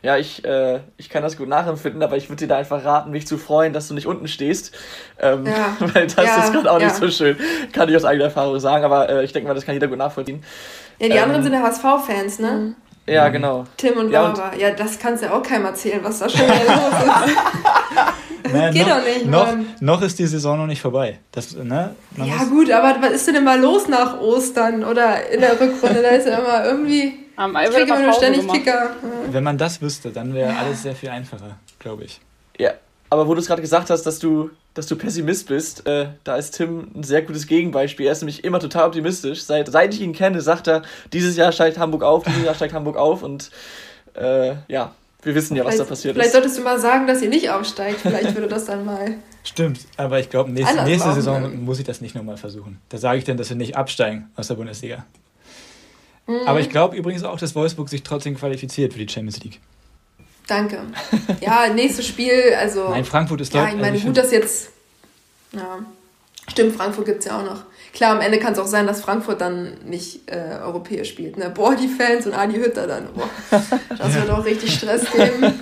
Ja, 0.01 0.17
ich, 0.17 0.43
äh, 0.45 0.81
ich 0.97 1.11
kann 1.11 1.23
das 1.23 1.37
gut 1.37 1.49
nachempfinden, 1.49 2.03
aber 2.03 2.17
ich 2.17 2.31
würde 2.31 2.41
dir 2.41 2.49
da 2.49 2.57
einfach 2.57 2.83
raten, 2.83 3.11
mich 3.11 3.27
zu 3.27 3.37
freuen, 3.37 3.75
dass 3.75 3.89
du 3.89 3.95
nicht 3.95 4.07
unten 4.07 4.27
stehst. 4.27 4.75
Ähm, 5.21 5.47
ja. 5.47 5.77
Weil 5.81 6.07
das 6.07 6.17
ja, 6.17 6.45
ist 6.45 6.53
gerade 6.53 6.73
auch 6.73 6.81
ja. 6.81 6.87
nicht 6.87 6.97
so 6.97 7.11
schön. 7.11 7.37
Kann 7.73 7.91
ich 7.91 7.97
aus 7.97 8.07
eigener 8.07 8.25
Erfahrung 8.25 8.59
sagen, 8.59 8.85
aber 8.85 9.11
äh, 9.11 9.25
ich 9.25 9.33
denke 9.33 9.49
mal, 9.49 9.55
das 9.55 9.67
kann 9.67 9.75
jeder 9.75 9.89
gut 9.89 9.99
nachvollziehen. 9.99 10.43
Ja, 10.99 11.09
die 11.09 11.15
ähm, 11.15 11.25
anderen 11.25 11.43
sind 11.43 11.53
ja 11.53 11.61
HSV-Fans, 11.61 12.39
ne? 12.39 12.51
Mhm. 12.51 12.77
Ja, 13.07 13.29
genau. 13.29 13.65
Tim 13.77 13.97
und 13.99 14.11
Laura. 14.11 14.53
Ja, 14.55 14.69
ja, 14.69 14.75
das 14.75 14.99
kannst 14.99 15.23
du 15.23 15.27
ja 15.27 15.35
auch 15.35 15.43
keinem 15.43 15.67
erzählen, 15.67 16.01
was 16.03 16.21
da 16.21 16.29
schon 16.29 16.41
wieder 16.41 16.55
los 16.55 17.27
ist. 17.27 18.53
naja, 18.53 18.71
Geht 18.71 18.87
noch, 18.87 18.97
doch 18.97 19.05
nicht, 19.05 19.27
noch, 19.27 19.47
Mann. 19.47 19.67
Noch 19.81 20.03
ist 20.03 20.19
die 20.19 20.27
Saison 20.27 20.59
noch 20.59 20.67
nicht 20.67 20.81
vorbei. 20.81 21.19
Das, 21.33 21.55
ne? 21.57 21.97
Man 22.17 22.29
ja, 22.29 22.45
gut, 22.45 22.71
aber 22.71 22.97
was 23.01 23.13
ist 23.13 23.27
denn 23.27 23.37
immer 23.37 23.57
los 23.57 23.89
nach 23.89 24.21
Ostern 24.21 24.85
oder 24.85 25.31
in 25.31 25.41
der 25.41 25.61
Rückrunde? 25.61 26.03
da 26.03 26.11
ist 26.11 26.27
ja 26.27 26.39
immer 26.39 26.65
irgendwie. 26.65 27.15
Am 27.35 27.57
ich 27.57 27.71
kriege 27.71 27.83
immer 27.83 28.01
nur 28.01 28.13
ständig 28.13 28.47
Kicker. 28.47 28.91
Wenn 29.31 29.43
man 29.43 29.59
das 29.59 29.81
wüsste, 29.81 30.11
dann 30.11 30.35
wäre 30.35 30.51
ja. 30.51 30.59
alles 30.59 30.83
sehr 30.83 30.95
viel 30.95 31.09
einfacher, 31.09 31.57
glaube 31.79 32.05
ich. 32.05 32.21
Ja, 32.59 32.73
aber 33.11 33.27
wo 33.27 33.35
du 33.35 33.41
es 33.41 33.47
gerade 33.47 33.63
gesagt 33.63 33.91
hast, 33.91 34.05
dass 34.05 34.19
du, 34.19 34.51
dass 34.75 34.87
du 34.87 34.97
Pessimist 34.97 35.49
bist, 35.49 35.87
äh, 35.87 36.09
da 36.25 36.37
ist 36.37 36.53
Tim 36.53 36.89
ein 36.95 37.03
sehr 37.03 37.23
gutes 37.23 37.47
Gegenbeispiel. 37.47 38.07
Er 38.07 38.13
ist 38.13 38.23
nämlich 38.23 38.45
immer 38.45 38.61
total 38.61 38.87
optimistisch. 38.87 39.43
Seit, 39.43 39.69
seit 39.69 39.95
ich 39.95 40.01
ihn 40.01 40.13
kenne, 40.13 40.41
sagt 40.41 40.67
er, 40.67 40.83
dieses 41.13 41.37
Jahr 41.37 41.53
steigt 41.53 41.79
Hamburg 41.79 42.03
auf, 42.03 42.25
dieses 42.25 42.45
Jahr 42.45 42.55
steigt 42.55 42.73
Hamburg 42.73 42.97
auf 42.97 43.23
und 43.23 43.51
äh, 44.15 44.55
ja, 44.69 44.95
wir 45.23 45.35
wissen 45.35 45.57
ja, 45.57 45.65
was 45.65 45.77
da 45.77 45.85
passiert 45.85 46.15
vielleicht 46.15 46.29
ist. 46.29 46.33
Vielleicht 46.33 46.55
solltest 46.55 46.59
du 46.59 46.63
mal 46.63 46.81
sagen, 46.81 47.07
dass 47.07 47.23
ihr 47.23 47.29
nicht 47.29 47.51
aufsteigt. 47.51 48.01
Vielleicht 48.01 48.35
würde 48.35 48.49
das 48.49 48.65
dann 48.65 48.85
mal. 48.85 49.15
Stimmt, 49.45 49.81
aber 49.97 50.21
ich 50.21 50.31
glaube, 50.31 50.51
nächste, 50.51 50.83
nächste 50.85 51.13
Saison 51.13 51.43
dann. 51.43 51.65
muss 51.65 51.79
ich 51.79 51.85
das 51.85 52.01
nicht 52.01 52.15
nochmal 52.15 52.37
versuchen. 52.37 52.81
Da 52.89 52.99
sage 52.99 53.19
ich 53.19 53.25
dann, 53.25 53.37
dass 53.37 53.49
wir 53.49 53.57
nicht 53.57 53.77
absteigen 53.77 54.31
aus 54.37 54.49
der 54.49 54.55
Bundesliga. 54.55 55.05
Mhm. 56.27 56.41
Aber 56.47 56.61
ich 56.61 56.71
glaube 56.71 56.97
übrigens 56.97 57.25
auch, 57.25 57.39
dass 57.39 57.55
Wolfsburg 57.55 57.89
sich 57.89 58.03
trotzdem 58.03 58.37
qualifiziert 58.37 58.93
für 58.93 58.99
die 58.99 59.09
Champions 59.09 59.43
League. 59.43 59.61
Danke. 60.53 60.79
Ja, 61.41 61.69
nächstes 61.73 62.07
Spiel, 62.07 62.55
also. 62.59 62.91
Nein, 62.91 63.05
Frankfurt 63.05 63.41
ist 63.41 63.55
Ja, 63.55 63.69
ich 63.69 63.75
meine, 63.75 63.93
also 63.93 64.07
gut, 64.07 64.17
dass 64.17 64.31
jetzt. 64.31 64.71
Ja. 65.53 65.79
Stimmt, 66.49 66.77
Frankfurt 66.77 67.07
gibt 67.07 67.21
es 67.21 67.25
ja 67.27 67.39
auch 67.39 67.45
noch. 67.45 67.63
Klar, 67.95 68.17
am 68.17 68.21
Ende 68.21 68.39
kann 68.39 68.53
es 68.53 68.59
auch 68.59 68.67
sein, 68.67 68.87
dass 68.87 69.01
Frankfurt 69.01 69.41
dann 69.41 69.79
nicht 69.85 70.31
äh, 70.31 70.59
europäisch 70.63 71.09
spielt. 71.09 71.37
Ne? 71.37 71.51
Boah, 71.51 71.75
die 71.75 71.89
Fans 71.89 72.27
und 72.27 72.35
Adi 72.35 72.55
Hütter 72.55 72.87
dann. 72.87 73.09
Boah, 73.15 73.29
das 73.99 74.15
wird 74.15 74.31
auch 74.31 74.45
richtig 74.45 74.75
Stress 74.75 75.11
geben. 75.11 75.55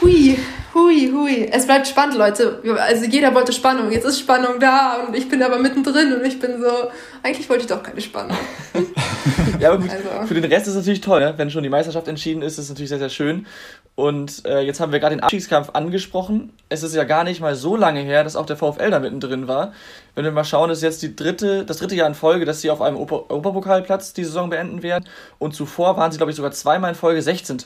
Hui, 0.00 0.38
hui, 0.74 1.10
hui. 1.12 1.48
Es 1.50 1.66
bleibt 1.66 1.86
spannend, 1.88 2.16
Leute. 2.16 2.62
Also 2.78 3.04
jeder 3.04 3.34
wollte 3.34 3.52
Spannung. 3.52 3.90
Jetzt 3.90 4.04
ist 4.04 4.20
Spannung 4.20 4.60
da 4.60 5.04
und 5.06 5.16
ich 5.16 5.28
bin 5.28 5.42
aber 5.42 5.58
mittendrin 5.58 6.12
und 6.12 6.24
ich 6.24 6.38
bin 6.38 6.60
so, 6.60 6.90
eigentlich 7.22 7.48
wollte 7.48 7.62
ich 7.62 7.68
doch 7.68 7.82
keine 7.82 8.00
Spannung. 8.00 8.36
ja, 9.62 9.72
aber 9.72 9.82
gut, 9.82 9.90
also. 9.90 10.26
für 10.26 10.34
den 10.34 10.44
Rest 10.44 10.66
ist 10.66 10.74
es 10.74 10.76
natürlich 10.76 11.00
toll, 11.00 11.20
ne? 11.20 11.34
wenn 11.36 11.50
schon 11.50 11.62
die 11.62 11.68
Meisterschaft 11.68 12.08
entschieden 12.08 12.42
ist, 12.42 12.54
ist 12.54 12.64
es 12.64 12.68
natürlich 12.68 12.88
sehr, 12.88 12.98
sehr 12.98 13.08
schön. 13.08 13.46
Und 13.94 14.46
äh, 14.46 14.60
jetzt 14.60 14.80
haben 14.80 14.90
wir 14.90 15.00
gerade 15.00 15.14
den 15.14 15.22
Abstiegskampf 15.22 15.70
angesprochen. 15.74 16.52
Es 16.68 16.82
ist 16.82 16.94
ja 16.94 17.04
gar 17.04 17.24
nicht 17.24 17.40
mal 17.40 17.54
so 17.54 17.76
lange 17.76 18.00
her, 18.00 18.24
dass 18.24 18.36
auch 18.36 18.46
der 18.46 18.56
VfL 18.56 18.90
da 18.90 18.98
mittendrin 18.98 19.48
war. 19.48 19.72
Wenn 20.14 20.24
wir 20.24 20.32
mal 20.32 20.44
schauen, 20.44 20.70
ist 20.70 20.82
jetzt 20.82 21.02
die 21.02 21.14
dritte, 21.14 21.64
das 21.66 21.76
dritte 21.78 21.94
Jahr 21.94 22.08
in 22.08 22.14
Folge, 22.14 22.44
dass 22.44 22.62
sie 22.62 22.70
auf 22.70 22.80
einem 22.80 22.96
Europapokalplatz 22.96 24.14
die 24.14 24.24
Saison 24.24 24.48
beenden 24.48 24.82
werden. 24.82 25.04
Und 25.38 25.54
zuvor 25.54 25.96
waren 25.96 26.10
sie, 26.10 26.16
glaube 26.16 26.30
ich, 26.30 26.36
sogar 26.36 26.52
zweimal 26.52 26.90
in 26.90 26.96
Folge 26.96 27.20
16. 27.20 27.58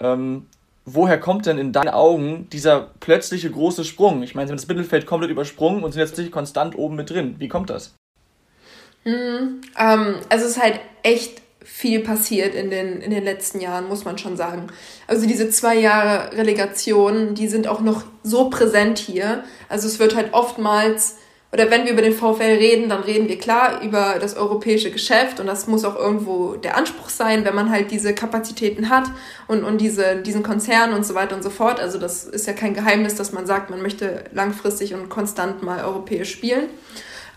Ähm, 0.00 0.46
woher 0.86 1.20
kommt 1.20 1.44
denn 1.44 1.58
in 1.58 1.72
deinen 1.72 1.90
Augen 1.90 2.48
dieser 2.50 2.88
plötzliche 3.00 3.50
große 3.50 3.84
Sprung? 3.84 4.22
Ich 4.22 4.34
meine, 4.34 4.46
sie 4.46 4.52
haben 4.52 4.58
das 4.58 4.68
Mittelfeld 4.68 5.04
komplett 5.04 5.30
übersprungen 5.30 5.84
und 5.84 5.92
sind 5.92 6.00
jetzt 6.00 6.16
nicht 6.16 6.32
konstant 6.32 6.78
oben 6.78 6.96
mit 6.96 7.10
drin. 7.10 7.36
Wie 7.38 7.48
kommt 7.48 7.68
das? 7.68 7.94
Mhm, 9.06 9.60
ähm, 9.78 10.16
also 10.28 10.44
es 10.44 10.56
ist 10.56 10.62
halt 10.62 10.80
echt 11.04 11.40
viel 11.62 12.00
passiert 12.00 12.54
in 12.54 12.70
den, 12.70 13.00
in 13.00 13.10
den 13.10 13.22
letzten 13.22 13.60
Jahren, 13.60 13.88
muss 13.88 14.04
man 14.04 14.18
schon 14.18 14.36
sagen. 14.36 14.66
Also 15.06 15.26
diese 15.26 15.48
zwei 15.48 15.76
Jahre 15.76 16.36
Relegation, 16.36 17.34
die 17.34 17.46
sind 17.46 17.68
auch 17.68 17.80
noch 17.80 18.02
so 18.24 18.50
präsent 18.50 18.98
hier. 18.98 19.44
Also 19.68 19.86
es 19.86 20.00
wird 20.00 20.16
halt 20.16 20.32
oftmals, 20.32 21.16
oder 21.52 21.70
wenn 21.70 21.84
wir 21.84 21.92
über 21.92 22.02
den 22.02 22.14
VfL 22.14 22.42
reden, 22.42 22.88
dann 22.88 23.02
reden 23.02 23.28
wir 23.28 23.38
klar 23.38 23.80
über 23.82 24.16
das 24.20 24.36
europäische 24.36 24.90
Geschäft 24.90 25.38
und 25.38 25.46
das 25.46 25.68
muss 25.68 25.84
auch 25.84 25.96
irgendwo 25.96 26.54
der 26.54 26.76
Anspruch 26.76 27.08
sein, 27.08 27.44
wenn 27.44 27.54
man 27.54 27.70
halt 27.70 27.92
diese 27.92 28.12
Kapazitäten 28.12 28.90
hat 28.90 29.04
und, 29.46 29.62
und 29.62 29.80
diese, 29.80 30.16
diesen 30.16 30.42
Konzern 30.42 30.92
und 30.94 31.06
so 31.06 31.14
weiter 31.14 31.36
und 31.36 31.42
so 31.44 31.50
fort. 31.50 31.78
Also 31.78 31.98
das 31.98 32.24
ist 32.24 32.48
ja 32.48 32.54
kein 32.54 32.74
Geheimnis, 32.74 33.14
dass 33.14 33.32
man 33.32 33.46
sagt, 33.46 33.70
man 33.70 33.82
möchte 33.82 34.24
langfristig 34.32 34.94
und 34.94 35.10
konstant 35.10 35.62
mal 35.62 35.84
europäisch 35.84 36.32
spielen. 36.32 36.70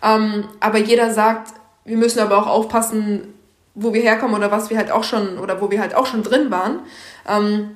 Ähm, 0.01 0.45
aber 0.59 0.77
jeder 0.77 1.13
sagt, 1.13 1.58
wir 1.89 1.97
müssen 1.97 2.19
aber 2.19 2.37
auch 2.37 2.45
aufpassen, 2.45 3.33
wo 3.73 3.93
wir 3.93 4.01
herkommen 4.01 4.35
oder 4.35 4.51
was 4.51 4.69
wir 4.69 4.77
halt 4.77 4.91
auch 4.91 5.03
schon 5.03 5.39
oder 5.39 5.59
wo 5.59 5.71
wir 5.71 5.81
halt 5.81 5.95
auch 5.95 6.05
schon 6.05 6.21
drin 6.21 6.51
waren. 6.51 6.81
Ähm, 7.27 7.71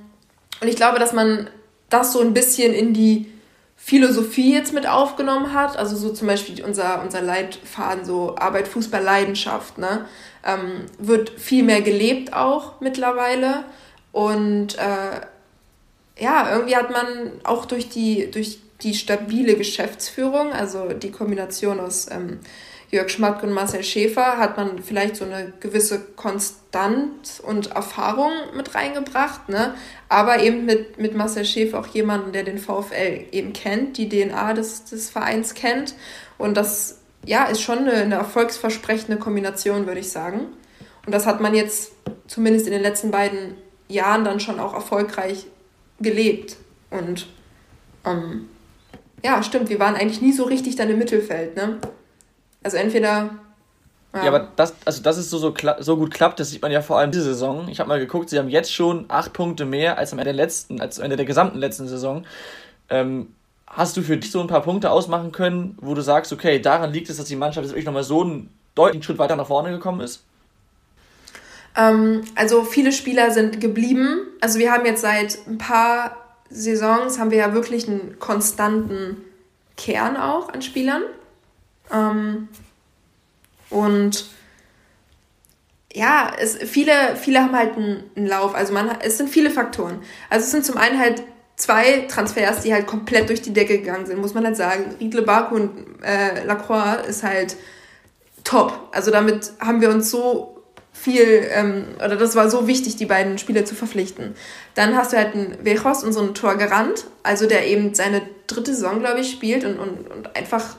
und 0.61 0.67
ich 0.67 0.75
glaube, 0.75 0.99
dass 0.99 1.13
man 1.13 1.49
das 1.89 2.13
so 2.13 2.21
ein 2.21 2.33
bisschen 2.33 2.73
in 2.73 2.93
die 2.93 3.31
Philosophie 3.75 4.53
jetzt 4.53 4.71
mit 4.71 4.87
aufgenommen 4.87 5.53
hat. 5.53 5.77
Also 5.77 5.95
so 5.97 6.13
zum 6.13 6.27
Beispiel 6.27 6.63
unser, 6.63 7.01
unser 7.01 7.23
Leitfaden, 7.23 8.05
so 8.05 8.35
Arbeit, 8.37 8.67
Fußball, 8.67 9.01
Leidenschaft, 9.01 9.79
ne? 9.79 10.05
Ähm, 10.45 10.85
wird 10.99 11.31
viel 11.31 11.63
mehr 11.63 11.81
gelebt 11.81 12.33
auch 12.33 12.79
mittlerweile. 12.81 13.65
Und 14.11 14.77
äh, 14.77 16.21
ja, 16.21 16.51
irgendwie 16.53 16.75
hat 16.75 16.91
man 16.91 17.31
auch 17.43 17.65
durch 17.65 17.89
die, 17.89 18.29
durch 18.29 18.59
die 18.81 18.93
stabile 18.93 19.55
Geschäftsführung, 19.55 20.53
also 20.53 20.89
die 20.89 21.11
Kombination 21.11 21.79
aus 21.79 22.07
ähm, 22.11 22.39
Jörg 22.93 23.09
Schmatt 23.09 23.43
und 23.43 23.51
Marcel 23.51 23.83
Schäfer 23.83 24.37
hat 24.37 24.55
man 24.55 24.83
vielleicht 24.83 25.15
so 25.15 25.25
eine 25.25 25.51
gewisse 25.59 25.99
Konstant 26.15 27.41
und 27.43 27.71
Erfahrung 27.71 28.31
mit 28.55 28.75
reingebracht, 28.75 29.49
ne? 29.49 29.73
aber 30.09 30.43
eben 30.43 30.65
mit, 30.65 30.99
mit 30.99 31.15
Marcel 31.15 31.43
Schäfer 31.43 31.79
auch 31.79 31.87
jemanden, 31.87 32.33
der 32.33 32.43
den 32.43 32.59
VfL 32.59 33.25
eben 33.31 33.51
kennt, 33.51 33.97
die 33.97 34.07
DNA 34.07 34.53
des, 34.53 34.85
des 34.85 35.09
Vereins 35.09 35.55
kennt 35.55 35.95
und 36.37 36.55
das 36.55 36.99
ja, 37.25 37.45
ist 37.45 37.61
schon 37.61 37.79
eine, 37.79 37.93
eine 37.93 38.15
erfolgsversprechende 38.15 39.17
Kombination, 39.17 39.87
würde 39.87 40.01
ich 40.01 40.11
sagen. 40.11 40.41
Und 41.05 41.13
das 41.13 41.25
hat 41.25 41.41
man 41.41 41.55
jetzt 41.55 41.93
zumindest 42.27 42.67
in 42.67 42.73
den 42.73 42.81
letzten 42.81 43.11
beiden 43.11 43.55
Jahren 43.87 44.23
dann 44.23 44.39
schon 44.39 44.59
auch 44.59 44.73
erfolgreich 44.73 45.47
gelebt. 45.99 46.57
Und 46.91 47.27
ähm, 48.05 48.49
ja, 49.23 49.41
stimmt, 49.41 49.69
wir 49.69 49.79
waren 49.79 49.95
eigentlich 49.95 50.21
nie 50.21 50.33
so 50.33 50.43
richtig 50.43 50.75
dann 50.75 50.89
im 50.89 50.97
Mittelfeld, 50.97 51.55
ne? 51.55 51.79
Also 52.63 52.77
entweder. 52.77 53.29
Ja, 54.13 54.23
ja 54.23 54.27
aber 54.27 54.49
das, 54.55 54.73
also 54.85 55.01
dass 55.03 55.17
es 55.17 55.29
so, 55.29 55.37
so, 55.37 55.53
so 55.79 55.97
gut 55.97 56.13
klappt, 56.13 56.39
das 56.39 56.49
sieht 56.49 56.61
man 56.61 56.71
ja 56.71 56.81
vor 56.81 56.97
allem 56.97 57.11
diese 57.11 57.25
Saison. 57.25 57.67
Ich 57.67 57.79
habe 57.79 57.89
mal 57.89 57.99
geguckt, 57.99 58.29
sie 58.29 58.39
haben 58.39 58.49
jetzt 58.49 58.73
schon 58.73 59.05
acht 59.09 59.33
Punkte 59.33 59.65
mehr 59.65 59.97
als 59.97 60.13
am 60.13 60.19
Ende 60.19 60.33
der 60.33 60.45
letzten, 60.45 60.81
als 60.81 60.99
am 60.99 61.05
Ende 61.05 61.17
der 61.17 61.25
gesamten 61.25 61.57
letzten 61.57 61.87
Saison. 61.87 62.25
Ähm, 62.89 63.33
hast 63.67 63.97
du 63.97 64.01
für 64.01 64.17
dich 64.17 64.31
so 64.31 64.39
ein 64.39 64.47
paar 64.47 64.61
Punkte 64.61 64.91
ausmachen 64.91 65.31
können, 65.31 65.77
wo 65.81 65.93
du 65.93 66.01
sagst, 66.01 66.31
okay, 66.31 66.59
daran 66.59 66.93
liegt 66.93 67.09
es, 67.09 67.17
dass 67.17 67.25
die 67.25 67.35
Mannschaft 67.35 67.65
jetzt 67.65 67.71
wirklich 67.71 67.85
nochmal 67.85 68.03
so 68.03 68.21
einen 68.21 68.49
deutlichen 68.75 69.03
Schritt 69.03 69.17
weiter 69.17 69.35
nach 69.35 69.47
vorne 69.47 69.71
gekommen 69.71 70.01
ist? 70.01 70.23
Ähm, 71.75 72.21
also 72.35 72.63
viele 72.63 72.91
Spieler 72.91 73.31
sind 73.31 73.59
geblieben. 73.59 74.27
Also 74.41 74.59
wir 74.59 74.71
haben 74.71 74.85
jetzt 74.85 75.01
seit 75.01 75.39
ein 75.47 75.57
paar 75.57 76.17
Saisons 76.49 77.17
haben 77.19 77.31
wir 77.31 77.39
ja 77.39 77.53
wirklich 77.53 77.87
einen 77.87 78.19
konstanten 78.19 79.17
Kern 79.75 80.17
auch 80.17 80.49
an 80.49 80.61
Spielern. 80.61 81.01
Ähm, 81.91 82.47
und 83.69 84.25
ja, 85.93 86.31
es, 86.39 86.57
viele, 86.57 87.15
viele 87.15 87.41
haben 87.41 87.55
halt 87.55 87.75
einen, 87.77 88.03
einen 88.15 88.27
Lauf. 88.27 88.55
Also 88.55 88.73
man, 88.73 88.89
es 89.01 89.17
sind 89.17 89.29
viele 89.29 89.49
Faktoren. 89.49 90.01
Also 90.29 90.45
es 90.45 90.51
sind 90.51 90.65
zum 90.65 90.77
einen 90.77 90.99
halt 90.99 91.23
zwei 91.55 92.05
Transfers, 92.09 92.61
die 92.61 92.73
halt 92.73 92.87
komplett 92.87 93.29
durch 93.29 93.41
die 93.41 93.53
Decke 93.53 93.79
gegangen 93.79 94.05
sind, 94.05 94.19
muss 94.19 94.33
man 94.33 94.45
halt 94.45 94.57
sagen. 94.57 94.95
Riedle 94.99 95.21
Baku 95.21 95.55
und 95.55 96.03
äh, 96.03 96.43
Lacroix 96.45 97.07
ist 97.07 97.23
halt 97.23 97.55
top. 98.43 98.89
Also 98.91 99.11
damit 99.11 99.53
haben 99.59 99.81
wir 99.81 99.89
uns 99.89 100.09
so 100.09 100.63
viel, 100.91 101.47
ähm, 101.51 101.85
oder 101.97 102.15
das 102.15 102.35
war 102.35 102.49
so 102.49 102.67
wichtig, 102.67 102.95
die 102.95 103.05
beiden 103.05 103.37
Spieler 103.37 103.65
zu 103.65 103.75
verpflichten. 103.75 104.35
Dann 104.75 104.95
hast 104.95 105.13
du 105.13 105.17
halt 105.17 105.35
einen 105.35 105.57
Vejos 105.63 106.03
und 106.03 106.13
so 106.13 106.21
einen 106.21 106.33
Torgarant, 106.33 107.05
also 107.23 107.47
der 107.47 107.67
eben 107.67 107.93
seine 107.93 108.21
dritte 108.47 108.73
Saison, 108.73 108.99
glaube 108.99 109.19
ich, 109.19 109.31
spielt 109.31 109.65
und, 109.65 109.79
und, 109.79 110.09
und 110.11 110.35
einfach 110.35 110.77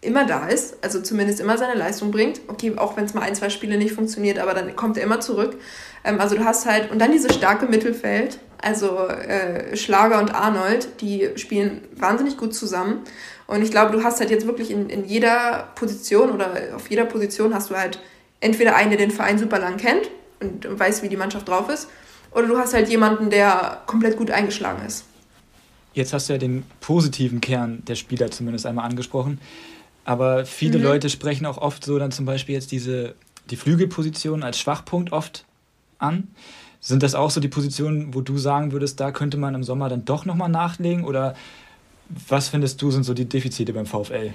immer 0.00 0.26
da 0.26 0.46
ist, 0.48 0.76
also 0.82 1.00
zumindest 1.00 1.40
immer 1.40 1.58
seine 1.58 1.74
Leistung 1.74 2.10
bringt. 2.10 2.40
Okay, 2.48 2.74
auch 2.76 2.96
wenn 2.96 3.04
es 3.04 3.14
mal 3.14 3.22
ein, 3.22 3.34
zwei 3.34 3.50
Spiele 3.50 3.76
nicht 3.76 3.92
funktioniert, 3.92 4.38
aber 4.38 4.54
dann 4.54 4.76
kommt 4.76 4.96
er 4.96 5.04
immer 5.04 5.20
zurück. 5.20 5.56
Ähm, 6.04 6.20
also 6.20 6.36
du 6.36 6.44
hast 6.44 6.66
halt, 6.66 6.90
und 6.90 6.98
dann 6.98 7.12
dieses 7.12 7.34
starke 7.34 7.66
Mittelfeld, 7.66 8.38
also 8.60 9.08
äh, 9.08 9.76
Schlager 9.76 10.18
und 10.20 10.34
Arnold, 10.34 11.00
die 11.00 11.30
spielen 11.36 11.82
wahnsinnig 11.94 12.36
gut 12.36 12.54
zusammen. 12.54 13.00
Und 13.46 13.62
ich 13.62 13.70
glaube, 13.70 13.92
du 13.92 14.02
hast 14.02 14.20
halt 14.20 14.30
jetzt 14.30 14.46
wirklich 14.46 14.70
in, 14.70 14.88
in 14.88 15.04
jeder 15.04 15.68
Position 15.74 16.30
oder 16.30 16.50
auf 16.74 16.88
jeder 16.90 17.04
Position 17.04 17.54
hast 17.54 17.70
du 17.70 17.76
halt 17.76 18.00
entweder 18.40 18.76
einen, 18.76 18.90
der 18.90 18.98
den 18.98 19.10
Verein 19.10 19.38
super 19.38 19.58
lang 19.58 19.76
kennt 19.76 20.10
und 20.40 20.78
weiß, 20.78 21.02
wie 21.02 21.08
die 21.08 21.16
Mannschaft 21.16 21.48
drauf 21.48 21.68
ist, 21.68 21.88
oder 22.32 22.46
du 22.46 22.58
hast 22.58 22.74
halt 22.74 22.88
jemanden, 22.88 23.30
der 23.30 23.82
komplett 23.86 24.16
gut 24.16 24.30
eingeschlagen 24.30 24.84
ist. 24.86 25.04
Jetzt 25.94 26.12
hast 26.12 26.28
du 26.28 26.34
ja 26.34 26.38
den 26.38 26.64
positiven 26.80 27.40
Kern 27.40 27.82
der 27.86 27.94
Spieler 27.94 28.30
zumindest 28.30 28.66
einmal 28.66 28.84
angesprochen. 28.84 29.40
Aber 30.06 30.46
viele 30.46 30.78
mhm. 30.78 30.84
Leute 30.84 31.10
sprechen 31.10 31.44
auch 31.46 31.58
oft 31.58 31.84
so 31.84 31.98
dann 31.98 32.12
zum 32.12 32.24
Beispiel 32.24 32.54
jetzt 32.54 32.70
diese, 32.70 33.16
die 33.50 33.56
Flügelposition 33.56 34.44
als 34.44 34.58
Schwachpunkt 34.58 35.12
oft 35.12 35.44
an. 35.98 36.28
Sind 36.80 37.02
das 37.02 37.16
auch 37.16 37.30
so 37.30 37.40
die 37.40 37.48
Positionen, 37.48 38.14
wo 38.14 38.20
du 38.20 38.38
sagen 38.38 38.70
würdest, 38.70 39.00
da 39.00 39.10
könnte 39.10 39.36
man 39.36 39.56
im 39.56 39.64
Sommer 39.64 39.88
dann 39.88 40.04
doch 40.04 40.24
nochmal 40.24 40.48
nachlegen? 40.48 41.04
Oder 41.04 41.34
was 42.28 42.48
findest 42.48 42.80
du 42.80 42.92
sind 42.92 43.02
so 43.02 43.14
die 43.14 43.24
Defizite 43.24 43.72
beim 43.72 43.84
VfL? 43.84 44.32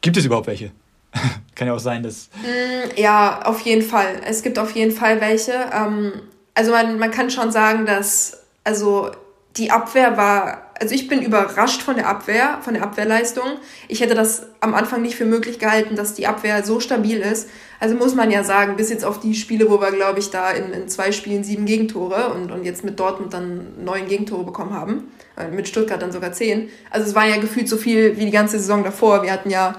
Gibt 0.00 0.16
es 0.16 0.24
überhaupt 0.24 0.46
welche? 0.46 0.70
Kann 1.56 1.66
ja 1.66 1.74
auch 1.74 1.80
sein, 1.80 2.04
dass. 2.04 2.30
Mm, 2.44 3.00
ja, 3.00 3.42
auf 3.44 3.60
jeden 3.62 3.82
Fall. 3.82 4.20
Es 4.24 4.44
gibt 4.44 4.60
auf 4.60 4.76
jeden 4.76 4.92
Fall 4.92 5.20
welche. 5.20 5.54
Ähm, 5.74 6.12
also 6.54 6.70
man, 6.70 7.00
man 7.00 7.10
kann 7.10 7.30
schon 7.30 7.50
sagen, 7.50 7.84
dass 7.84 8.44
also 8.62 9.10
die 9.56 9.70
Abwehr 9.70 10.16
war 10.16 10.70
also 10.80 10.94
ich 10.94 11.08
bin 11.08 11.20
überrascht 11.20 11.82
von 11.82 11.96
der 11.96 12.08
Abwehr, 12.08 12.58
von 12.62 12.72
der 12.72 12.82
Abwehrleistung. 12.82 13.44
Ich 13.86 14.00
hätte 14.00 14.14
das 14.14 14.46
am 14.60 14.72
Anfang 14.72 15.02
nicht 15.02 15.14
für 15.14 15.26
möglich 15.26 15.58
gehalten, 15.58 15.94
dass 15.94 16.14
die 16.14 16.26
Abwehr 16.26 16.64
so 16.64 16.80
stabil 16.80 17.18
ist. 17.18 17.50
Also 17.80 17.94
muss 17.94 18.14
man 18.14 18.30
ja 18.30 18.44
sagen, 18.44 18.76
bis 18.76 18.88
jetzt 18.88 19.04
auf 19.04 19.20
die 19.20 19.34
Spiele, 19.34 19.68
wo 19.68 19.78
wir, 19.78 19.90
glaube 19.90 20.20
ich, 20.20 20.30
da 20.30 20.50
in, 20.50 20.72
in 20.72 20.88
zwei 20.88 21.12
Spielen 21.12 21.44
sieben 21.44 21.66
Gegentore 21.66 22.32
und, 22.32 22.50
und 22.50 22.64
jetzt 22.64 22.82
mit 22.82 22.98
Dortmund 22.98 23.34
dann 23.34 23.84
neun 23.84 24.08
Gegentore 24.08 24.42
bekommen 24.42 24.72
haben, 24.72 25.12
äh, 25.36 25.48
mit 25.48 25.68
Stuttgart 25.68 26.00
dann 26.00 26.12
sogar 26.12 26.32
zehn. 26.32 26.70
Also 26.90 27.08
es 27.08 27.14
war 27.14 27.26
ja 27.26 27.36
gefühlt 27.36 27.68
so 27.68 27.76
viel 27.76 28.16
wie 28.16 28.24
die 28.24 28.30
ganze 28.30 28.58
Saison 28.58 28.82
davor. 28.82 29.22
Wir 29.22 29.32
hatten 29.32 29.50
ja 29.50 29.74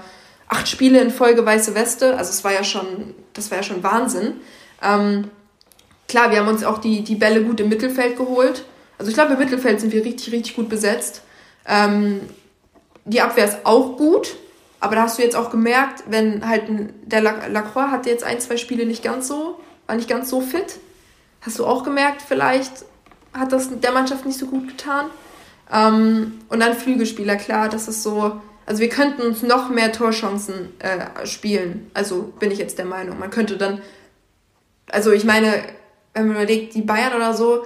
acht 0.46 0.68
Spiele 0.68 1.00
in 1.00 1.10
Folge 1.10 1.44
weiße 1.44 1.74
Weste, 1.74 2.16
also 2.16 2.30
es 2.30 2.44
war 2.44 2.52
ja 2.52 2.62
schon, 2.62 3.14
das 3.32 3.50
war 3.50 3.58
ja 3.58 3.64
schon 3.64 3.82
Wahnsinn. 3.82 4.34
Ähm, 4.80 5.24
klar, 6.06 6.30
wir 6.30 6.38
haben 6.38 6.48
uns 6.48 6.62
auch 6.62 6.78
die, 6.78 7.02
die 7.02 7.16
Bälle 7.16 7.42
gut 7.42 7.58
im 7.58 7.68
Mittelfeld 7.68 8.16
geholt. 8.16 8.64
Also 9.02 9.10
ich 9.10 9.16
glaube, 9.16 9.32
im 9.32 9.40
Mittelfeld 9.40 9.80
sind 9.80 9.92
wir 9.92 10.04
richtig, 10.04 10.32
richtig 10.32 10.54
gut 10.54 10.68
besetzt. 10.68 11.22
Ähm, 11.66 12.20
die 13.04 13.20
Abwehr 13.20 13.46
ist 13.46 13.58
auch 13.64 13.96
gut, 13.96 14.36
aber 14.78 14.94
da 14.94 15.02
hast 15.02 15.18
du 15.18 15.22
jetzt 15.22 15.34
auch 15.34 15.50
gemerkt, 15.50 16.04
wenn 16.06 16.48
halt 16.48 16.62
der 17.04 17.20
Lacroix 17.20 17.90
hatte 17.90 18.10
jetzt 18.10 18.22
ein, 18.22 18.38
zwei 18.38 18.56
Spiele 18.56 18.86
nicht 18.86 19.02
ganz 19.02 19.26
so, 19.26 19.58
war 19.88 19.96
nicht 19.96 20.08
ganz 20.08 20.30
so 20.30 20.40
fit. 20.40 20.78
Hast 21.40 21.58
du 21.58 21.66
auch 21.66 21.82
gemerkt, 21.82 22.22
vielleicht 22.22 22.84
hat 23.34 23.50
das 23.50 23.70
der 23.80 23.90
Mannschaft 23.90 24.24
nicht 24.24 24.38
so 24.38 24.46
gut 24.46 24.68
getan. 24.68 25.06
Ähm, 25.72 26.38
und 26.48 26.60
dann 26.60 26.74
Flügelspieler, 26.74 27.34
klar, 27.34 27.68
das 27.68 27.88
ist 27.88 28.04
so, 28.04 28.40
Also 28.66 28.82
wir 28.82 28.88
könnten 28.88 29.22
uns 29.22 29.42
noch 29.42 29.68
mehr 29.68 29.90
Torchancen 29.90 30.78
äh, 30.78 31.26
spielen. 31.26 31.90
Also 31.92 32.32
bin 32.38 32.52
ich 32.52 32.60
jetzt 32.60 32.78
der 32.78 32.84
Meinung. 32.84 33.18
Man 33.18 33.30
könnte 33.30 33.56
dann, 33.56 33.82
also 34.92 35.10
ich 35.10 35.24
meine, 35.24 35.64
wenn 36.14 36.28
man 36.28 36.36
überlegt, 36.36 36.76
die 36.76 36.82
Bayern 36.82 37.14
oder 37.16 37.34
so, 37.34 37.64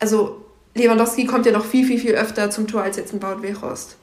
also 0.00 0.42
Lewandowski 0.76 1.24
kommt 1.24 1.46
ja 1.46 1.52
noch 1.52 1.64
viel, 1.64 1.86
viel, 1.86 1.98
viel 1.98 2.14
öfter 2.14 2.50
zum 2.50 2.66
Tor 2.66 2.82
als 2.82 2.96
jetzt 2.96 3.12
ein 3.12 3.20
Baut 3.20 3.42
Weghorst. 3.42 3.96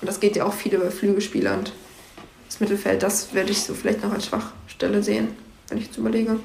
Und 0.00 0.08
das 0.08 0.20
geht 0.20 0.36
ja 0.36 0.44
auch 0.44 0.52
viele 0.52 0.78
über 0.78 0.90
Flügelspieler 0.90 1.54
und 1.54 1.72
das 2.46 2.60
Mittelfeld, 2.60 3.02
das 3.02 3.34
werde 3.34 3.50
ich 3.50 3.62
so 3.62 3.74
vielleicht 3.74 4.02
noch 4.02 4.12
als 4.12 4.26
Schwachstelle 4.26 5.02
sehen, 5.02 5.36
wenn 5.68 5.78
ich 5.78 5.86
jetzt 5.86 5.98
überlege. 5.98 6.40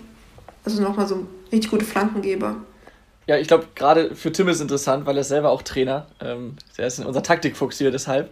Also 0.64 0.82
nochmal 0.82 1.08
so 1.08 1.26
richtig 1.52 1.72
gute 1.72 1.86
Flankengeber. 1.86 2.58
Ja, 3.28 3.38
ich 3.38 3.48
glaube, 3.48 3.68
gerade 3.74 4.16
für 4.16 4.32
Tim 4.32 4.48
ist 4.50 4.58
es 4.58 4.62
interessant, 4.62 5.06
weil 5.06 5.18
er 5.18 5.24
selber 5.24 5.50
auch 5.50 5.64
Trainer. 5.64 6.08
Ähm, 6.22 6.56
der 6.78 6.88
ist 6.88 7.00
unser 7.00 7.24
Taktikfuchs 7.24 7.78
hier 7.78 7.90
deshalb. 7.90 8.32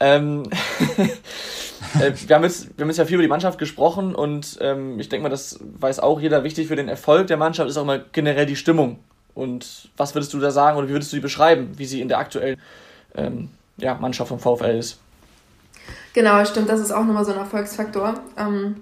Ähm, 0.00 0.44
äh, 2.00 2.12
wir, 2.26 2.36
haben 2.36 2.44
jetzt, 2.44 2.76
wir 2.76 2.82
haben 2.82 2.90
jetzt 2.90 2.98
ja 2.98 3.06
viel 3.06 3.14
über 3.14 3.22
die 3.22 3.28
Mannschaft 3.28 3.58
gesprochen 3.58 4.14
und 4.14 4.58
ähm, 4.60 5.00
ich 5.00 5.08
denke 5.08 5.22
mal, 5.22 5.28
das 5.28 5.58
weiß 5.60 6.00
auch 6.00 6.20
jeder. 6.20 6.44
Wichtig 6.44 6.68
für 6.68 6.76
den 6.76 6.88
Erfolg 6.88 7.26
der 7.28 7.36
Mannschaft 7.36 7.70
ist 7.70 7.78
auch 7.78 7.86
mal 7.86 8.04
generell 8.12 8.46
die 8.46 8.56
Stimmung. 8.56 8.98
Und 9.34 9.90
was 9.96 10.14
würdest 10.14 10.32
du 10.34 10.40
da 10.40 10.50
sagen 10.50 10.76
oder 10.76 10.88
wie 10.88 10.92
würdest 10.92 11.12
du 11.12 11.16
die 11.16 11.22
beschreiben, 11.22 11.72
wie 11.76 11.86
sie 11.86 12.00
in 12.00 12.08
der 12.08 12.18
aktuellen 12.18 12.60
ähm, 13.14 13.50
ja, 13.76 13.94
Mannschaft 13.94 14.28
vom 14.28 14.40
VfL 14.40 14.78
ist? 14.78 14.98
Genau, 16.12 16.44
stimmt, 16.44 16.68
das 16.68 16.80
ist 16.80 16.90
auch 16.90 17.04
nochmal 17.04 17.24
so 17.24 17.32
ein 17.32 17.38
Erfolgsfaktor. 17.38 18.14
Ähm, 18.36 18.76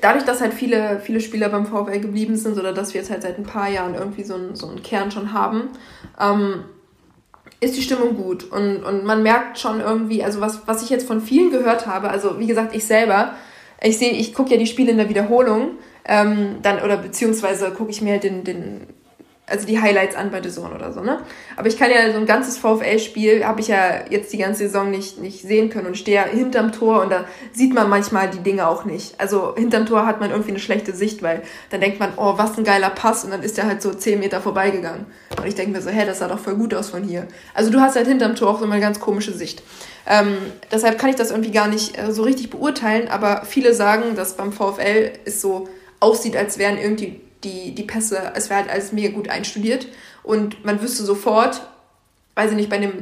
dadurch, 0.00 0.24
dass 0.24 0.40
halt 0.40 0.54
viele, 0.54 1.00
viele 1.00 1.20
Spieler 1.20 1.48
beim 1.48 1.66
VfL 1.66 2.00
geblieben 2.00 2.36
sind 2.36 2.58
oder 2.58 2.72
dass 2.72 2.94
wir 2.94 3.00
jetzt 3.00 3.10
halt 3.10 3.22
seit 3.22 3.38
ein 3.38 3.44
paar 3.44 3.68
Jahren 3.68 3.94
irgendwie 3.94 4.24
so 4.24 4.34
einen, 4.34 4.56
so 4.56 4.68
einen 4.68 4.82
Kern 4.82 5.10
schon 5.10 5.32
haben, 5.32 5.68
ähm, 6.20 6.64
ist 7.60 7.76
die 7.76 7.82
Stimmung 7.82 8.16
gut. 8.16 8.44
Und, 8.44 8.84
und 8.84 9.04
man 9.04 9.22
merkt 9.22 9.58
schon 9.58 9.80
irgendwie, 9.80 10.22
also 10.22 10.40
was, 10.40 10.66
was 10.66 10.82
ich 10.82 10.90
jetzt 10.90 11.06
von 11.06 11.20
vielen 11.20 11.50
gehört 11.50 11.86
habe, 11.86 12.10
also 12.10 12.38
wie 12.38 12.46
gesagt, 12.46 12.74
ich 12.74 12.84
selber, 12.84 13.34
ich 13.82 13.98
sehe, 13.98 14.12
ich 14.12 14.34
gucke 14.34 14.50
ja 14.52 14.56
die 14.56 14.66
Spiele 14.66 14.90
in 14.90 14.98
der 14.98 15.08
Wiederholung, 15.08 15.72
ähm, 16.04 16.56
dann, 16.62 16.82
oder 16.82 16.96
beziehungsweise 16.96 17.70
gucke 17.70 17.90
ich 17.90 18.02
mir 18.02 18.12
halt 18.12 18.24
den, 18.24 18.44
den 18.44 18.86
also 19.48 19.64
die 19.64 19.80
Highlights 19.80 20.16
an 20.16 20.32
bei 20.32 20.42
The 20.42 20.50
Zone 20.50 20.74
oder 20.74 20.92
so, 20.92 21.02
ne? 21.02 21.20
Aber 21.56 21.68
ich 21.68 21.78
kann 21.78 21.88
ja 21.90 22.10
so 22.12 22.18
ein 22.18 22.26
ganzes 22.26 22.58
VfL-Spiel, 22.58 23.44
habe 23.44 23.60
ich 23.60 23.68
ja 23.68 24.04
jetzt 24.10 24.32
die 24.32 24.38
ganze 24.38 24.64
Saison 24.64 24.90
nicht, 24.90 25.18
nicht 25.18 25.42
sehen 25.42 25.70
können 25.70 25.86
und 25.86 25.96
stehe 25.96 26.16
ja 26.16 26.24
hinterm 26.24 26.72
Tor 26.72 27.02
und 27.02 27.12
da 27.12 27.26
sieht 27.52 27.72
man 27.72 27.88
manchmal 27.88 28.28
die 28.28 28.40
Dinge 28.40 28.66
auch 28.66 28.84
nicht. 28.84 29.20
Also 29.20 29.54
hinterm 29.54 29.86
Tor 29.86 30.04
hat 30.04 30.18
man 30.18 30.30
irgendwie 30.30 30.50
eine 30.50 30.58
schlechte 30.58 30.92
Sicht, 30.92 31.22
weil 31.22 31.42
dann 31.70 31.80
denkt 31.80 32.00
man, 32.00 32.14
oh, 32.16 32.34
was 32.36 32.58
ein 32.58 32.64
geiler 32.64 32.90
Pass 32.90 33.24
und 33.24 33.30
dann 33.30 33.42
ist 33.42 33.56
der 33.56 33.66
halt 33.66 33.82
so 33.82 33.94
zehn 33.94 34.18
Meter 34.18 34.40
vorbeigegangen. 34.40 35.06
Und 35.38 35.46
ich 35.46 35.54
denke 35.54 35.70
mir 35.70 35.80
so, 35.80 35.90
hä, 35.90 36.04
das 36.04 36.18
sah 36.18 36.26
doch 36.26 36.40
voll 36.40 36.56
gut 36.56 36.74
aus 36.74 36.90
von 36.90 37.04
hier. 37.04 37.28
Also 37.54 37.70
du 37.70 37.80
hast 37.80 37.94
halt 37.94 38.08
hinterm 38.08 38.34
Tor 38.34 38.50
auch 38.50 38.58
so 38.58 38.64
eine 38.64 38.80
ganz 38.80 38.98
komische 38.98 39.32
Sicht. 39.32 39.62
Ähm, 40.08 40.36
deshalb 40.72 40.98
kann 40.98 41.10
ich 41.10 41.16
das 41.16 41.30
irgendwie 41.30 41.52
gar 41.52 41.68
nicht 41.68 41.96
äh, 41.96 42.10
so 42.10 42.24
richtig 42.24 42.50
beurteilen, 42.50 43.08
aber 43.08 43.42
viele 43.44 43.74
sagen, 43.74 44.16
dass 44.16 44.36
beim 44.36 44.52
VfL 44.52 45.12
es 45.24 45.40
so 45.40 45.68
aussieht, 46.00 46.36
als 46.36 46.58
wären 46.58 46.78
irgendwie 46.78 47.20
die, 47.46 47.74
die 47.74 47.84
Pässe, 47.84 48.32
es 48.34 48.50
wäre 48.50 48.60
halt 48.60 48.70
alles 48.70 48.92
mega 48.92 49.14
gut 49.14 49.28
einstudiert 49.28 49.86
und 50.22 50.64
man 50.64 50.82
wüsste 50.82 51.04
sofort, 51.04 51.62
weiß 52.34 52.50
ich 52.50 52.56
nicht, 52.56 52.70
bei 52.70 52.78
dem, 52.78 52.92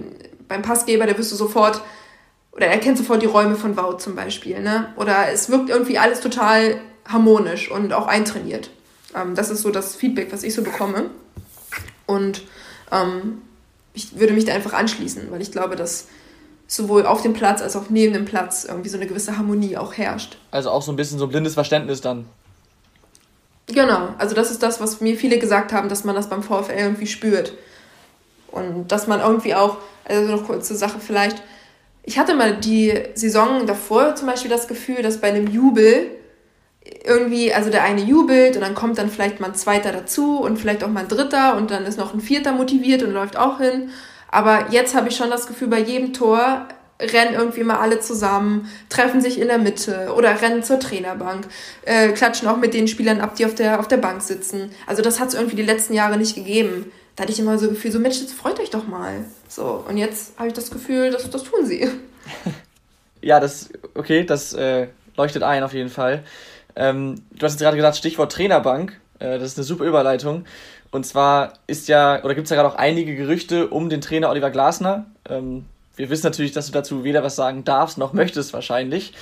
beim 0.47 0.63
Passgeber, 0.63 1.07
der 1.07 1.19
wüsste 1.19 1.35
sofort, 1.35 1.81
oder 2.53 2.67
er 2.67 2.79
kennt 2.79 2.99
sofort 2.99 3.23
die 3.23 3.27
Räume 3.27 3.57
von 3.57 3.77
Wout 3.77 3.99
zum 3.99 4.15
Beispiel, 4.15 4.61
ne? 4.61 4.93
Oder 4.97 5.33
es 5.33 5.51
wirkt 5.51 5.71
irgendwie 5.71 5.99
alles 5.99 6.21
total 6.21 6.81
harmonisch 7.07 7.71
und 7.71 7.93
auch 7.93 8.07
eintrainiert. 8.07 8.71
Ähm, 9.15 9.35
das 9.35 9.51
ist 9.51 9.63
so 9.63 9.71
das 9.71 9.97
Feedback, 9.97 10.33
was 10.33 10.45
ich 10.45 10.55
so 10.55 10.63
bekomme. 10.63 11.11
Und 12.07 12.43
ähm, 12.93 13.43
ich 13.93 14.19
würde 14.19 14.35
mich 14.35 14.45
da 14.45 14.55
einfach 14.55 14.73
anschließen, 14.73 15.31
weil 15.31 15.43
ich 15.43 15.51
glaube, 15.51 15.75
dass 15.75 16.07
sowohl 16.67 17.07
auf 17.07 17.23
dem 17.23 17.33
Platz 17.33 17.61
als 17.61 17.77
auch 17.77 17.91
neben 17.91 18.13
dem 18.13 18.25
Platz 18.25 18.65
irgendwie 18.65 18.89
so 18.89 18.97
eine 18.97 19.07
gewisse 19.07 19.37
Harmonie 19.37 19.77
auch 19.77 19.95
herrscht. 19.95 20.39
Also 20.51 20.71
auch 20.71 20.83
so 20.83 20.93
ein 20.93 20.97
bisschen 20.97 21.19
so 21.19 21.27
ein 21.27 21.31
blindes 21.31 21.55
Verständnis 21.55 22.01
dann. 22.01 22.27
Genau, 23.67 24.11
also 24.19 24.35
das 24.35 24.51
ist 24.51 24.63
das, 24.63 24.81
was 24.81 25.01
mir 25.01 25.17
viele 25.17 25.39
gesagt 25.39 25.73
haben, 25.73 25.89
dass 25.89 26.05
man 26.05 26.15
das 26.15 26.29
beim 26.29 26.43
VfL 26.43 26.75
irgendwie 26.77 27.07
spürt. 27.07 27.55
Und 28.51 28.89
dass 28.89 29.07
man 29.07 29.21
irgendwie 29.21 29.55
auch, 29.55 29.79
also 30.05 30.31
noch 30.31 30.47
kurze 30.47 30.77
Sache 30.77 30.99
vielleicht, 31.01 31.43
ich 32.03 32.19
hatte 32.19 32.35
mal 32.35 32.57
die 32.57 32.93
Saison 33.15 33.67
davor 33.67 34.15
zum 34.15 34.29
Beispiel 34.29 34.51
das 34.51 34.69
Gefühl, 34.69 35.03
dass 35.03 35.21
bei 35.21 35.29
einem 35.29 35.47
Jubel 35.47 36.11
irgendwie, 37.05 37.53
also 37.53 37.71
der 37.71 37.83
eine 37.83 38.03
jubelt 38.03 38.57
und 38.57 38.61
dann 38.61 38.75
kommt 38.75 38.99
dann 38.99 39.09
vielleicht 39.09 39.41
mal 39.41 39.49
ein 39.49 39.55
zweiter 39.55 39.91
dazu 39.91 40.39
und 40.39 40.59
vielleicht 40.59 40.85
auch 40.85 40.89
mal 40.89 41.01
ein 41.01 41.09
dritter 41.09 41.57
und 41.57 41.71
dann 41.71 41.87
ist 41.87 41.99
noch 41.99 42.13
ein 42.13 42.21
vierter 42.21 42.53
motiviert 42.53 43.03
und 43.03 43.13
läuft 43.13 43.39
auch 43.39 43.59
hin. 43.59 43.91
Aber 44.31 44.71
jetzt 44.71 44.95
habe 44.95 45.09
ich 45.09 45.17
schon 45.17 45.31
das 45.31 45.47
Gefühl, 45.47 45.69
bei 45.69 45.79
jedem 45.79 46.13
Tor 46.13 46.69
rennen 47.01 47.35
irgendwie 47.35 47.65
mal 47.65 47.79
alle 47.79 48.01
zusammen, 48.01 48.71
treffen 48.89 49.21
sich 49.21 49.41
in 49.41 49.49
der 49.49 49.59
Mitte 49.59 50.13
oder 50.17 50.41
rennen 50.41 50.63
zur 50.63 50.79
Trainerbank, 50.79 51.47
äh, 51.83 52.11
klatschen 52.11 52.49
auch 52.49 52.57
mit 52.57 52.75
den 52.75 52.89
Spielern 52.89 53.21
ab, 53.21 53.35
die 53.37 53.47
auf 53.47 53.55
der, 53.55 53.81
auf 53.81 53.89
der 53.89 53.97
Bank 53.97 54.23
sitzen. 54.23 54.71
Also 54.87 55.03
das 55.03 55.21
hat 55.21 55.29
es 55.29 55.35
irgendwie 55.35 55.57
die 55.57 55.63
letzten 55.63 55.95
Jahre 55.95 56.17
nicht 56.17 56.35
gegeben. 56.35 56.93
Da 57.17 57.23
hatte 57.23 57.33
ich 57.33 57.39
immer 57.39 57.59
so 57.59 57.67
das 57.67 57.77
Gefühl, 57.77 57.93
so 57.93 57.99
Mensch, 57.99 58.21
jetzt 58.21 58.35
freut 58.35 58.59
euch 58.61 58.71
doch 58.71 58.87
mal. 58.87 59.25
So, 59.49 59.85
und 59.89 59.97
jetzt 59.97 60.39
habe 60.39 60.49
ich 60.49 60.55
das 60.55 60.71
Gefühl, 60.71 61.11
dass, 61.11 61.29
das 61.31 61.45
tun 61.45 61.65
sie. 61.65 61.89
ja, 63.23 63.39
das, 63.41 63.71
okay, 63.95 64.25
das 64.25 64.53
äh, 64.53 64.89
leuchtet 65.17 65.43
ein 65.43 65.63
auf 65.63 65.75
jeden 65.75 65.91
Fall. 65.91 66.25
Ähm, 66.77 67.17
du 67.31 67.45
hast 67.45 67.53
jetzt 67.53 67.63
gerade 67.63 67.77
gesagt, 67.77 67.97
Stichwort 67.97 68.33
Trainerbank. 68.33 68.99
Äh, 69.19 69.39
das 69.39 69.53
ist 69.53 69.59
eine 69.59 69.65
super 69.65 69.85
Überleitung. 69.85 70.45
Und 70.91 71.07
zwar 71.07 71.55
ist 71.67 71.89
ja, 71.89 72.23
oder 72.25 72.35
gibt 72.35 72.47
es 72.47 72.51
ja 72.51 72.57
gerade 72.57 72.69
auch 72.69 72.77
einige 72.77 73.15
Gerüchte 73.17 73.69
um 73.69 73.89
den 73.89 74.01
Trainer 74.01 74.31
Oliver 74.31 74.51
Glasner. 74.51 75.07
Ähm, 75.29 75.67
wir 75.97 76.11
wissen 76.11 76.27
natürlich, 76.27 76.53
dass 76.53 76.67
du 76.67 76.73
dazu 76.73 77.05
weder 77.05 77.23
was 77.23 77.37
sagen 77.37 77.65
darfst 77.65 77.99
noch 77.99 78.13
möchtest 78.13 78.53
wahrscheinlich. 78.53 79.15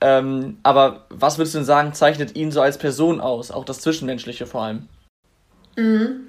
Ähm, 0.00 0.58
aber 0.62 1.06
was 1.08 1.38
würdest 1.38 1.54
du 1.54 1.58
denn 1.58 1.66
sagen, 1.66 1.94
zeichnet 1.94 2.36
ihn 2.36 2.50
so 2.50 2.60
als 2.60 2.78
Person 2.78 3.20
aus? 3.20 3.50
Auch 3.50 3.64
das 3.64 3.80
Zwischenmenschliche 3.80 4.46
vor 4.46 4.62
allem. 4.62 4.88
Mhm. 5.76 6.28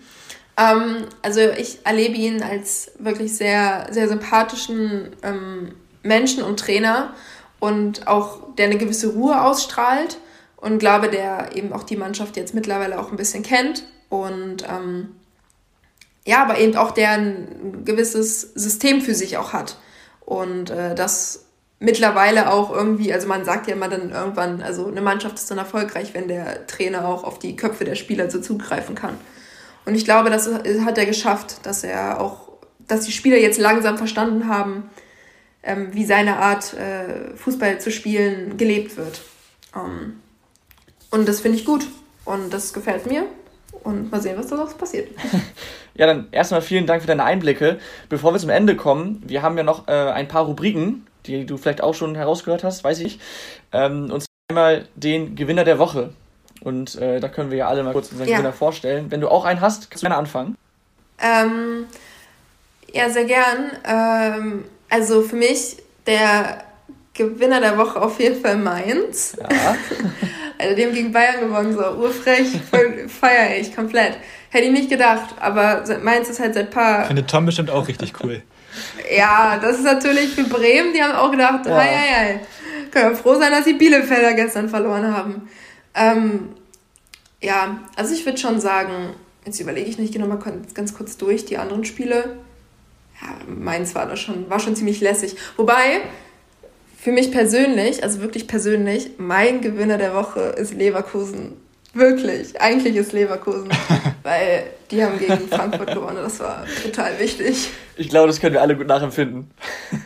Ähm, 0.57 1.07
also 1.21 1.41
ich 1.41 1.79
erlebe 1.83 2.15
ihn 2.15 2.41
als 2.41 2.91
wirklich 2.99 3.35
sehr, 3.35 3.87
sehr 3.91 4.07
sympathischen 4.07 5.15
ähm, 5.23 5.73
Menschen 6.03 6.43
und 6.43 6.59
Trainer 6.59 7.13
und 7.59 8.07
auch 8.07 8.53
der 8.55 8.65
eine 8.65 8.77
gewisse 8.77 9.09
Ruhe 9.09 9.41
ausstrahlt 9.41 10.17
und 10.57 10.79
glaube, 10.79 11.09
der 11.09 11.55
eben 11.55 11.73
auch 11.73 11.83
die 11.83 11.97
Mannschaft 11.97 12.37
jetzt 12.37 12.53
mittlerweile 12.53 12.99
auch 12.99 13.11
ein 13.11 13.17
bisschen 13.17 13.43
kennt 13.43 13.83
und 14.09 14.63
ähm, 14.69 15.15
ja, 16.25 16.41
aber 16.41 16.57
eben 16.57 16.75
auch 16.75 16.91
der 16.91 17.11
ein 17.11 17.83
gewisses 17.85 18.41
System 18.41 19.01
für 19.01 19.13
sich 19.13 19.37
auch 19.37 19.53
hat. 19.53 19.77
Und 20.25 20.71
äh, 20.71 20.95
das 20.95 21.45
mittlerweile 21.79 22.51
auch 22.51 22.71
irgendwie, 22.71 23.13
also 23.13 23.27
man 23.27 23.45
sagt 23.45 23.67
ja 23.67 23.75
immer 23.75 23.89
dann 23.89 24.11
irgendwann, 24.11 24.61
also 24.61 24.87
eine 24.87 25.01
Mannschaft 25.01 25.35
ist 25.35 25.51
dann 25.51 25.57
erfolgreich, 25.57 26.13
wenn 26.13 26.27
der 26.27 26.67
Trainer 26.67 27.07
auch 27.07 27.23
auf 27.23 27.39
die 27.39 27.55
Köpfe 27.55 27.85
der 27.85 27.95
Spieler 27.95 28.29
so 28.29 28.41
zugreifen 28.41 28.95
kann. 28.95 29.17
Und 29.85 29.95
ich 29.95 30.05
glaube, 30.05 30.29
das 30.29 30.49
hat 30.51 30.97
er 30.97 31.05
geschafft, 31.05 31.65
dass 31.65 31.83
er 31.83 32.19
auch, 32.19 32.49
dass 32.87 33.05
die 33.05 33.11
Spieler 33.11 33.37
jetzt 33.37 33.59
langsam 33.59 33.97
verstanden 33.97 34.47
haben, 34.47 34.89
ähm, 35.61 35.89
wie 35.91 36.05
seine 36.05 36.37
Art, 36.37 36.73
äh, 36.73 37.35
Fußball 37.35 37.79
zu 37.79 37.91
spielen, 37.91 38.57
gelebt 38.57 38.97
wird. 38.97 39.21
Ähm, 39.75 40.21
und 41.11 41.27
das 41.27 41.41
finde 41.41 41.57
ich 41.57 41.65
gut. 41.65 41.87
Und 42.23 42.51
das 42.51 42.73
gefällt 42.73 43.05
mir. 43.05 43.27
Und 43.85 44.11
mal 44.11 44.21
sehen, 44.21 44.37
was 44.37 44.47
daraus 44.47 44.73
passiert. 44.73 45.09
Ja, 45.97 46.07
dann 46.07 46.27
erstmal 46.33 46.61
vielen 46.61 46.87
Dank 46.87 47.01
für 47.01 47.07
deine 47.07 47.23
Einblicke. 47.23 47.79
Bevor 48.09 48.33
wir 48.33 48.39
zum 48.41 48.49
Ende 48.49 48.75
kommen, 48.75 49.23
wir 49.25 49.41
haben 49.41 49.55
ja 49.55 49.63
noch 49.63 49.87
äh, 49.87 49.93
ein 49.93 50.27
paar 50.27 50.43
Rubriken, 50.43 51.07
die 51.25 51.45
du 51.45 51.55
vielleicht 51.55 51.79
auch 51.79 51.93
schon 51.93 52.15
herausgehört 52.15 52.65
hast, 52.65 52.83
weiß 52.83 52.99
ich. 52.99 53.17
Ähm, 53.71 54.11
und 54.11 54.19
zwar 54.19 54.27
einmal 54.49 54.89
den 54.95 55.37
Gewinner 55.37 55.63
der 55.63 55.79
Woche. 55.79 56.09
Und 56.59 56.95
äh, 56.95 57.21
da 57.21 57.29
können 57.29 57.49
wir 57.49 57.59
ja 57.59 57.69
alle 57.69 57.81
mal 57.81 57.93
kurz 57.93 58.11
unseren 58.11 58.27
ja. 58.27 58.35
Gewinner 58.35 58.51
vorstellen. 58.51 59.09
Wenn 59.09 59.21
du 59.21 59.29
auch 59.29 59.45
einen 59.45 59.61
hast, 59.61 59.89
kannst 59.89 60.03
du 60.03 60.07
gerne 60.07 60.19
anfangen. 60.19 60.57
Ähm, 61.17 61.85
ja, 62.91 63.09
sehr 63.09 63.23
gern. 63.23 63.71
Ähm, 63.85 64.65
also 64.89 65.21
für 65.21 65.37
mich 65.37 65.77
der 66.07 66.65
Gewinner 67.15 67.61
der 67.61 67.77
Woche 67.77 68.01
auf 68.01 68.19
jeden 68.19 68.41
Fall 68.41 68.57
Mainz. 68.57 69.35
Ja. 69.39 69.47
also 70.57 70.75
die 70.75 70.85
haben 70.85 70.93
gegen 70.93 71.11
Bayern 71.11 71.39
gewonnen, 71.39 71.73
so 71.73 71.81
urfrech, 71.81 72.47
feiere 73.07 73.57
ich 73.59 73.75
komplett. 73.75 74.17
Hätte 74.49 74.65
ich 74.65 74.71
nicht 74.71 74.89
gedacht, 74.89 75.33
aber 75.39 75.83
Mainz 76.03 76.29
ist 76.29 76.39
halt 76.39 76.53
seit 76.53 76.71
paar. 76.71 77.05
Findet 77.05 77.29
Tom 77.29 77.45
bestimmt 77.45 77.69
auch 77.69 77.87
richtig 77.87 78.13
cool. 78.23 78.43
ja, 79.15 79.57
das 79.61 79.77
ist 79.77 79.83
natürlich 79.83 80.35
für 80.35 80.43
Bremen, 80.43 80.93
die 80.93 81.01
haben 81.01 81.15
auch 81.15 81.31
gedacht, 81.31 81.65
ja. 81.65 81.75
hei, 81.75 81.87
hei, 81.87 82.15
hei. 82.15 82.39
Können 82.91 83.09
wir 83.09 83.15
froh 83.15 83.35
sein, 83.35 83.51
dass 83.51 83.65
die 83.65 83.73
Bielefelder 83.73 84.33
gestern 84.33 84.69
verloren 84.69 85.13
haben. 85.13 85.49
Ähm, 85.93 86.49
ja, 87.41 87.79
also 87.95 88.13
ich 88.13 88.25
würde 88.25 88.37
schon 88.37 88.59
sagen, 88.59 89.13
jetzt 89.45 89.59
überlege 89.59 89.89
ich 89.89 89.97
nicht, 89.97 90.13
genau 90.13 90.27
mal 90.27 90.39
ganz 90.73 90.93
kurz 90.93 91.17
durch 91.17 91.45
die 91.45 91.57
anderen 91.57 91.85
Spiele. 91.85 92.37
Ja, 93.21 93.29
Mainz 93.47 93.95
war 93.95 94.05
da 94.05 94.17
schon, 94.17 94.49
war 94.49 94.59
schon 94.59 94.75
ziemlich 94.75 94.99
lässig. 94.99 95.37
Wobei, 95.55 96.01
für 97.05 97.11
mich 97.11 97.31
persönlich, 97.31 98.03
also 98.03 98.19
wirklich 98.21 98.47
persönlich, 98.47 99.11
mein 99.19 99.61
Gewinner 99.61 99.99
der 99.99 100.15
Woche 100.15 100.39
ist 100.39 100.73
Leverkusen. 100.73 101.53
Wirklich, 101.93 102.59
eigentlich 102.59 102.95
ist 102.95 103.13
Leverkusen, 103.13 103.69
weil 104.23 104.63
die 104.89 105.03
haben 105.03 105.19
gegen 105.19 105.47
Frankfurt 105.47 105.93
gewonnen. 105.93 106.17
Das 106.23 106.39
war 106.39 106.65
total 106.81 107.19
wichtig. 107.19 107.69
Ich 107.95 108.09
glaube, 108.09 108.25
das 108.25 108.41
können 108.41 108.55
wir 108.55 108.61
alle 108.63 108.75
gut 108.75 108.87
nachempfinden. 108.87 109.51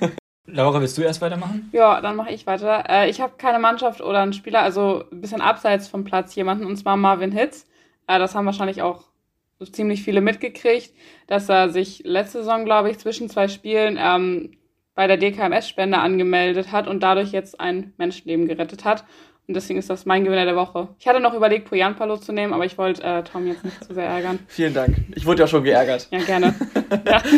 Laura, 0.45 0.81
willst 0.81 0.97
du 0.97 1.01
erst 1.01 1.21
weitermachen? 1.21 1.69
Ja, 1.71 2.01
dann 2.01 2.17
mache 2.17 2.33
ich 2.33 2.45
weiter. 2.45 2.83
Äh, 2.89 3.09
ich 3.09 3.21
habe 3.21 3.31
keine 3.37 3.59
Mannschaft 3.59 4.01
oder 4.01 4.19
einen 4.19 4.33
Spieler, 4.33 4.59
also 4.61 5.05
ein 5.09 5.21
bisschen 5.21 5.39
abseits 5.39 5.87
vom 5.87 6.03
Platz 6.03 6.35
jemanden, 6.35 6.65
und 6.65 6.75
zwar 6.75 6.97
Marvin 6.97 7.31
Hitz. 7.31 7.65
Äh, 8.07 8.19
das 8.19 8.35
haben 8.35 8.45
wahrscheinlich 8.45 8.81
auch 8.81 9.05
ziemlich 9.71 10.03
viele 10.03 10.19
mitgekriegt, 10.19 10.91
dass 11.27 11.47
er 11.47 11.69
sich 11.69 12.01
letzte 12.03 12.39
Saison, 12.39 12.65
glaube 12.65 12.91
ich, 12.91 12.97
zwischen 12.97 13.29
zwei 13.29 13.47
Spielen 13.47 13.97
ähm, 13.97 14.51
bei 14.99 15.07
der 15.07 15.15
DKMS-Spende 15.15 15.97
angemeldet 15.97 16.73
hat 16.73 16.85
und 16.85 17.01
dadurch 17.01 17.31
jetzt 17.31 17.61
ein 17.61 17.93
Menschenleben 17.95 18.49
gerettet 18.49 18.83
hat. 18.83 19.05
Und 19.47 19.53
deswegen 19.53 19.79
ist 19.79 19.89
das 19.89 20.05
mein 20.05 20.25
Gewinner 20.25 20.43
der 20.43 20.57
Woche. 20.57 20.89
Ich 20.99 21.07
hatte 21.07 21.21
noch 21.21 21.33
überlegt, 21.33 21.69
Poyan 21.69 21.95
Palo 21.95 22.17
zu 22.17 22.33
nehmen, 22.33 22.51
aber 22.51 22.65
ich 22.65 22.77
wollte 22.77 23.01
äh, 23.01 23.23
Tom 23.23 23.47
jetzt 23.47 23.63
nicht 23.63 23.81
zu 23.81 23.93
sehr 23.93 24.03
ärgern. 24.03 24.39
Vielen 24.49 24.73
Dank. 24.73 24.97
Ich 25.15 25.25
wurde 25.25 25.43
ja 25.43 25.47
schon 25.47 25.63
geärgert. 25.63 26.09
Ja, 26.11 26.19
gerne. 26.19 26.53
ja. 27.05 27.23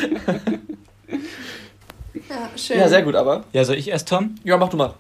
Ja, 2.30 2.50
schön. 2.56 2.80
Ja, 2.80 2.88
sehr 2.88 3.04
gut, 3.04 3.14
aber. 3.16 3.44
Ja, 3.54 3.64
soll 3.64 3.76
ich 3.76 3.90
erst, 3.90 4.08
Tom? 4.08 4.36
Ja, 4.44 4.58
mach 4.58 4.70
du 4.70 4.78
mal. 4.78 4.96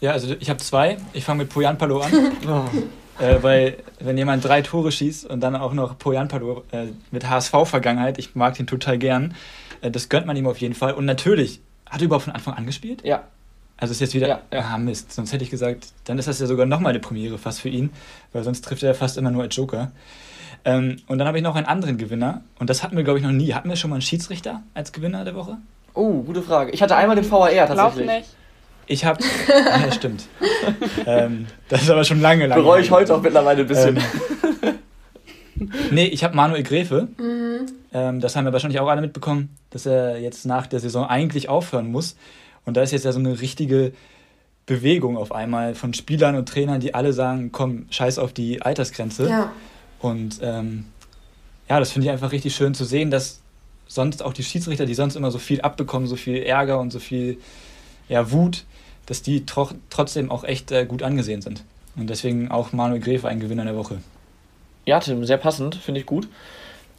Ja, 0.00 0.12
also 0.12 0.34
ich 0.38 0.48
habe 0.48 0.58
zwei. 0.60 0.96
Ich 1.12 1.24
fange 1.24 1.42
mit 1.42 1.52
Poyan 1.52 1.76
Palo 1.76 2.00
an. 2.00 2.12
äh, 3.18 3.42
weil, 3.42 3.76
wenn 4.00 4.16
jemand 4.16 4.44
drei 4.44 4.62
Tore 4.62 4.90
schießt 4.90 5.28
und 5.28 5.40
dann 5.40 5.54
auch 5.56 5.74
noch 5.74 5.98
Poyan 5.98 6.28
Palo 6.28 6.64
äh, 6.70 6.86
mit 7.10 7.28
HSV-Vergangenheit, 7.28 8.18
ich 8.18 8.34
mag 8.36 8.54
den 8.54 8.66
total 8.66 8.98
gern, 8.98 9.34
äh, 9.82 9.90
das 9.90 10.08
gönnt 10.08 10.26
man 10.26 10.36
ihm 10.36 10.46
auf 10.46 10.58
jeden 10.58 10.74
Fall. 10.74 10.94
Und 10.94 11.06
natürlich, 11.06 11.60
hat 11.88 12.00
er 12.00 12.04
überhaupt 12.04 12.24
von 12.24 12.34
Anfang 12.34 12.54
an 12.54 12.66
gespielt? 12.66 13.02
Ja. 13.04 13.22
Also 13.78 13.92
ist 13.92 14.00
jetzt 14.00 14.14
wieder, 14.14 14.28
Ja, 14.28 14.40
ja. 14.52 14.60
ah 14.72 14.78
Mist, 14.78 15.12
sonst 15.12 15.32
hätte 15.32 15.44
ich 15.44 15.50
gesagt, 15.50 15.88
dann 16.04 16.18
ist 16.18 16.28
das 16.28 16.40
ja 16.40 16.46
sogar 16.46 16.64
nochmal 16.66 16.90
eine 16.90 17.00
Premiere 17.00 17.36
fast 17.36 17.60
für 17.60 17.68
ihn, 17.68 17.90
weil 18.32 18.42
sonst 18.42 18.62
trifft 18.64 18.82
er 18.82 18.90
ja 18.90 18.94
fast 18.94 19.18
immer 19.18 19.30
nur 19.30 19.42
als 19.42 19.54
Joker. 19.54 19.92
Ähm, 20.64 20.96
und 21.06 21.18
dann 21.18 21.28
habe 21.28 21.36
ich 21.38 21.44
noch 21.44 21.54
einen 21.56 21.66
anderen 21.66 21.98
Gewinner 21.98 22.40
und 22.58 22.70
das 22.70 22.82
hatten 22.82 22.96
wir, 22.96 23.04
glaube 23.04 23.18
ich, 23.18 23.24
noch 23.24 23.32
nie. 23.32 23.52
Hatten 23.52 23.68
wir 23.68 23.76
schon 23.76 23.90
mal 23.90 23.96
einen 23.96 24.02
Schiedsrichter 24.02 24.62
als 24.74 24.92
Gewinner 24.92 25.24
der 25.24 25.34
Woche? 25.34 25.58
Oh, 25.94 26.22
gute 26.22 26.42
Frage. 26.42 26.70
Ich 26.72 26.82
hatte 26.82 26.96
einmal 26.96 27.16
den 27.16 27.30
VAR 27.30 27.50
Glaub 27.50 27.68
tatsächlich. 27.68 28.06
nicht. 28.06 28.28
Ich 28.88 29.04
habe, 29.04 29.22
ja, 29.48 29.92
stimmt. 29.92 30.26
ähm, 31.06 31.46
das 31.68 31.82
ist 31.82 31.90
aber 31.90 32.04
schon 32.04 32.20
lange, 32.20 32.46
lange. 32.46 32.62
Bereue 32.62 32.80
ich 32.80 32.90
heute 32.90 33.14
auch 33.14 33.22
mittlerweile 33.22 33.62
ein 33.62 33.66
bisschen. 33.66 33.98
Ähm, 34.62 34.78
nee, 35.90 36.06
ich 36.06 36.24
habe 36.24 36.34
Manuel 36.34 36.62
Gräfe. 36.62 37.08
Ähm, 37.92 38.20
das 38.20 38.36
haben 38.36 38.44
wir 38.44 38.52
wahrscheinlich 38.52 38.80
auch 38.80 38.88
alle 38.88 39.00
mitbekommen, 39.00 39.56
dass 39.70 39.86
er 39.86 40.18
jetzt 40.20 40.46
nach 40.46 40.66
der 40.66 40.80
Saison 40.80 41.06
eigentlich 41.06 41.48
aufhören 41.48 41.90
muss. 41.90 42.16
Und 42.64 42.76
da 42.76 42.82
ist 42.82 42.92
jetzt 42.92 43.04
ja 43.04 43.12
so 43.12 43.18
eine 43.18 43.40
richtige 43.40 43.92
Bewegung 44.66 45.16
auf 45.16 45.32
einmal 45.32 45.74
von 45.74 45.94
Spielern 45.94 46.34
und 46.34 46.48
Trainern, 46.48 46.80
die 46.80 46.94
alle 46.94 47.12
sagen, 47.12 47.52
komm, 47.52 47.86
scheiß 47.90 48.18
auf 48.18 48.32
die 48.32 48.62
Altersgrenze. 48.62 49.28
Ja. 49.28 49.52
Und 50.00 50.40
ähm, 50.42 50.86
ja, 51.68 51.78
das 51.78 51.92
finde 51.92 52.06
ich 52.06 52.12
einfach 52.12 52.32
richtig 52.32 52.54
schön 52.54 52.74
zu 52.74 52.84
sehen, 52.84 53.10
dass 53.10 53.40
sonst 53.86 54.22
auch 54.22 54.32
die 54.32 54.42
Schiedsrichter, 54.42 54.84
die 54.84 54.94
sonst 54.94 55.14
immer 55.14 55.30
so 55.30 55.38
viel 55.38 55.60
abbekommen, 55.60 56.08
so 56.08 56.16
viel 56.16 56.42
Ärger 56.42 56.80
und 56.80 56.90
so 56.90 56.98
viel 56.98 57.38
ja, 58.08 58.32
Wut, 58.32 58.64
dass 59.06 59.22
die 59.22 59.46
tro 59.46 59.70
trotzdem 59.90 60.30
auch 60.30 60.44
echt 60.44 60.72
äh, 60.72 60.84
gut 60.84 61.02
angesehen 61.02 61.42
sind. 61.42 61.64
Und 61.94 62.10
deswegen 62.10 62.50
auch 62.50 62.72
Manuel 62.72 63.00
Gräfe 63.00 63.28
ein 63.28 63.40
Gewinner 63.40 63.64
der 63.64 63.76
Woche. 63.76 63.98
Ja, 64.84 65.00
Tim, 65.00 65.24
sehr 65.24 65.38
passend, 65.38 65.76
finde 65.76 66.00
ich 66.00 66.06
gut. 66.06 66.28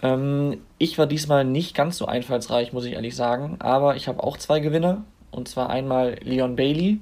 Ähm, 0.02 0.62
ich 0.78 0.98
war 0.98 1.08
diesmal 1.08 1.46
nicht 1.46 1.76
ganz 1.76 1.98
so 1.98 2.06
einfallsreich, 2.06 2.74
muss 2.74 2.86
ich 2.86 2.94
ehrlich 2.94 3.16
sagen, 3.16 3.58
aber 3.60 3.96
ich 3.96 4.08
habe 4.08 4.24
auch 4.24 4.38
zwei 4.38 4.60
Gewinner. 4.60 5.04
Und 5.32 5.48
zwar 5.48 5.70
einmal 5.70 6.18
Leon 6.24 6.56
Bailey, 6.56 7.00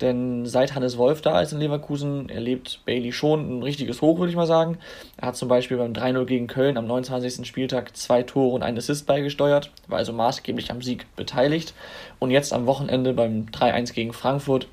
denn 0.00 0.46
seit 0.46 0.74
Hannes 0.74 0.96
Wolf 0.96 1.22
da 1.22 1.40
ist 1.40 1.52
in 1.52 1.60
Leverkusen, 1.60 2.28
erlebt 2.28 2.80
Bailey 2.84 3.12
schon 3.12 3.58
ein 3.58 3.62
richtiges 3.62 4.00
Hoch, 4.00 4.18
würde 4.18 4.30
ich 4.30 4.36
mal 4.36 4.46
sagen. 4.46 4.78
Er 5.16 5.28
hat 5.28 5.36
zum 5.36 5.48
Beispiel 5.48 5.76
beim 5.76 5.92
3-0 5.92 6.24
gegen 6.24 6.46
Köln 6.46 6.76
am 6.76 6.86
29. 6.86 7.46
Spieltag 7.46 7.96
zwei 7.96 8.22
Tore 8.22 8.54
und 8.54 8.62
einen 8.62 8.78
Assist 8.78 9.06
beigesteuert, 9.06 9.70
war 9.88 9.98
also 9.98 10.12
maßgeblich 10.12 10.70
am 10.70 10.82
Sieg 10.82 11.06
beteiligt. 11.16 11.74
Und 12.18 12.30
jetzt 12.30 12.52
am 12.52 12.66
Wochenende 12.66 13.12
beim 13.12 13.46
3-1 13.46 13.92
gegen 13.92 14.12
Frankfurt 14.12 14.68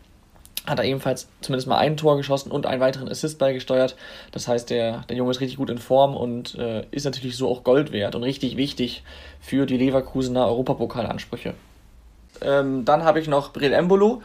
hat 0.65 0.79
er 0.79 0.85
ebenfalls 0.85 1.27
zumindest 1.41 1.67
mal 1.67 1.77
ein 1.77 1.97
Tor 1.97 2.17
geschossen 2.17 2.51
und 2.51 2.65
einen 2.65 2.81
weiteren 2.81 3.09
Assist 3.09 3.39
beigesteuert. 3.39 3.95
Das 4.31 4.47
heißt, 4.47 4.69
der, 4.69 5.03
der 5.09 5.17
Junge 5.17 5.31
ist 5.31 5.41
richtig 5.41 5.57
gut 5.57 5.69
in 5.69 5.79
Form 5.79 6.15
und 6.15 6.55
äh, 6.55 6.85
ist 6.91 7.05
natürlich 7.05 7.35
so 7.35 7.49
auch 7.49 7.63
Gold 7.63 7.91
wert 7.91 8.15
und 8.15 8.23
richtig 8.23 8.57
wichtig 8.57 9.03
für 9.39 9.65
die 9.65 9.77
Leverkusener 9.77 10.45
Europapokalansprüche. 10.47 11.55
Ähm, 12.41 12.85
dann 12.85 13.03
habe 13.03 13.19
ich 13.19 13.27
noch 13.27 13.53
Brel 13.53 13.73
Embolo. 13.73 14.21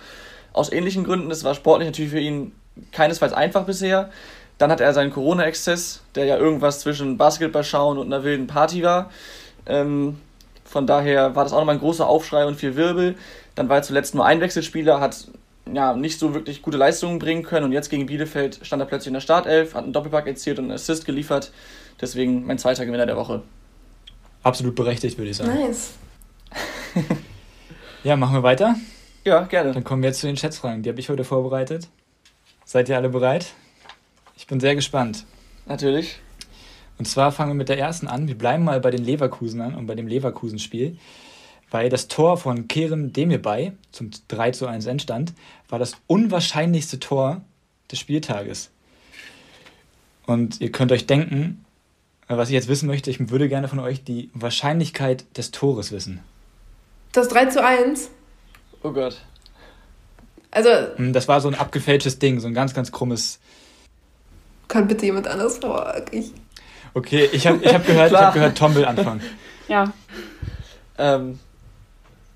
Aus 0.52 0.72
ähnlichen 0.72 1.04
Gründen, 1.04 1.28
das 1.28 1.44
war 1.44 1.54
sportlich 1.54 1.88
natürlich 1.88 2.10
für 2.10 2.20
ihn 2.20 2.52
keinesfalls 2.92 3.32
einfach 3.32 3.64
bisher. 3.64 4.10
Dann 4.58 4.70
hat 4.70 4.80
er 4.80 4.94
seinen 4.94 5.12
Corona-Exzess, 5.12 6.02
der 6.14 6.24
ja 6.24 6.36
irgendwas 6.36 6.80
zwischen 6.80 7.18
Basketball 7.18 7.64
schauen 7.64 7.98
und 7.98 8.06
einer 8.06 8.24
wilden 8.24 8.46
Party 8.46 8.82
war. 8.82 9.10
Ähm, 9.66 10.18
von 10.64 10.86
daher 10.86 11.34
war 11.36 11.44
das 11.44 11.52
auch 11.52 11.58
nochmal 11.58 11.76
ein 11.76 11.80
großer 11.80 12.06
Aufschrei 12.06 12.46
und 12.46 12.56
viel 12.56 12.76
Wirbel. 12.76 13.16
Dann 13.54 13.68
war 13.68 13.76
er 13.76 13.82
zuletzt 13.82 14.14
nur 14.14 14.24
Einwechselspieler, 14.24 15.00
hat 15.00 15.28
ja, 15.72 15.94
nicht 15.94 16.18
so 16.18 16.34
wirklich 16.34 16.62
gute 16.62 16.76
Leistungen 16.76 17.18
bringen 17.18 17.42
können 17.42 17.64
und 17.64 17.72
jetzt 17.72 17.90
gegen 17.90 18.06
Bielefeld 18.06 18.60
stand 18.62 18.82
er 18.82 18.86
plötzlich 18.86 19.08
in 19.08 19.14
der 19.14 19.20
Startelf, 19.20 19.74
hat 19.74 19.84
einen 19.84 19.92
Doppelpack 19.92 20.26
erzielt 20.26 20.58
und 20.58 20.66
einen 20.66 20.74
Assist 20.74 21.04
geliefert. 21.04 21.52
Deswegen 22.00 22.46
mein 22.46 22.58
zweiter 22.58 22.86
Gewinner 22.86 23.06
der 23.06 23.16
Woche. 23.16 23.42
Absolut 24.42 24.74
berechtigt, 24.74 25.18
würde 25.18 25.30
ich 25.30 25.36
sagen. 25.36 25.54
Nice. 25.54 25.94
Ja, 28.06 28.14
machen 28.14 28.34
wir 28.34 28.44
weiter. 28.44 28.76
Ja, 29.24 29.42
gerne. 29.42 29.72
Dann 29.72 29.82
kommen 29.82 30.00
wir 30.00 30.10
jetzt 30.10 30.20
zu 30.20 30.28
den 30.28 30.36
Schätzfragen. 30.36 30.84
Die 30.84 30.88
habe 30.88 31.00
ich 31.00 31.08
heute 31.08 31.24
vorbereitet. 31.24 31.88
Seid 32.64 32.88
ihr 32.88 32.94
alle 32.94 33.08
bereit? 33.08 33.54
Ich 34.36 34.46
bin 34.46 34.60
sehr 34.60 34.76
gespannt. 34.76 35.24
Natürlich. 35.66 36.20
Und 36.98 37.06
zwar 37.06 37.32
fangen 37.32 37.50
wir 37.50 37.54
mit 37.56 37.68
der 37.68 37.80
ersten 37.80 38.06
an. 38.06 38.28
Wir 38.28 38.38
bleiben 38.38 38.62
mal 38.62 38.78
bei 38.78 38.92
den 38.92 39.04
Leverkusenern 39.04 39.74
und 39.74 39.86
bei 39.86 39.96
dem 39.96 40.06
Leverkusen-Spiel. 40.06 40.98
Weil 41.70 41.88
das 41.88 42.08
Tor 42.08 42.36
von 42.36 42.68
Kerem 42.68 43.12
Demirbay 43.12 43.72
zum 43.92 44.10
3 44.28 44.52
zu 44.52 44.66
1 44.66 44.86
Endstand 44.86 45.32
war 45.68 45.78
das 45.78 45.94
unwahrscheinlichste 46.06 47.00
Tor 47.00 47.40
des 47.90 47.98
Spieltages. 47.98 48.70
Und 50.26 50.60
ihr 50.60 50.70
könnt 50.72 50.92
euch 50.92 51.06
denken, 51.06 51.64
was 52.28 52.48
ich 52.48 52.54
jetzt 52.54 52.68
wissen 52.68 52.86
möchte, 52.86 53.10
ich 53.10 53.30
würde 53.30 53.48
gerne 53.48 53.68
von 53.68 53.78
euch 53.78 54.02
die 54.04 54.30
Wahrscheinlichkeit 54.34 55.24
des 55.36 55.50
Tores 55.52 55.92
wissen. 55.92 56.20
Das 57.12 57.28
3 57.28 57.46
zu 57.46 57.64
1. 57.64 58.10
Oh 58.82 58.90
Gott. 58.92 59.20
Also, 60.50 60.70
Hm, 60.96 61.12
Das 61.12 61.28
war 61.28 61.40
so 61.40 61.48
ein 61.48 61.54
abgefälschtes 61.54 62.18
Ding, 62.18 62.40
so 62.40 62.46
ein 62.46 62.54
ganz, 62.54 62.74
ganz 62.74 62.90
krummes. 62.92 63.38
kann 64.68 64.88
bitte 64.88 65.06
jemand 65.06 65.28
anders 65.28 65.58
vor. 65.58 65.94
Ich, 66.10 66.32
Okay, 66.94 67.28
ich 67.32 67.46
habe 67.46 67.62
ich 67.62 67.74
hab 67.74 67.86
gehört, 67.86 68.10
ich 68.10 68.16
hab 68.18 68.32
gehört, 68.32 68.56
Tom 68.56 68.74
will 68.74 68.84
anfangen. 68.86 69.20
Ja, 69.68 69.92
Ähm, 70.98 71.38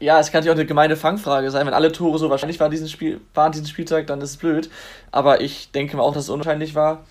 ja, 0.00 0.18
es 0.18 0.32
kann 0.32 0.38
natürlich 0.38 0.52
auch 0.52 0.58
eine 0.58 0.66
gemeine 0.66 0.96
Fangfrage 0.96 1.50
sein. 1.50 1.66
Wenn 1.66 1.74
alle 1.74 1.92
Tore 1.92 2.18
so 2.18 2.30
wahrscheinlich 2.30 2.58
waren 2.58 2.70
diesen, 2.70 2.88
Spiel, 2.88 3.20
waren 3.34 3.52
diesen 3.52 3.66
Spieltag, 3.66 4.06
dann 4.06 4.20
ist 4.22 4.30
es 4.30 4.36
blöd. 4.38 4.70
Aber 5.12 5.42
ich 5.42 5.70
denke 5.72 5.96
mal 5.96 6.02
auch, 6.02 6.14
dass 6.14 6.24
es 6.24 6.30
unwahrscheinlich 6.30 6.74
war. 6.74 7.04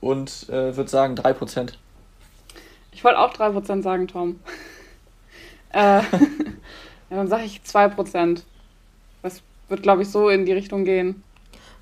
Und 0.00 0.48
äh, 0.48 0.76
würde 0.76 0.88
sagen 0.88 1.16
3%. 1.16 1.72
ich 2.92 3.04
wollte 3.04 3.18
auch 3.18 3.34
3% 3.34 3.82
sagen, 3.82 4.08
Tom. 4.08 4.40
äh, 5.72 5.78
ja, 5.80 6.02
dann 7.10 7.28
sage 7.28 7.44
ich 7.44 7.60
2%. 7.66 8.42
Das 9.22 9.42
wird, 9.68 9.82
glaube 9.82 10.02
ich, 10.02 10.08
so 10.08 10.28
in 10.28 10.46
die 10.46 10.52
Richtung 10.52 10.84
gehen. 10.84 11.22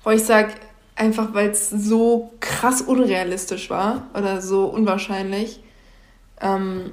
wo 0.03 0.09
ich 0.09 0.23
sag, 0.23 0.55
einfach 0.95 1.33
weil 1.33 1.51
es 1.51 1.69
so 1.69 2.33
krass 2.39 2.81
unrealistisch 2.81 3.69
war 3.69 4.07
oder 4.15 4.41
so 4.41 4.65
unwahrscheinlich. 4.65 5.61
Ähm, 6.41 6.91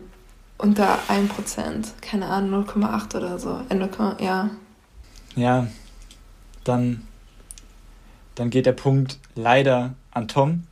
unter 0.59 0.99
1%. 1.09 1.87
Keine 2.01 2.27
Ahnung, 2.27 2.65
0,8 2.67 3.17
oder 3.17 3.39
so. 3.39 3.61
Äh, 3.69 3.75
0, 3.75 3.89
ja. 4.21 4.51
Ja, 5.35 5.67
dann, 6.65 7.07
dann 8.35 8.51
geht 8.51 8.67
der 8.67 8.73
Punkt 8.73 9.19
leider 9.35 9.95
an 10.13 10.29
Tom. 10.29 10.65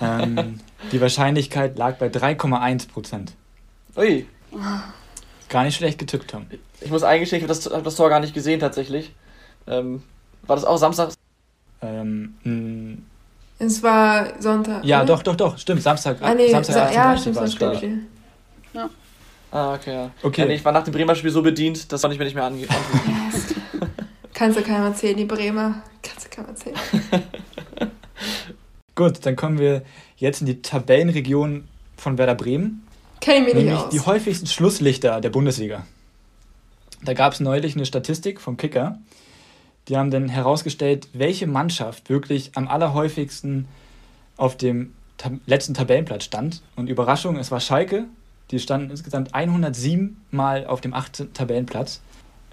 Ähm, 0.00 0.60
die 0.92 1.00
Wahrscheinlichkeit 1.00 1.76
lag 1.76 1.96
bei 1.98 2.06
3,1 2.06 2.88
Prozent. 2.88 3.32
Ui, 3.96 4.26
Gar 5.48 5.64
nicht 5.64 5.76
schlecht 5.76 5.98
getippt, 5.98 6.30
Tom. 6.30 6.46
ich 6.80 6.90
muss 6.90 7.02
eingestehen, 7.02 7.38
ich 7.42 7.48
habe 7.48 7.54
das, 7.60 7.66
hab 7.72 7.82
das 7.82 7.96
Tor 7.96 8.08
gar 8.08 8.20
nicht 8.20 8.32
gesehen 8.34 8.60
tatsächlich. 8.60 9.12
Ähm, 9.66 10.02
war 10.46 10.54
das 10.56 10.64
auch 10.64 10.76
Samstag? 10.76 11.10
Ähm, 11.82 13.02
Es 13.58 13.82
war 13.82 14.40
Sonntag. 14.40 14.84
ja, 14.84 14.98
oder? 15.02 15.06
doch, 15.16 15.22
doch, 15.24 15.36
doch, 15.36 15.58
stimmt. 15.58 15.82
Samstag, 15.82 16.18
Ah, 16.20 16.34
nee, 16.34 16.50
Samstag 16.50 16.74
so, 16.74 16.80
18, 16.80 16.94
ja, 16.96 17.02
30 17.08 17.20
stimmt, 17.20 17.36
war 17.36 17.42
das 17.42 17.80
Spiel. 18.70 18.90
Ah, 19.52 19.74
okay, 19.74 19.92
ja. 19.94 20.10
Okay. 20.22 20.42
Ja, 20.42 20.46
nee, 20.46 20.54
ich 20.54 20.64
war 20.64 20.72
nach 20.72 20.84
dem 20.84 20.92
Bremer 20.92 21.14
Spiel 21.14 21.30
so 21.30 21.42
bedient, 21.42 21.90
das 21.92 22.00
konnte 22.02 22.14
ich 22.14 22.18
mir 22.18 22.24
nicht 22.24 22.34
mehr 22.34 22.44
ange 22.44 22.62
antun. 22.68 23.90
Kannst 24.32 24.58
du 24.58 24.62
keinem 24.62 24.84
erzählen, 24.84 25.16
die 25.16 25.24
Bremer. 25.24 25.82
Kannst 26.02 26.26
du 26.26 26.30
keinem 26.30 26.48
erzählen. 26.48 26.76
Gut, 28.94 29.24
dann 29.26 29.36
kommen 29.36 29.58
wir 29.58 29.82
jetzt 30.16 30.40
in 30.40 30.46
die 30.46 30.62
Tabellenregion 30.62 31.66
von 31.96 32.18
Werder 32.18 32.34
Bremen. 32.34 32.86
Kenn 33.20 33.46
ich 33.46 33.54
Nämlich 33.54 33.74
aus. 33.74 33.90
die 33.90 34.00
häufigsten 34.00 34.46
Schlusslichter 34.46 35.20
der 35.20 35.30
Bundesliga. 35.30 35.86
Da 37.02 37.14
gab 37.14 37.32
es 37.32 37.40
neulich 37.40 37.74
eine 37.76 37.86
Statistik 37.86 38.40
vom 38.40 38.56
Kicker. 38.56 38.98
Die 39.88 39.96
haben 39.96 40.10
dann 40.10 40.28
herausgestellt, 40.28 41.08
welche 41.12 41.46
Mannschaft 41.46 42.08
wirklich 42.10 42.52
am 42.54 42.68
allerhäufigsten 42.68 43.66
auf 44.36 44.56
dem 44.56 44.94
Tab 45.18 45.32
letzten 45.46 45.74
Tabellenplatz 45.74 46.24
stand. 46.24 46.62
Und 46.76 46.88
Überraschung, 46.88 47.36
es 47.36 47.50
war 47.50 47.60
Schalke. 47.60 48.04
Die 48.50 48.58
standen 48.58 48.90
insgesamt 48.90 49.34
107 49.34 50.20
Mal 50.30 50.66
auf 50.66 50.80
dem 50.80 50.94
18. 50.94 51.32
Tabellenplatz. 51.32 52.00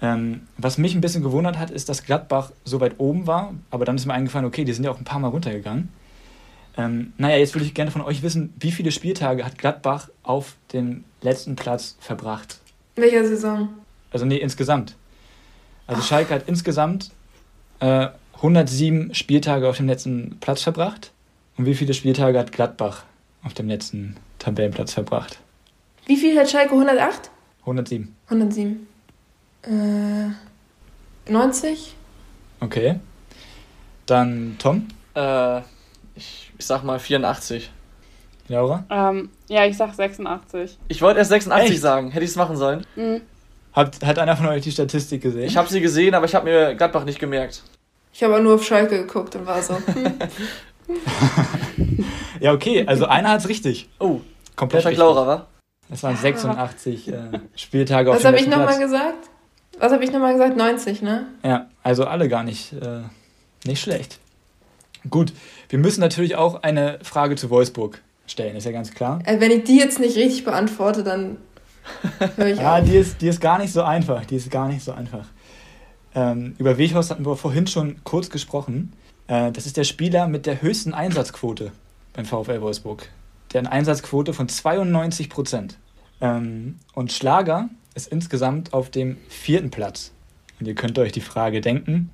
Ähm, 0.00 0.42
was 0.56 0.78
mich 0.78 0.94
ein 0.94 1.00
bisschen 1.00 1.22
gewundert 1.22 1.58
hat, 1.58 1.70
ist, 1.70 1.88
dass 1.88 2.04
Gladbach 2.04 2.52
so 2.64 2.80
weit 2.80 2.94
oben 2.98 3.26
war, 3.26 3.54
aber 3.70 3.84
dann 3.84 3.96
ist 3.96 4.06
mir 4.06 4.14
eingefallen, 4.14 4.46
okay, 4.46 4.64
die 4.64 4.72
sind 4.72 4.84
ja 4.84 4.90
auch 4.90 4.98
ein 4.98 5.04
paar 5.04 5.18
Mal 5.18 5.28
runtergegangen. 5.28 5.88
Ähm, 6.76 7.12
naja, 7.18 7.36
jetzt 7.36 7.54
würde 7.54 7.64
ich 7.64 7.74
gerne 7.74 7.90
von 7.90 8.02
euch 8.02 8.22
wissen, 8.22 8.54
wie 8.60 8.70
viele 8.70 8.92
Spieltage 8.92 9.44
hat 9.44 9.58
Gladbach 9.58 10.08
auf 10.22 10.54
dem 10.72 11.02
letzten 11.20 11.56
Platz 11.56 11.96
verbracht? 11.98 12.60
In 12.94 13.02
welcher 13.02 13.26
Saison? 13.26 13.70
Also 14.12 14.24
nee, 14.24 14.36
insgesamt. 14.36 14.94
Also 15.88 16.02
Schalke 16.02 16.34
hat 16.34 16.44
insgesamt 16.46 17.10
äh, 17.80 18.08
107 18.34 19.14
Spieltage 19.14 19.68
auf 19.68 19.78
dem 19.78 19.88
letzten 19.88 20.38
Platz 20.40 20.62
verbracht. 20.62 21.10
Und 21.56 21.66
wie 21.66 21.74
viele 21.74 21.92
Spieltage 21.92 22.38
hat 22.38 22.52
Gladbach 22.52 23.02
auf 23.42 23.54
dem 23.54 23.66
letzten 23.66 24.16
Tabellenplatz 24.38 24.92
verbracht? 24.92 25.40
Wie 26.08 26.16
viel 26.16 26.38
hat 26.38 26.50
Schalke? 26.50 26.72
108? 26.72 27.30
107. 27.60 28.16
107. 28.28 28.86
Äh, 29.62 31.30
90? 31.30 31.94
Okay. 32.60 32.98
Dann 34.06 34.56
Tom, 34.58 34.88
Äh, 35.14 35.58
ich, 36.16 36.50
ich 36.58 36.66
sag 36.66 36.82
mal 36.82 36.98
84. 36.98 37.70
Laura. 38.48 38.84
Ähm, 38.88 39.28
ja, 39.48 39.66
ich 39.66 39.76
sag 39.76 39.92
86. 39.94 40.78
Ich 40.88 41.02
wollte 41.02 41.18
erst 41.18 41.28
86 41.30 41.72
Echt? 41.72 41.82
sagen. 41.82 42.10
Hätte 42.10 42.24
ich 42.24 42.30
es 42.30 42.36
machen 42.36 42.56
sollen. 42.56 42.86
Mhm. 42.96 43.20
Hat, 43.74 44.02
hat 44.02 44.18
einer 44.18 44.34
von 44.34 44.46
euch 44.46 44.62
die 44.62 44.72
Statistik 44.72 45.20
gesehen? 45.22 45.44
Ich 45.44 45.58
habe 45.58 45.68
sie 45.68 45.82
gesehen, 45.82 46.14
aber 46.14 46.24
ich 46.24 46.34
habe 46.34 46.46
mir 46.46 46.74
Gladbach 46.74 47.04
nicht 47.04 47.18
gemerkt. 47.18 47.62
Ich 48.14 48.22
habe 48.22 48.40
nur 48.40 48.54
auf 48.54 48.64
Schalke 48.64 48.98
geguckt 49.04 49.36
und 49.36 49.44
war 49.46 49.62
so. 49.62 49.76
Hm. 49.76 50.14
ja, 52.40 52.52
okay, 52.54 52.86
also 52.86 53.04
einer 53.04 53.28
hat's 53.28 53.46
richtig. 53.46 53.90
Oh, 54.00 54.22
Komplett 54.56 54.86
richtig. 54.86 54.98
Laura, 54.98 55.26
wa? 55.26 55.46
Das 55.90 56.02
waren 56.02 56.16
86 56.16 57.08
äh, 57.08 57.14
Spieltage 57.56 58.10
auf 58.10 58.16
Was 58.16 58.24
habe 58.24 58.36
ich 58.38 58.46
nochmal 58.46 58.78
gesagt? 58.78 59.28
Was 59.78 59.92
habe 59.92 60.04
ich 60.04 60.12
nochmal 60.12 60.32
gesagt? 60.32 60.56
90, 60.56 61.02
ne? 61.02 61.26
Ja, 61.44 61.66
also 61.82 62.04
alle 62.06 62.28
gar 62.28 62.42
nicht, 62.42 62.72
äh, 62.74 63.02
nicht 63.64 63.80
schlecht. 63.80 64.18
Gut, 65.08 65.32
wir 65.68 65.78
müssen 65.78 66.00
natürlich 66.00 66.36
auch 66.36 66.62
eine 66.62 66.98
Frage 67.02 67.36
zu 67.36 67.48
Wolfsburg 67.50 68.02
stellen, 68.26 68.56
ist 68.56 68.64
ja 68.64 68.72
ganz 68.72 68.92
klar. 68.92 69.20
Äh, 69.24 69.40
wenn 69.40 69.50
ich 69.50 69.64
die 69.64 69.78
jetzt 69.78 70.00
nicht 70.00 70.16
richtig 70.16 70.44
beantworte, 70.44 71.04
dann 71.04 71.38
höre 72.36 72.48
ich 72.48 72.58
Ja, 72.58 72.78
auf. 72.78 72.84
die 72.84 72.96
ist, 72.96 73.22
die 73.22 73.28
ist 73.28 73.40
gar 73.40 73.58
nicht 73.58 73.72
so 73.72 73.82
einfach. 73.82 74.24
Die 74.26 74.36
ist 74.36 74.50
gar 74.50 74.68
nicht 74.68 74.84
so 74.84 74.92
einfach. 74.92 75.26
Ähm, 76.14 76.54
über 76.58 76.76
Weghorst 76.76 77.10
hatten 77.10 77.24
wir 77.24 77.36
vorhin 77.36 77.66
schon 77.66 78.00
kurz 78.04 78.28
gesprochen. 78.28 78.92
Äh, 79.28 79.52
das 79.52 79.64
ist 79.66 79.76
der 79.76 79.84
Spieler 79.84 80.26
mit 80.26 80.44
der 80.46 80.60
höchsten 80.60 80.92
Einsatzquote 80.92 81.72
beim 82.14 82.24
VfL 82.24 82.60
Wolfsburg. 82.60 83.08
Der 83.52 83.60
hat 83.60 83.66
eine 83.66 83.72
Einsatzquote 83.72 84.32
von 84.32 84.48
92 84.48 85.30
Prozent. 85.30 85.78
Ähm, 86.20 86.76
und 86.94 87.12
Schlager 87.12 87.68
ist 87.94 88.08
insgesamt 88.08 88.72
auf 88.72 88.90
dem 88.90 89.16
vierten 89.28 89.70
Platz. 89.70 90.12
Und 90.60 90.66
ihr 90.66 90.74
könnt 90.74 90.98
euch 90.98 91.12
die 91.12 91.20
Frage 91.20 91.60
denken, 91.60 92.10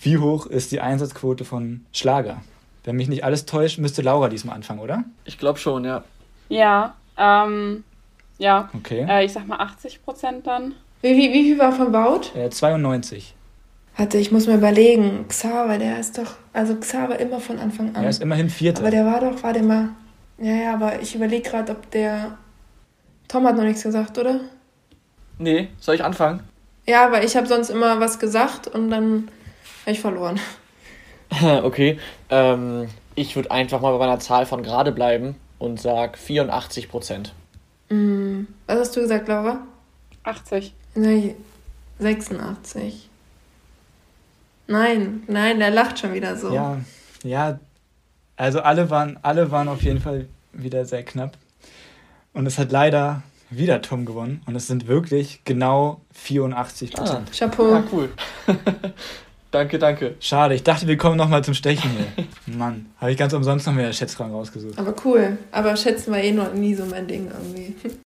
wie 0.00 0.18
hoch 0.18 0.46
ist 0.46 0.72
die 0.72 0.80
Einsatzquote 0.80 1.44
von 1.44 1.84
Schlager? 1.92 2.42
Wenn 2.84 2.96
mich 2.96 3.08
nicht 3.08 3.24
alles 3.24 3.46
täuscht, 3.46 3.78
müsste 3.78 4.02
Laura 4.02 4.28
diesmal 4.28 4.56
anfangen, 4.56 4.80
oder? 4.80 5.04
Ich 5.24 5.38
glaube 5.38 5.58
schon, 5.58 5.84
ja. 5.84 6.02
Ja, 6.48 6.94
ähm, 7.16 7.84
ja. 8.38 8.68
Okay. 8.74 9.06
Äh, 9.08 9.24
ich 9.24 9.32
sag 9.32 9.46
mal 9.46 9.58
80 9.60 10.04
Prozent 10.04 10.46
dann. 10.46 10.74
Wie, 11.00 11.16
wie, 11.16 11.32
wie 11.32 11.44
viel 11.44 11.58
war 11.58 11.72
von 11.72 11.92
Baut? 11.92 12.34
Äh, 12.34 12.50
92. 12.50 13.34
Warte, 13.96 14.18
ich 14.18 14.32
muss 14.32 14.46
mir 14.46 14.54
überlegen. 14.54 15.26
Xaver, 15.28 15.78
der 15.78 16.00
ist 16.00 16.18
doch. 16.18 16.34
Also 16.52 16.74
Xaver 16.74 17.20
immer 17.20 17.40
von 17.40 17.58
Anfang 17.58 17.94
an. 17.94 18.02
Er 18.02 18.10
ist 18.10 18.22
immerhin 18.22 18.50
Vierter. 18.50 18.80
aber 18.80 18.90
der 18.90 19.04
war 19.04 19.20
doch, 19.20 19.42
war 19.42 19.52
der 19.52 19.62
mal. 19.62 19.90
Ja, 20.38 20.54
ja, 20.54 20.74
aber 20.74 21.00
ich 21.00 21.14
überlege 21.14 21.48
gerade, 21.48 21.72
ob 21.72 21.90
der. 21.90 22.38
Tom 23.28 23.46
hat 23.46 23.56
noch 23.56 23.64
nichts 23.64 23.82
gesagt, 23.82 24.18
oder? 24.18 24.40
Nee, 25.38 25.68
soll 25.80 25.94
ich 25.94 26.04
anfangen? 26.04 26.42
Ja, 26.86 27.06
aber 27.06 27.24
ich 27.24 27.36
habe 27.36 27.46
sonst 27.46 27.70
immer 27.70 28.00
was 28.00 28.18
gesagt 28.18 28.66
und 28.66 28.90
dann 28.90 29.28
habe 29.82 29.92
ich 29.92 30.00
verloren. 30.00 30.40
Okay, 31.62 31.98
ähm, 32.28 32.88
ich 33.14 33.36
würde 33.36 33.50
einfach 33.50 33.80
mal 33.80 33.92
bei 33.92 33.98
meiner 33.98 34.18
Zahl 34.18 34.44
von 34.44 34.62
gerade 34.62 34.92
bleiben 34.92 35.36
und 35.58 35.80
sag 35.80 36.18
84 36.18 36.90
Prozent. 36.90 37.32
Hm, 37.88 38.48
was 38.66 38.80
hast 38.80 38.96
du 38.96 39.00
gesagt, 39.00 39.28
Laura? 39.28 39.66
80. 40.24 40.74
Nein, 40.94 41.34
86. 41.98 43.08
Nein, 44.66 45.22
nein, 45.26 45.58
der 45.58 45.70
lacht 45.70 45.98
schon 45.98 46.12
wieder 46.12 46.36
so. 46.36 46.52
Ja, 46.52 46.78
ja, 47.24 47.58
also 48.36 48.60
alle 48.60 48.90
waren, 48.90 49.18
alle 49.22 49.50
waren 49.50 49.68
auf 49.68 49.82
jeden 49.82 50.00
Fall 50.00 50.28
wieder 50.52 50.84
sehr 50.84 51.02
knapp. 51.02 51.36
Und 52.32 52.46
es 52.46 52.58
hat 52.58 52.72
leider 52.72 53.22
wieder 53.50 53.82
Tom 53.82 54.04
gewonnen. 54.04 54.42
Und 54.46 54.56
es 54.56 54.66
sind 54.66 54.86
wirklich 54.86 55.42
genau 55.44 56.00
84 56.12 56.92
Prozent. 56.92 57.32
Chapeau. 57.32 57.74
Ah, 57.74 57.84
cool. 57.92 58.08
danke, 59.50 59.78
danke. 59.78 60.14
Schade, 60.20 60.54
ich 60.54 60.62
dachte, 60.62 60.86
wir 60.86 60.96
kommen 60.96 61.16
nochmal 61.16 61.44
zum 61.44 61.54
Stechen 61.54 61.90
hier. 61.90 62.24
Mann, 62.56 62.86
habe 62.98 63.12
ich 63.12 63.18
ganz 63.18 63.32
umsonst 63.34 63.66
noch 63.66 63.74
mehr 63.74 63.92
Schätzfragen 63.92 64.32
rausgesucht. 64.32 64.78
Aber 64.78 64.94
cool. 65.04 65.36
Aber 65.50 65.76
schätzen 65.76 66.12
wir 66.12 66.22
eh 66.22 66.32
noch 66.32 66.54
nie 66.54 66.74
so 66.74 66.84
mein 66.86 67.06
Ding 67.06 67.30
irgendwie. 67.30 67.74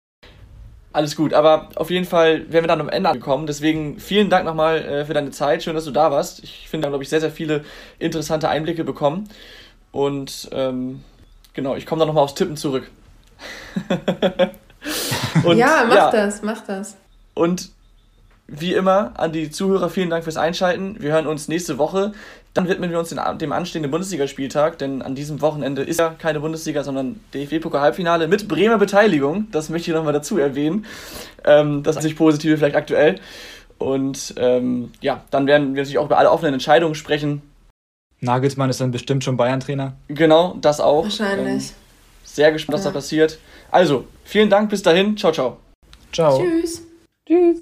Alles 0.93 1.15
gut, 1.15 1.33
aber 1.33 1.69
auf 1.73 1.89
jeden 1.89 2.05
Fall 2.05 2.51
wären 2.51 2.65
wir 2.65 2.67
dann 2.67 2.79
am 2.79 2.87
Ende 2.87 3.09
angekommen. 3.09 3.47
Deswegen 3.47 3.97
vielen 3.99 4.29
Dank 4.29 4.45
nochmal 4.45 4.77
äh, 4.77 5.05
für 5.05 5.15
deine 5.15 5.31
Zeit. 5.31 5.63
Schön, 5.63 5.73
dass 5.73 5.85
du 5.85 5.91
da 5.91 6.11
warst. 6.11 6.43
Ich 6.43 6.69
finde, 6.69 6.85
da 6.85 6.89
glaube 6.89 7.03
ich, 7.03 7.09
sehr, 7.09 7.19
sehr 7.19 7.31
viele 7.31 7.65
interessante 7.97 8.47
Einblicke 8.47 8.83
bekommen. 8.83 9.27
Und 9.93 10.49
ähm, 10.51 11.01
genau, 11.53 11.75
ich 11.75 11.85
komme 11.85 11.99
dann 11.99 12.07
nochmal 12.07 12.25
aufs 12.25 12.33
Tippen 12.33 12.57
zurück. 12.57 12.91
Und, 15.45 15.57
ja, 15.57 15.85
mach 15.87 16.11
das, 16.11 16.41
mach 16.41 16.61
das. 16.65 16.97
Und 17.33 17.69
wie 18.47 18.73
immer 18.73 19.13
an 19.15 19.31
die 19.31 19.49
Zuhörer 19.49 19.89
vielen 19.89 20.09
Dank 20.09 20.25
fürs 20.25 20.35
Einschalten. 20.35 20.97
Wir 20.99 21.13
hören 21.13 21.27
uns 21.27 21.47
nächste 21.47 21.77
Woche. 21.77 22.11
Dann 22.53 22.67
widmen 22.67 22.91
wir 22.91 22.99
uns 22.99 23.09
den, 23.09 23.19
dem 23.37 23.51
anstehenden 23.51 23.89
Bundesligaspieltag, 23.89 24.77
denn 24.77 25.01
an 25.01 25.15
diesem 25.15 25.41
Wochenende 25.41 25.81
ist 25.81 25.99
ja 25.99 26.09
keine 26.09 26.39
Bundesliga, 26.39 26.83
sondern 26.83 27.19
DFB-Pokal-Halbfinale 27.33 28.27
mit 28.27 28.47
Bremer 28.47 28.77
Beteiligung. 28.77 29.47
Das 29.51 29.69
möchte 29.69 29.89
ich 29.89 29.95
nochmal 29.95 30.13
dazu 30.13 30.37
erwähnen. 30.37 30.85
Ähm, 31.45 31.83
das 31.83 31.95
ist 31.95 32.03
sich 32.03 32.15
positive 32.15 32.57
vielleicht 32.57 32.75
aktuell. 32.75 33.19
Und 33.77 34.35
ähm, 34.37 34.91
ja, 35.01 35.23
dann 35.31 35.47
werden 35.47 35.73
wir 35.73 35.81
natürlich 35.81 35.97
auch 35.97 36.05
über 36.05 36.17
alle 36.17 36.31
offenen 36.31 36.53
Entscheidungen 36.53 36.95
sprechen. 36.95 37.41
Nagelsmann 38.23 38.69
ist 38.69 38.79
dann 38.81 38.91
bestimmt 38.91 39.23
schon 39.23 39.37
Bayern-Trainer. 39.37 39.93
Genau, 40.07 40.55
das 40.61 40.79
auch. 40.79 41.03
Wahrscheinlich. 41.03 41.63
Ähm, 41.69 41.75
sehr 42.23 42.51
gespannt, 42.51 42.77
was 42.77 42.85
Ja. 42.85 42.91
da 42.91 42.95
passiert. 42.95 43.37
Also, 43.69 44.05
vielen 44.23 44.49
Dank, 44.49 44.69
bis 44.69 44.81
dahin. 44.81 45.15
Ciao, 45.17 45.31
ciao. 45.31 45.57
Ciao. 46.11 46.39
Tschüss. 46.39 46.81
Tschüss. 47.27 47.61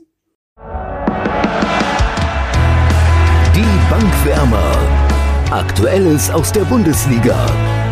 Die 3.56 3.90
Bankwärmer. 3.90 4.78
Aktuelles 5.52 6.30
aus 6.30 6.52
der 6.52 6.62
Bundesliga. 6.62 7.46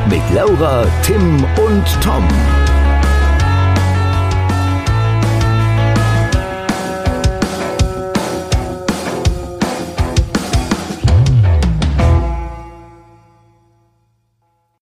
Mit 0.10 0.22
Laura, 0.34 0.86
Tim 1.04 1.44
und 1.66 1.86
Tom. 2.02 2.26